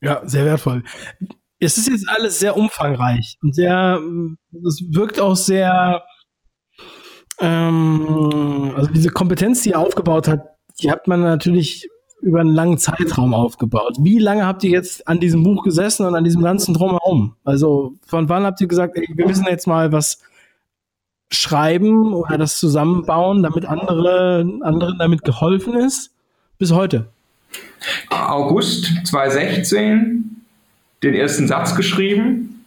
Ja, 0.00 0.20
sehr 0.24 0.46
wertvoll. 0.46 0.82
Es 1.60 1.78
ist 1.78 1.88
jetzt 1.88 2.08
alles 2.08 2.40
sehr 2.40 2.56
umfangreich 2.56 3.38
und 3.40 3.54
sehr, 3.54 4.00
es 4.66 4.82
wirkt 4.90 5.20
auch 5.20 5.36
sehr, 5.36 6.02
ähm, 7.38 8.72
also 8.74 8.90
diese 8.90 9.10
Kompetenz, 9.10 9.62
die 9.62 9.72
er 9.72 9.78
aufgebaut 9.78 10.26
hat, 10.26 10.40
die 10.82 10.90
hat 10.90 11.06
man 11.06 11.20
natürlich 11.20 11.88
über 12.22 12.40
einen 12.40 12.54
langen 12.54 12.78
Zeitraum 12.78 13.34
aufgebaut. 13.34 13.96
Wie 14.00 14.18
lange 14.18 14.46
habt 14.46 14.64
ihr 14.64 14.70
jetzt 14.70 15.06
an 15.08 15.20
diesem 15.20 15.42
Buch 15.42 15.64
gesessen 15.64 16.06
und 16.06 16.14
an 16.14 16.24
diesem 16.24 16.42
ganzen 16.42 16.74
Drumherum? 16.74 17.34
Also 17.44 17.94
von 18.06 18.28
wann 18.28 18.44
habt 18.44 18.60
ihr 18.60 18.68
gesagt, 18.68 18.96
ey, 18.96 19.08
wir 19.14 19.26
müssen 19.26 19.46
jetzt 19.46 19.66
mal 19.66 19.92
was 19.92 20.20
schreiben 21.30 22.12
oder 22.12 22.38
das 22.38 22.58
zusammenbauen, 22.58 23.42
damit 23.42 23.64
andere, 23.64 24.46
anderen 24.62 24.98
damit 24.98 25.24
geholfen 25.24 25.74
ist? 25.74 26.10
Bis 26.58 26.72
heute. 26.72 27.08
August 28.10 28.90
2016 29.04 30.42
den 31.02 31.14
ersten 31.14 31.48
Satz 31.48 31.74
geschrieben 31.74 32.64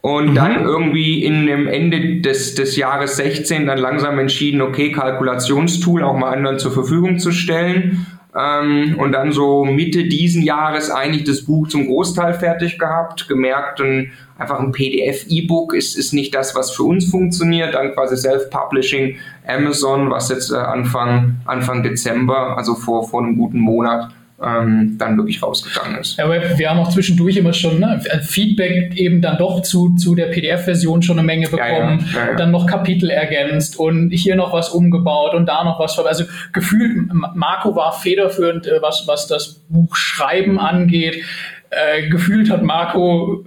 und 0.00 0.30
mhm. 0.30 0.34
dann 0.34 0.64
irgendwie 0.64 1.24
in 1.24 1.46
dem 1.46 1.66
Ende 1.68 2.20
des, 2.20 2.54
des 2.54 2.76
Jahres 2.76 3.16
16 3.16 3.66
dann 3.66 3.78
langsam 3.78 4.18
entschieden, 4.18 4.62
okay, 4.62 4.92
Kalkulationstool 4.92 6.02
auch 6.02 6.16
mal 6.16 6.32
anderen 6.32 6.58
zur 6.58 6.72
Verfügung 6.72 7.18
zu 7.18 7.32
stellen. 7.32 8.06
Ähm, 8.36 8.96
und 8.98 9.12
dann 9.12 9.32
so 9.32 9.64
Mitte 9.64 10.04
diesen 10.04 10.42
Jahres 10.42 10.90
eigentlich 10.90 11.24
das 11.24 11.44
Buch 11.44 11.66
zum 11.68 11.86
Großteil 11.86 12.34
fertig 12.34 12.78
gehabt, 12.78 13.26
gemerkt, 13.28 13.80
ein, 13.80 14.12
einfach 14.38 14.60
ein 14.60 14.72
PDF-E-Book 14.72 15.74
ist, 15.74 15.96
ist 15.96 16.12
nicht 16.12 16.34
das, 16.34 16.54
was 16.54 16.70
für 16.70 16.84
uns 16.84 17.10
funktioniert. 17.10 17.74
Dann 17.74 17.92
quasi 17.92 18.16
Self-Publishing, 18.16 19.16
Amazon, 19.46 20.10
was 20.10 20.28
jetzt 20.28 20.52
äh, 20.52 20.56
Anfang, 20.56 21.40
Anfang 21.44 21.82
Dezember, 21.82 22.56
also 22.56 22.74
vor, 22.74 23.08
vor 23.08 23.22
einem 23.22 23.36
guten 23.36 23.58
Monat, 23.58 24.12
ähm, 24.42 24.96
dann 24.98 25.16
wirklich 25.16 25.42
rausgegangen 25.42 25.98
ist. 25.98 26.16
Ja, 26.16 26.24
aber 26.24 26.58
wir 26.58 26.70
haben 26.70 26.78
auch 26.78 26.88
zwischendurch 26.88 27.36
immer 27.36 27.52
schon 27.52 27.78
ne, 27.78 28.00
Feedback 28.22 28.96
eben 28.96 29.20
dann 29.20 29.36
doch 29.38 29.62
zu, 29.62 29.94
zu 29.96 30.14
der 30.14 30.26
PDF-Version 30.26 31.02
schon 31.02 31.18
eine 31.18 31.26
Menge 31.26 31.48
bekommen, 31.48 32.08
ja, 32.14 32.30
ja, 32.30 32.34
dann 32.36 32.50
noch 32.50 32.66
Kapitel 32.66 33.10
ergänzt 33.10 33.78
und 33.78 34.10
hier 34.10 34.36
noch 34.36 34.52
was 34.52 34.70
umgebaut 34.70 35.34
und 35.34 35.46
da 35.46 35.64
noch 35.64 35.78
was. 35.78 35.98
Also 35.98 36.24
gefühlt, 36.52 37.12
Marco 37.12 37.76
war 37.76 37.92
federführend, 37.92 38.66
äh, 38.66 38.80
was, 38.80 39.04
was 39.06 39.26
das 39.26 39.60
Buchschreiben 39.68 40.58
angeht. 40.58 41.22
Äh, 41.70 42.08
gefühlt 42.08 42.50
hat 42.50 42.62
Marco 42.62 43.44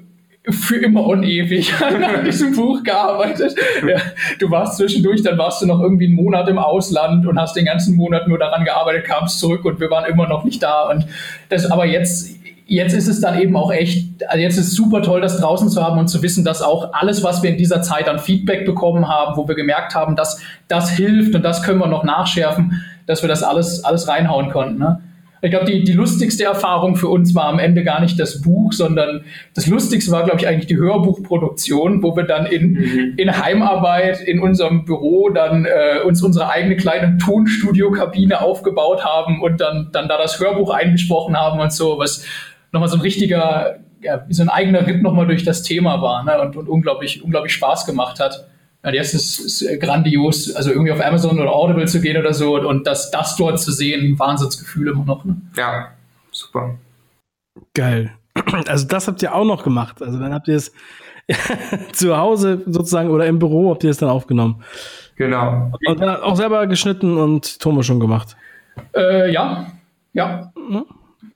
für 0.49 0.75
immer 0.77 1.05
und 1.05 1.23
ewig 1.23 1.73
an 1.81 2.25
diesem 2.25 2.53
Buch 2.53 2.83
gearbeitet. 2.83 3.55
Ja, 3.87 3.97
du 4.39 4.51
warst 4.51 4.77
zwischendurch, 4.77 5.23
dann 5.23 5.37
warst 5.37 5.61
du 5.61 5.65
noch 5.65 5.79
irgendwie 5.79 6.07
einen 6.07 6.15
Monat 6.15 6.49
im 6.49 6.57
Ausland 6.57 7.25
und 7.25 7.39
hast 7.39 7.55
den 7.55 7.65
ganzen 7.65 7.95
Monat 7.95 8.27
nur 8.27 8.37
daran 8.37 8.65
gearbeitet, 8.65 9.05
kamst 9.05 9.39
zurück 9.39 9.63
und 9.63 9.79
wir 9.79 9.89
waren 9.89 10.05
immer 10.05 10.27
noch 10.27 10.43
nicht 10.43 10.61
da. 10.61 10.89
Und 10.89 11.05
das, 11.47 11.71
aber 11.71 11.85
jetzt, 11.85 12.35
jetzt 12.65 12.93
ist 12.93 13.07
es 13.07 13.21
dann 13.21 13.39
eben 13.39 13.55
auch 13.55 13.71
echt, 13.71 14.27
also 14.27 14.41
jetzt 14.41 14.57
ist 14.57 14.67
es 14.67 14.73
super 14.73 15.01
toll, 15.01 15.21
das 15.21 15.39
draußen 15.39 15.69
zu 15.69 15.81
haben 15.81 15.97
und 15.97 16.09
zu 16.09 16.21
wissen, 16.21 16.43
dass 16.43 16.61
auch 16.61 16.93
alles, 16.93 17.23
was 17.23 17.41
wir 17.41 17.49
in 17.49 17.57
dieser 17.57 17.81
Zeit 17.81 18.09
an 18.09 18.19
Feedback 18.19 18.65
bekommen 18.65 19.07
haben, 19.07 19.37
wo 19.37 19.47
wir 19.47 19.55
gemerkt 19.55 19.95
haben, 19.95 20.17
dass 20.17 20.41
das 20.67 20.89
hilft 20.89 21.35
und 21.35 21.43
das 21.43 21.63
können 21.63 21.79
wir 21.79 21.87
noch 21.87 22.03
nachschärfen, 22.03 22.83
dass 23.05 23.21
wir 23.21 23.29
das 23.29 23.43
alles, 23.43 23.85
alles 23.85 24.09
reinhauen 24.09 24.49
konnten. 24.49 24.79
Ne? 24.79 25.01
Ich 25.43 25.49
glaube, 25.49 25.65
die, 25.65 25.83
die 25.83 25.91
lustigste 25.91 26.45
Erfahrung 26.45 26.95
für 26.95 27.09
uns 27.09 27.35
war 27.35 27.47
am 27.47 27.59
Ende 27.59 27.83
gar 27.83 27.99
nicht 27.99 28.17
das 28.17 28.41
Buch, 28.41 28.71
sondern 28.71 29.25
das 29.53 29.67
Lustigste 29.67 30.09
war, 30.09 30.23
glaube 30.23 30.39
ich, 30.39 30.47
eigentlich 30.47 30.67
die 30.67 30.77
Hörbuchproduktion, 30.77 32.01
wo 32.01 32.15
wir 32.15 32.23
dann 32.23 32.45
in, 32.45 32.71
mhm. 32.71 33.13
in 33.17 33.37
Heimarbeit 33.37 34.21
in 34.21 34.39
unserem 34.39 34.85
Büro 34.85 35.27
dann 35.27 35.65
äh, 35.65 35.99
uns 36.05 36.23
unsere 36.23 36.49
eigene 36.49 36.77
kleine 36.77 37.17
Tonstudio-Kabine 37.17 38.39
aufgebaut 38.39 39.03
haben 39.03 39.41
und 39.41 39.59
dann, 39.59 39.89
dann 39.91 40.07
da 40.07 40.17
das 40.17 40.39
Hörbuch 40.39 40.69
eingesprochen 40.69 41.35
haben 41.35 41.59
und 41.59 41.73
so, 41.73 41.99
was 41.99 42.25
nochmal 42.71 42.87
so 42.87 42.95
ein 42.95 43.01
richtiger, 43.01 43.79
ja, 44.01 44.23
wie 44.25 44.33
so 44.33 44.43
ein 44.43 44.49
eigener 44.49 44.87
Ritt 44.87 45.03
nochmal 45.03 45.27
durch 45.27 45.43
das 45.43 45.61
Thema 45.61 46.01
war 46.01 46.23
ne? 46.23 46.39
und, 46.41 46.55
und 46.55 46.69
unglaublich, 46.69 47.21
unglaublich 47.21 47.51
Spaß 47.51 47.85
gemacht 47.85 48.21
hat. 48.21 48.47
Ja, 48.83 48.91
jetzt 48.91 49.13
ist 49.13 49.39
es 49.39 49.79
grandios, 49.79 50.53
also 50.53 50.71
irgendwie 50.71 50.91
auf 50.91 51.03
Amazon 51.03 51.39
oder 51.39 51.53
Audible 51.53 51.87
zu 51.87 52.01
gehen 52.01 52.17
oder 52.17 52.33
so 52.33 52.57
und 52.59 52.85
das, 52.85 53.11
das 53.11 53.35
dort 53.37 53.59
zu 53.59 53.71
sehen, 53.71 54.19
Wahnsinnsgefühl 54.19 54.89
immer 54.89 55.05
noch. 55.05 55.23
Ne? 55.23 55.37
Ja, 55.55 55.91
super. 56.31 56.75
Geil. 57.73 58.11
Also 58.67 58.87
das 58.87 59.07
habt 59.07 59.21
ihr 59.21 59.33
auch 59.33 59.45
noch 59.45 59.63
gemacht. 59.63 60.01
Also 60.01 60.19
dann 60.19 60.33
habt 60.33 60.47
ihr 60.47 60.55
es 60.55 60.73
zu 61.93 62.17
Hause 62.17 62.61
sozusagen 62.65 63.09
oder 63.09 63.25
im 63.27 63.39
Büro 63.39 63.71
habt 63.71 63.83
ihr 63.83 63.91
es 63.91 63.97
dann 63.97 64.09
aufgenommen. 64.09 64.63
Genau. 65.15 65.71
Und 65.85 65.99
dann 66.01 66.21
auch 66.21 66.35
selber 66.35 66.65
geschnitten 66.67 67.17
und 67.17 67.59
Thomas 67.59 67.85
schon 67.85 67.99
gemacht. 67.99 68.35
Äh, 68.95 69.31
ja, 69.31 69.67
ja. 70.13 70.51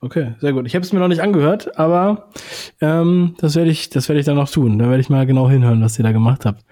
Okay, 0.00 0.34
sehr 0.38 0.52
gut. 0.52 0.66
Ich 0.66 0.74
habe 0.74 0.84
es 0.84 0.92
mir 0.92 0.98
noch 0.98 1.08
nicht 1.08 1.22
angehört, 1.22 1.78
aber 1.78 2.28
ähm, 2.80 3.34
das 3.38 3.56
werde 3.56 3.70
ich, 3.70 3.90
das 3.90 4.08
werde 4.08 4.20
ich 4.20 4.26
dann 4.26 4.36
noch 4.36 4.50
tun. 4.50 4.78
Da 4.78 4.88
werde 4.88 5.00
ich 5.00 5.08
mal 5.08 5.26
genau 5.26 5.48
hinhören, 5.48 5.82
was 5.82 5.98
ihr 5.98 6.02
da 6.02 6.12
gemacht 6.12 6.44
habt. 6.44 6.64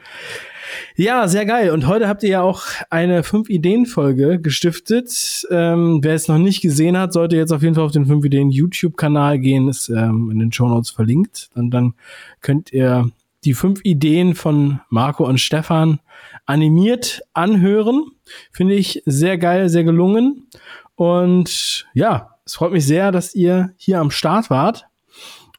Ja, 0.98 1.28
sehr 1.28 1.44
geil. 1.44 1.72
Und 1.72 1.86
heute 1.86 2.08
habt 2.08 2.22
ihr 2.22 2.30
ja 2.30 2.40
auch 2.40 2.62
eine 2.88 3.22
Fünf-Ideen-Folge 3.22 4.40
gestiftet. 4.40 5.46
Ähm, 5.50 5.98
wer 6.02 6.14
es 6.14 6.26
noch 6.26 6.38
nicht 6.38 6.62
gesehen 6.62 6.96
hat, 6.96 7.12
sollte 7.12 7.36
jetzt 7.36 7.52
auf 7.52 7.62
jeden 7.62 7.74
Fall 7.74 7.84
auf 7.84 7.92
den 7.92 8.06
Fünf-Ideen-YouTube-Kanal 8.06 9.38
gehen. 9.38 9.68
Ist 9.68 9.90
ähm, 9.90 10.30
in 10.32 10.38
den 10.38 10.52
Show 10.52 10.66
Notes 10.66 10.88
verlinkt. 10.88 11.50
Und 11.54 11.70
dann 11.70 11.92
könnt 12.40 12.72
ihr 12.72 13.10
die 13.44 13.52
fünf 13.52 13.80
Ideen 13.84 14.34
von 14.34 14.80
Marco 14.88 15.26
und 15.26 15.38
Stefan 15.38 16.00
animiert 16.46 17.20
anhören. 17.34 18.06
Finde 18.50 18.74
ich 18.74 19.02
sehr 19.04 19.36
geil, 19.36 19.68
sehr 19.68 19.84
gelungen. 19.84 20.46
Und 20.94 21.86
ja, 21.92 22.30
es 22.46 22.54
freut 22.54 22.72
mich 22.72 22.86
sehr, 22.86 23.12
dass 23.12 23.34
ihr 23.34 23.74
hier 23.76 24.00
am 24.00 24.10
Start 24.10 24.48
wart. 24.48 24.86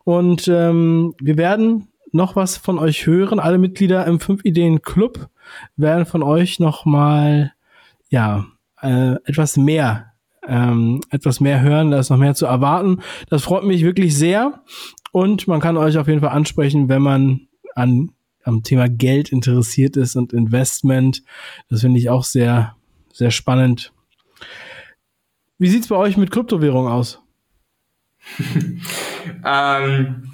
Und 0.04 0.48
ähm, 0.48 1.14
wir 1.22 1.38
werden 1.38 1.90
noch 2.12 2.36
was 2.36 2.58
von 2.58 2.80
euch 2.80 3.06
hören. 3.06 3.40
Alle 3.40 3.58
Mitglieder 3.58 4.06
im 4.06 4.20
5 4.20 4.46
Ideen 4.46 4.82
Club 4.82 5.30
werden 5.76 6.06
von 6.06 6.24
euch 6.24 6.60
noch 6.60 6.86
mal 6.86 7.54
ja 8.10 8.46
äh, 8.82 9.16
etwas 9.26 9.58
mehr 9.58 10.14
ähm, 10.48 11.02
etwas 11.10 11.40
mehr 11.40 11.62
hören, 11.62 11.92
da 11.92 12.00
ist 12.00 12.10
noch 12.10 12.18
mehr 12.18 12.36
zu 12.36 12.46
erwarten. 12.46 13.02
Das 13.30 13.44
freut 13.44 13.66
mich 13.66 13.84
wirklich 13.84 14.16
sehr 14.16 14.64
und 15.12 15.48
man 15.48 15.60
kann 15.60 15.78
euch 15.78 15.98
auf 15.98 16.08
jeden 16.08 16.22
Fall 16.22 16.30
ansprechen, 16.30 16.90
wenn 16.90 17.02
man 17.02 17.48
an 17.76 18.12
am 18.44 18.64
Thema 18.64 18.88
Geld 18.88 19.34
interessiert 19.34 19.98
ist 19.98 20.16
und 20.16 20.32
Investment. 20.32 21.22
Das 21.70 21.82
finde 21.82 22.00
ich 22.00 22.10
auch 22.10 22.24
sehr 22.24 22.76
sehr 23.12 23.32
spannend. 23.32 23.92
Wie 25.58 25.68
sieht's 25.68 25.88
bei 25.88 25.98
euch 25.98 26.18
mit 26.18 26.32
Kryptowährung 26.32 26.88
aus? 26.88 27.20
ähm, 29.46 30.27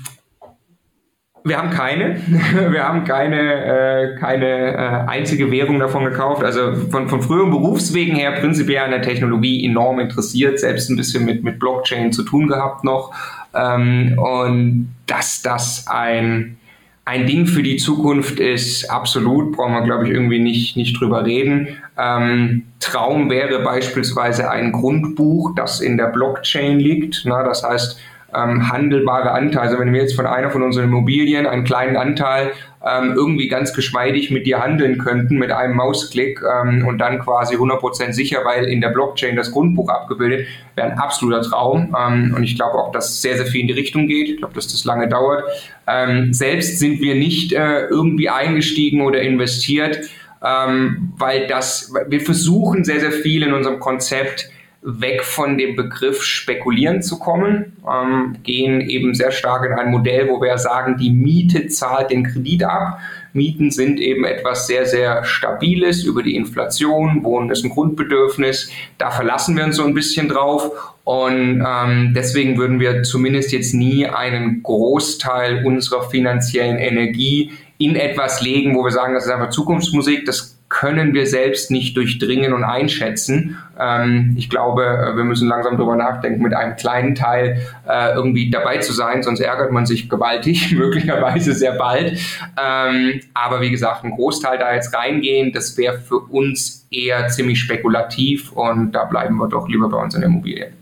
wir 1.44 1.58
haben 1.58 1.70
keine. 1.72 2.18
Wir 2.72 2.84
haben 2.88 3.04
keine, 3.04 3.38
äh, 3.38 4.16
keine 4.20 4.74
äh, 4.74 5.10
einzige 5.10 5.52
Währung 5.52 5.80
davon 5.80 6.06
gekauft. 6.06 6.44
Also 6.44 6.74
von, 6.90 7.10
von 7.10 7.22
früheren 7.22 7.52
Berufswegen 7.52 8.16
her 8.16 8.32
prinzipiell 8.32 8.84
an 8.84 8.92
der 8.92 9.02
Technologie 9.02 9.66
enorm 9.66 10.00
interessiert, 10.00 10.60
selbst 10.60 10.90
ein 10.90 10.96
bisschen 10.96 11.26
mit, 11.26 11.44
mit 11.44 11.60
Blockchain 11.60 12.14
zu 12.14 12.24
tun 12.24 12.48
gehabt 12.48 12.84
noch. 12.84 13.14
Ähm, 13.54 14.18
und 14.18 14.96
dass 15.08 15.42
das 15.42 15.86
ein, 15.88 16.58
ein 17.06 17.28
Ding 17.28 17.46
für 17.46 17.64
die 17.64 17.76
Zukunft 17.76 18.40
ist, 18.40 18.90
absolut, 18.90 19.56
brauchen 19.56 19.74
wir, 19.74 19.82
glaube 19.82 20.06
ich, 20.06 20.12
irgendwie 20.12 20.40
nicht, 20.40 20.78
nicht 20.78 21.00
drüber 21.00 21.26
reden. 21.26 21.68
Ähm, 21.98 22.64
Traum 22.80 23.30
wäre 23.30 23.62
beispielsweise 23.64 24.50
ein 24.50 24.72
Grundbuch, 24.72 25.54
das 25.56 25.82
in 25.82 25.98
der 25.98 26.08
Blockchain 26.08 26.80
liegt. 26.80 27.24
Na, 27.26 27.44
das 27.44 27.64
heißt, 27.64 28.00
ähm, 28.36 28.72
handelbare 28.72 29.32
Anteile. 29.32 29.62
Also 29.62 29.80
wenn 29.80 29.94
wir 29.94 30.02
jetzt 30.02 30.16
von 30.16 30.26
einer 30.26 30.50
von 30.50 30.64
unseren 30.64 30.86
Immobilien 30.86 31.46
einen 31.46 31.64
kleinen 31.64 31.98
Anteil 31.98 32.52
ähm, 32.86 33.14
irgendwie 33.16 33.48
ganz 33.48 33.74
geschmeidig 33.74 34.30
mit 34.30 34.46
dir 34.46 34.62
handeln 34.62 34.98
könnten 34.98 35.38
mit 35.38 35.52
einem 35.52 35.76
Mausklick 35.76 36.42
ähm, 36.42 36.86
und 36.86 36.98
dann 36.98 37.20
quasi 37.20 37.56
100% 37.56 38.12
sicher, 38.12 38.40
weil 38.44 38.66
in 38.66 38.82
der 38.82 38.90
Blockchain 38.90 39.36
das 39.36 39.52
Grundbuch 39.52 39.90
abgebildet, 39.90 40.48
wäre 40.76 40.92
ein 40.92 40.98
absoluter 40.98 41.42
Traum. 41.42 41.96
Ähm, 41.98 42.34
und 42.36 42.44
ich 42.44 42.56
glaube 42.56 42.78
auch, 42.78 42.92
dass 42.92 43.22
sehr, 43.22 43.38
sehr 43.38 43.46
viel 43.46 43.62
in 43.62 43.68
die 43.68 43.74
Richtung 43.74 44.08
geht. 44.08 44.28
Ich 44.28 44.38
glaube, 44.38 44.54
dass 44.54 44.68
das 44.68 44.84
lange 44.84 45.08
dauert. 45.08 45.46
Ähm, 45.88 46.34
selbst 46.34 46.80
sind 46.80 47.00
wir 47.00 47.16
nicht 47.16 47.54
äh, 47.54 47.86
irgendwie 47.88 48.30
eingestiegen 48.30 49.02
oder 49.02 49.22
investiert, 49.22 50.00
ähm, 50.44 51.14
weil 51.18 51.48
das, 51.48 51.94
wir 52.08 52.20
versuchen 52.20 52.84
sehr, 52.84 53.00
sehr 53.00 53.14
viel 53.14 53.44
in 53.44 53.54
unserem 53.54 53.80
Konzept 53.80 54.50
weg 54.84 55.24
von 55.24 55.58
dem 55.58 55.76
Begriff 55.76 56.24
spekulieren 56.24 57.02
zu 57.02 57.18
kommen, 57.18 57.78
ähm, 57.90 58.36
gehen 58.44 58.82
eben 58.82 59.14
sehr 59.14 59.32
stark 59.32 59.66
in 59.66 59.74
ein 59.74 59.92
Modell, 59.92 60.30
wo 60.30 60.42
wir 60.42 60.58
sagen, 60.58 60.98
die 60.98 61.10
Miete 61.10 61.68
zahlt 61.68 62.12
den 62.12 62.24
Kredit 62.24 62.64
ab. 62.66 63.00
Mieten 63.32 63.72
sind 63.72 64.00
eben 64.00 64.26
etwas 64.26 64.68
sehr, 64.68 64.86
sehr 64.86 65.24
Stabiles 65.24 66.04
über 66.04 66.22
die 66.22 66.36
Inflation, 66.36 67.24
Wohnen 67.24 67.50
ist 67.50 67.64
ein 67.64 67.72
Grundbedürfnis, 67.72 68.70
da 68.98 69.10
verlassen 69.10 69.56
wir 69.56 69.64
uns 69.64 69.78
so 69.78 69.84
ein 69.84 69.94
bisschen 69.94 70.28
drauf. 70.28 70.72
Und 71.06 71.66
ähm, 71.68 72.14
deswegen 72.16 72.58
würden 72.58 72.80
wir 72.80 73.04
zumindest 73.04 73.52
jetzt 73.52 73.74
nie 73.74 74.06
einen 74.06 74.64
Großteil 74.64 75.66
unserer 75.66 76.10
finanziellen 76.10 76.78
Energie 76.78 77.52
in 77.78 77.96
etwas 77.96 78.42
legen, 78.42 78.76
wo 78.76 78.84
wir 78.84 78.92
sagen, 78.92 79.14
das 79.14 79.26
ist 79.26 79.32
einfach 79.32 79.50
Zukunftsmusik, 79.50 80.26
das 80.26 80.53
können 80.74 81.14
wir 81.14 81.28
selbst 81.28 81.70
nicht 81.70 81.96
durchdringen 81.96 82.52
und 82.52 82.64
einschätzen. 82.64 83.58
Ähm, 83.80 84.34
ich 84.36 84.50
glaube, 84.50 84.84
äh, 84.84 85.16
wir 85.16 85.24
müssen 85.24 85.48
langsam 85.48 85.78
darüber 85.78 85.96
nachdenken, 85.96 86.42
mit 86.42 86.56
einem 86.56 86.76
kleinen 86.76 87.14
Teil 87.14 87.62
äh, 87.88 88.14
irgendwie 88.16 88.50
dabei 88.50 88.80
zu 88.80 88.92
sein, 88.92 89.22
sonst 89.22 89.40
ärgert 89.40 89.72
man 89.72 89.86
sich 89.86 90.10
gewaltig, 90.10 90.72
möglicherweise 90.76 91.54
sehr 91.54 91.74
bald. 91.74 92.20
Ähm, 92.60 93.22
aber 93.36 93.62
wie 93.62 93.70
gesagt, 93.70 94.04
ein 94.04 94.12
Großteil 94.12 94.58
da 94.58 94.74
jetzt 94.74 94.96
reingehen, 94.96 95.54
das 95.54 95.78
wäre 95.78 96.00
für 96.00 96.18
uns 96.18 96.88
eher 96.90 97.28
ziemlich 97.28 97.60
spekulativ 97.60 98.52
und 98.52 98.94
da 98.94 99.06
bleiben 99.06 99.38
wir 99.38 99.48
doch 99.48 99.70
lieber 99.70 99.90
bei 99.90 99.98
uns 99.98 100.16
in 100.16 100.22
der 100.22 100.30
Immobilien. 100.30 100.74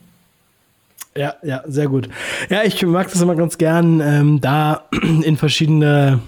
Ja, 1.17 1.33
ja, 1.43 1.61
sehr 1.65 1.87
gut. 1.87 2.07
Ja, 2.49 2.63
ich 2.63 2.81
mag 2.85 3.11
das 3.11 3.21
immer 3.21 3.35
ganz 3.35 3.57
gern, 3.57 3.99
ähm, 3.99 4.39
da 4.39 4.85
in 5.23 5.35
verschiedene 5.35 6.21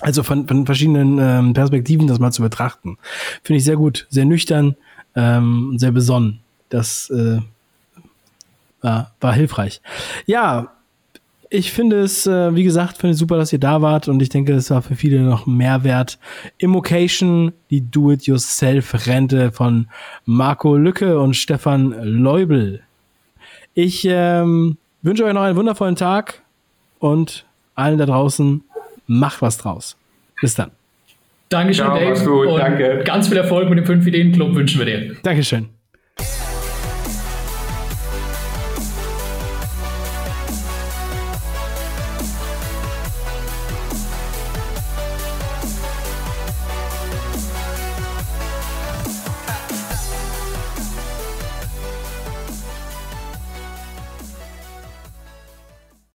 also 0.00 0.22
von, 0.22 0.46
von 0.46 0.66
verschiedenen 0.66 1.18
ähm, 1.18 1.52
Perspektiven 1.54 2.06
das 2.06 2.18
mal 2.18 2.32
zu 2.32 2.42
betrachten. 2.42 2.98
Finde 3.42 3.58
ich 3.58 3.64
sehr 3.64 3.76
gut, 3.76 4.06
sehr 4.10 4.24
nüchtern, 4.24 4.76
ähm, 5.14 5.74
sehr 5.78 5.92
besonnen. 5.92 6.40
Das 6.68 7.10
äh, 7.10 7.38
war, 8.82 9.12
war 9.20 9.32
hilfreich. 9.32 9.80
Ja, 10.26 10.72
ich 11.48 11.72
finde 11.72 12.00
es, 12.00 12.26
äh, 12.26 12.54
wie 12.54 12.64
gesagt, 12.64 12.98
finde 12.98 13.12
es 13.12 13.18
super, 13.18 13.36
dass 13.36 13.52
ihr 13.52 13.60
da 13.60 13.80
wart 13.80 14.08
und 14.08 14.20
ich 14.20 14.28
denke, 14.28 14.52
es 14.54 14.70
war 14.70 14.82
für 14.82 14.96
viele 14.96 15.20
noch 15.20 15.46
Mehrwert. 15.46 16.18
Immocation, 16.58 17.52
die 17.70 17.82
Do-It-Yourself-Rente 17.82 19.52
von 19.52 19.86
Marco 20.24 20.76
Lücke 20.76 21.20
und 21.20 21.34
Stefan 21.34 21.94
Leubel. 22.02 22.82
Ich 23.74 24.06
ähm, 24.08 24.76
wünsche 25.02 25.24
euch 25.24 25.34
noch 25.34 25.42
einen 25.42 25.56
wundervollen 25.56 25.96
Tag 25.96 26.42
und 26.98 27.46
allen 27.74 27.98
da 27.98 28.06
draußen 28.06 28.64
Mach 29.06 29.42
was 29.42 29.58
draus. 29.58 29.96
Bis 30.40 30.54
dann. 30.54 30.70
Dankeschön, 31.48 31.86
Ciao, 31.86 31.98
Dave. 31.98 32.24
Gut, 32.24 32.46
und 32.48 32.58
danke. 32.58 33.02
ganz 33.04 33.28
viel 33.28 33.36
Erfolg 33.36 33.68
mit 33.70 33.78
dem 33.78 33.84
5-Ideen-Club 33.84 34.54
wünschen 34.54 34.78
wir 34.80 34.86
dir. 34.86 35.16
Dankeschön. 35.22 35.75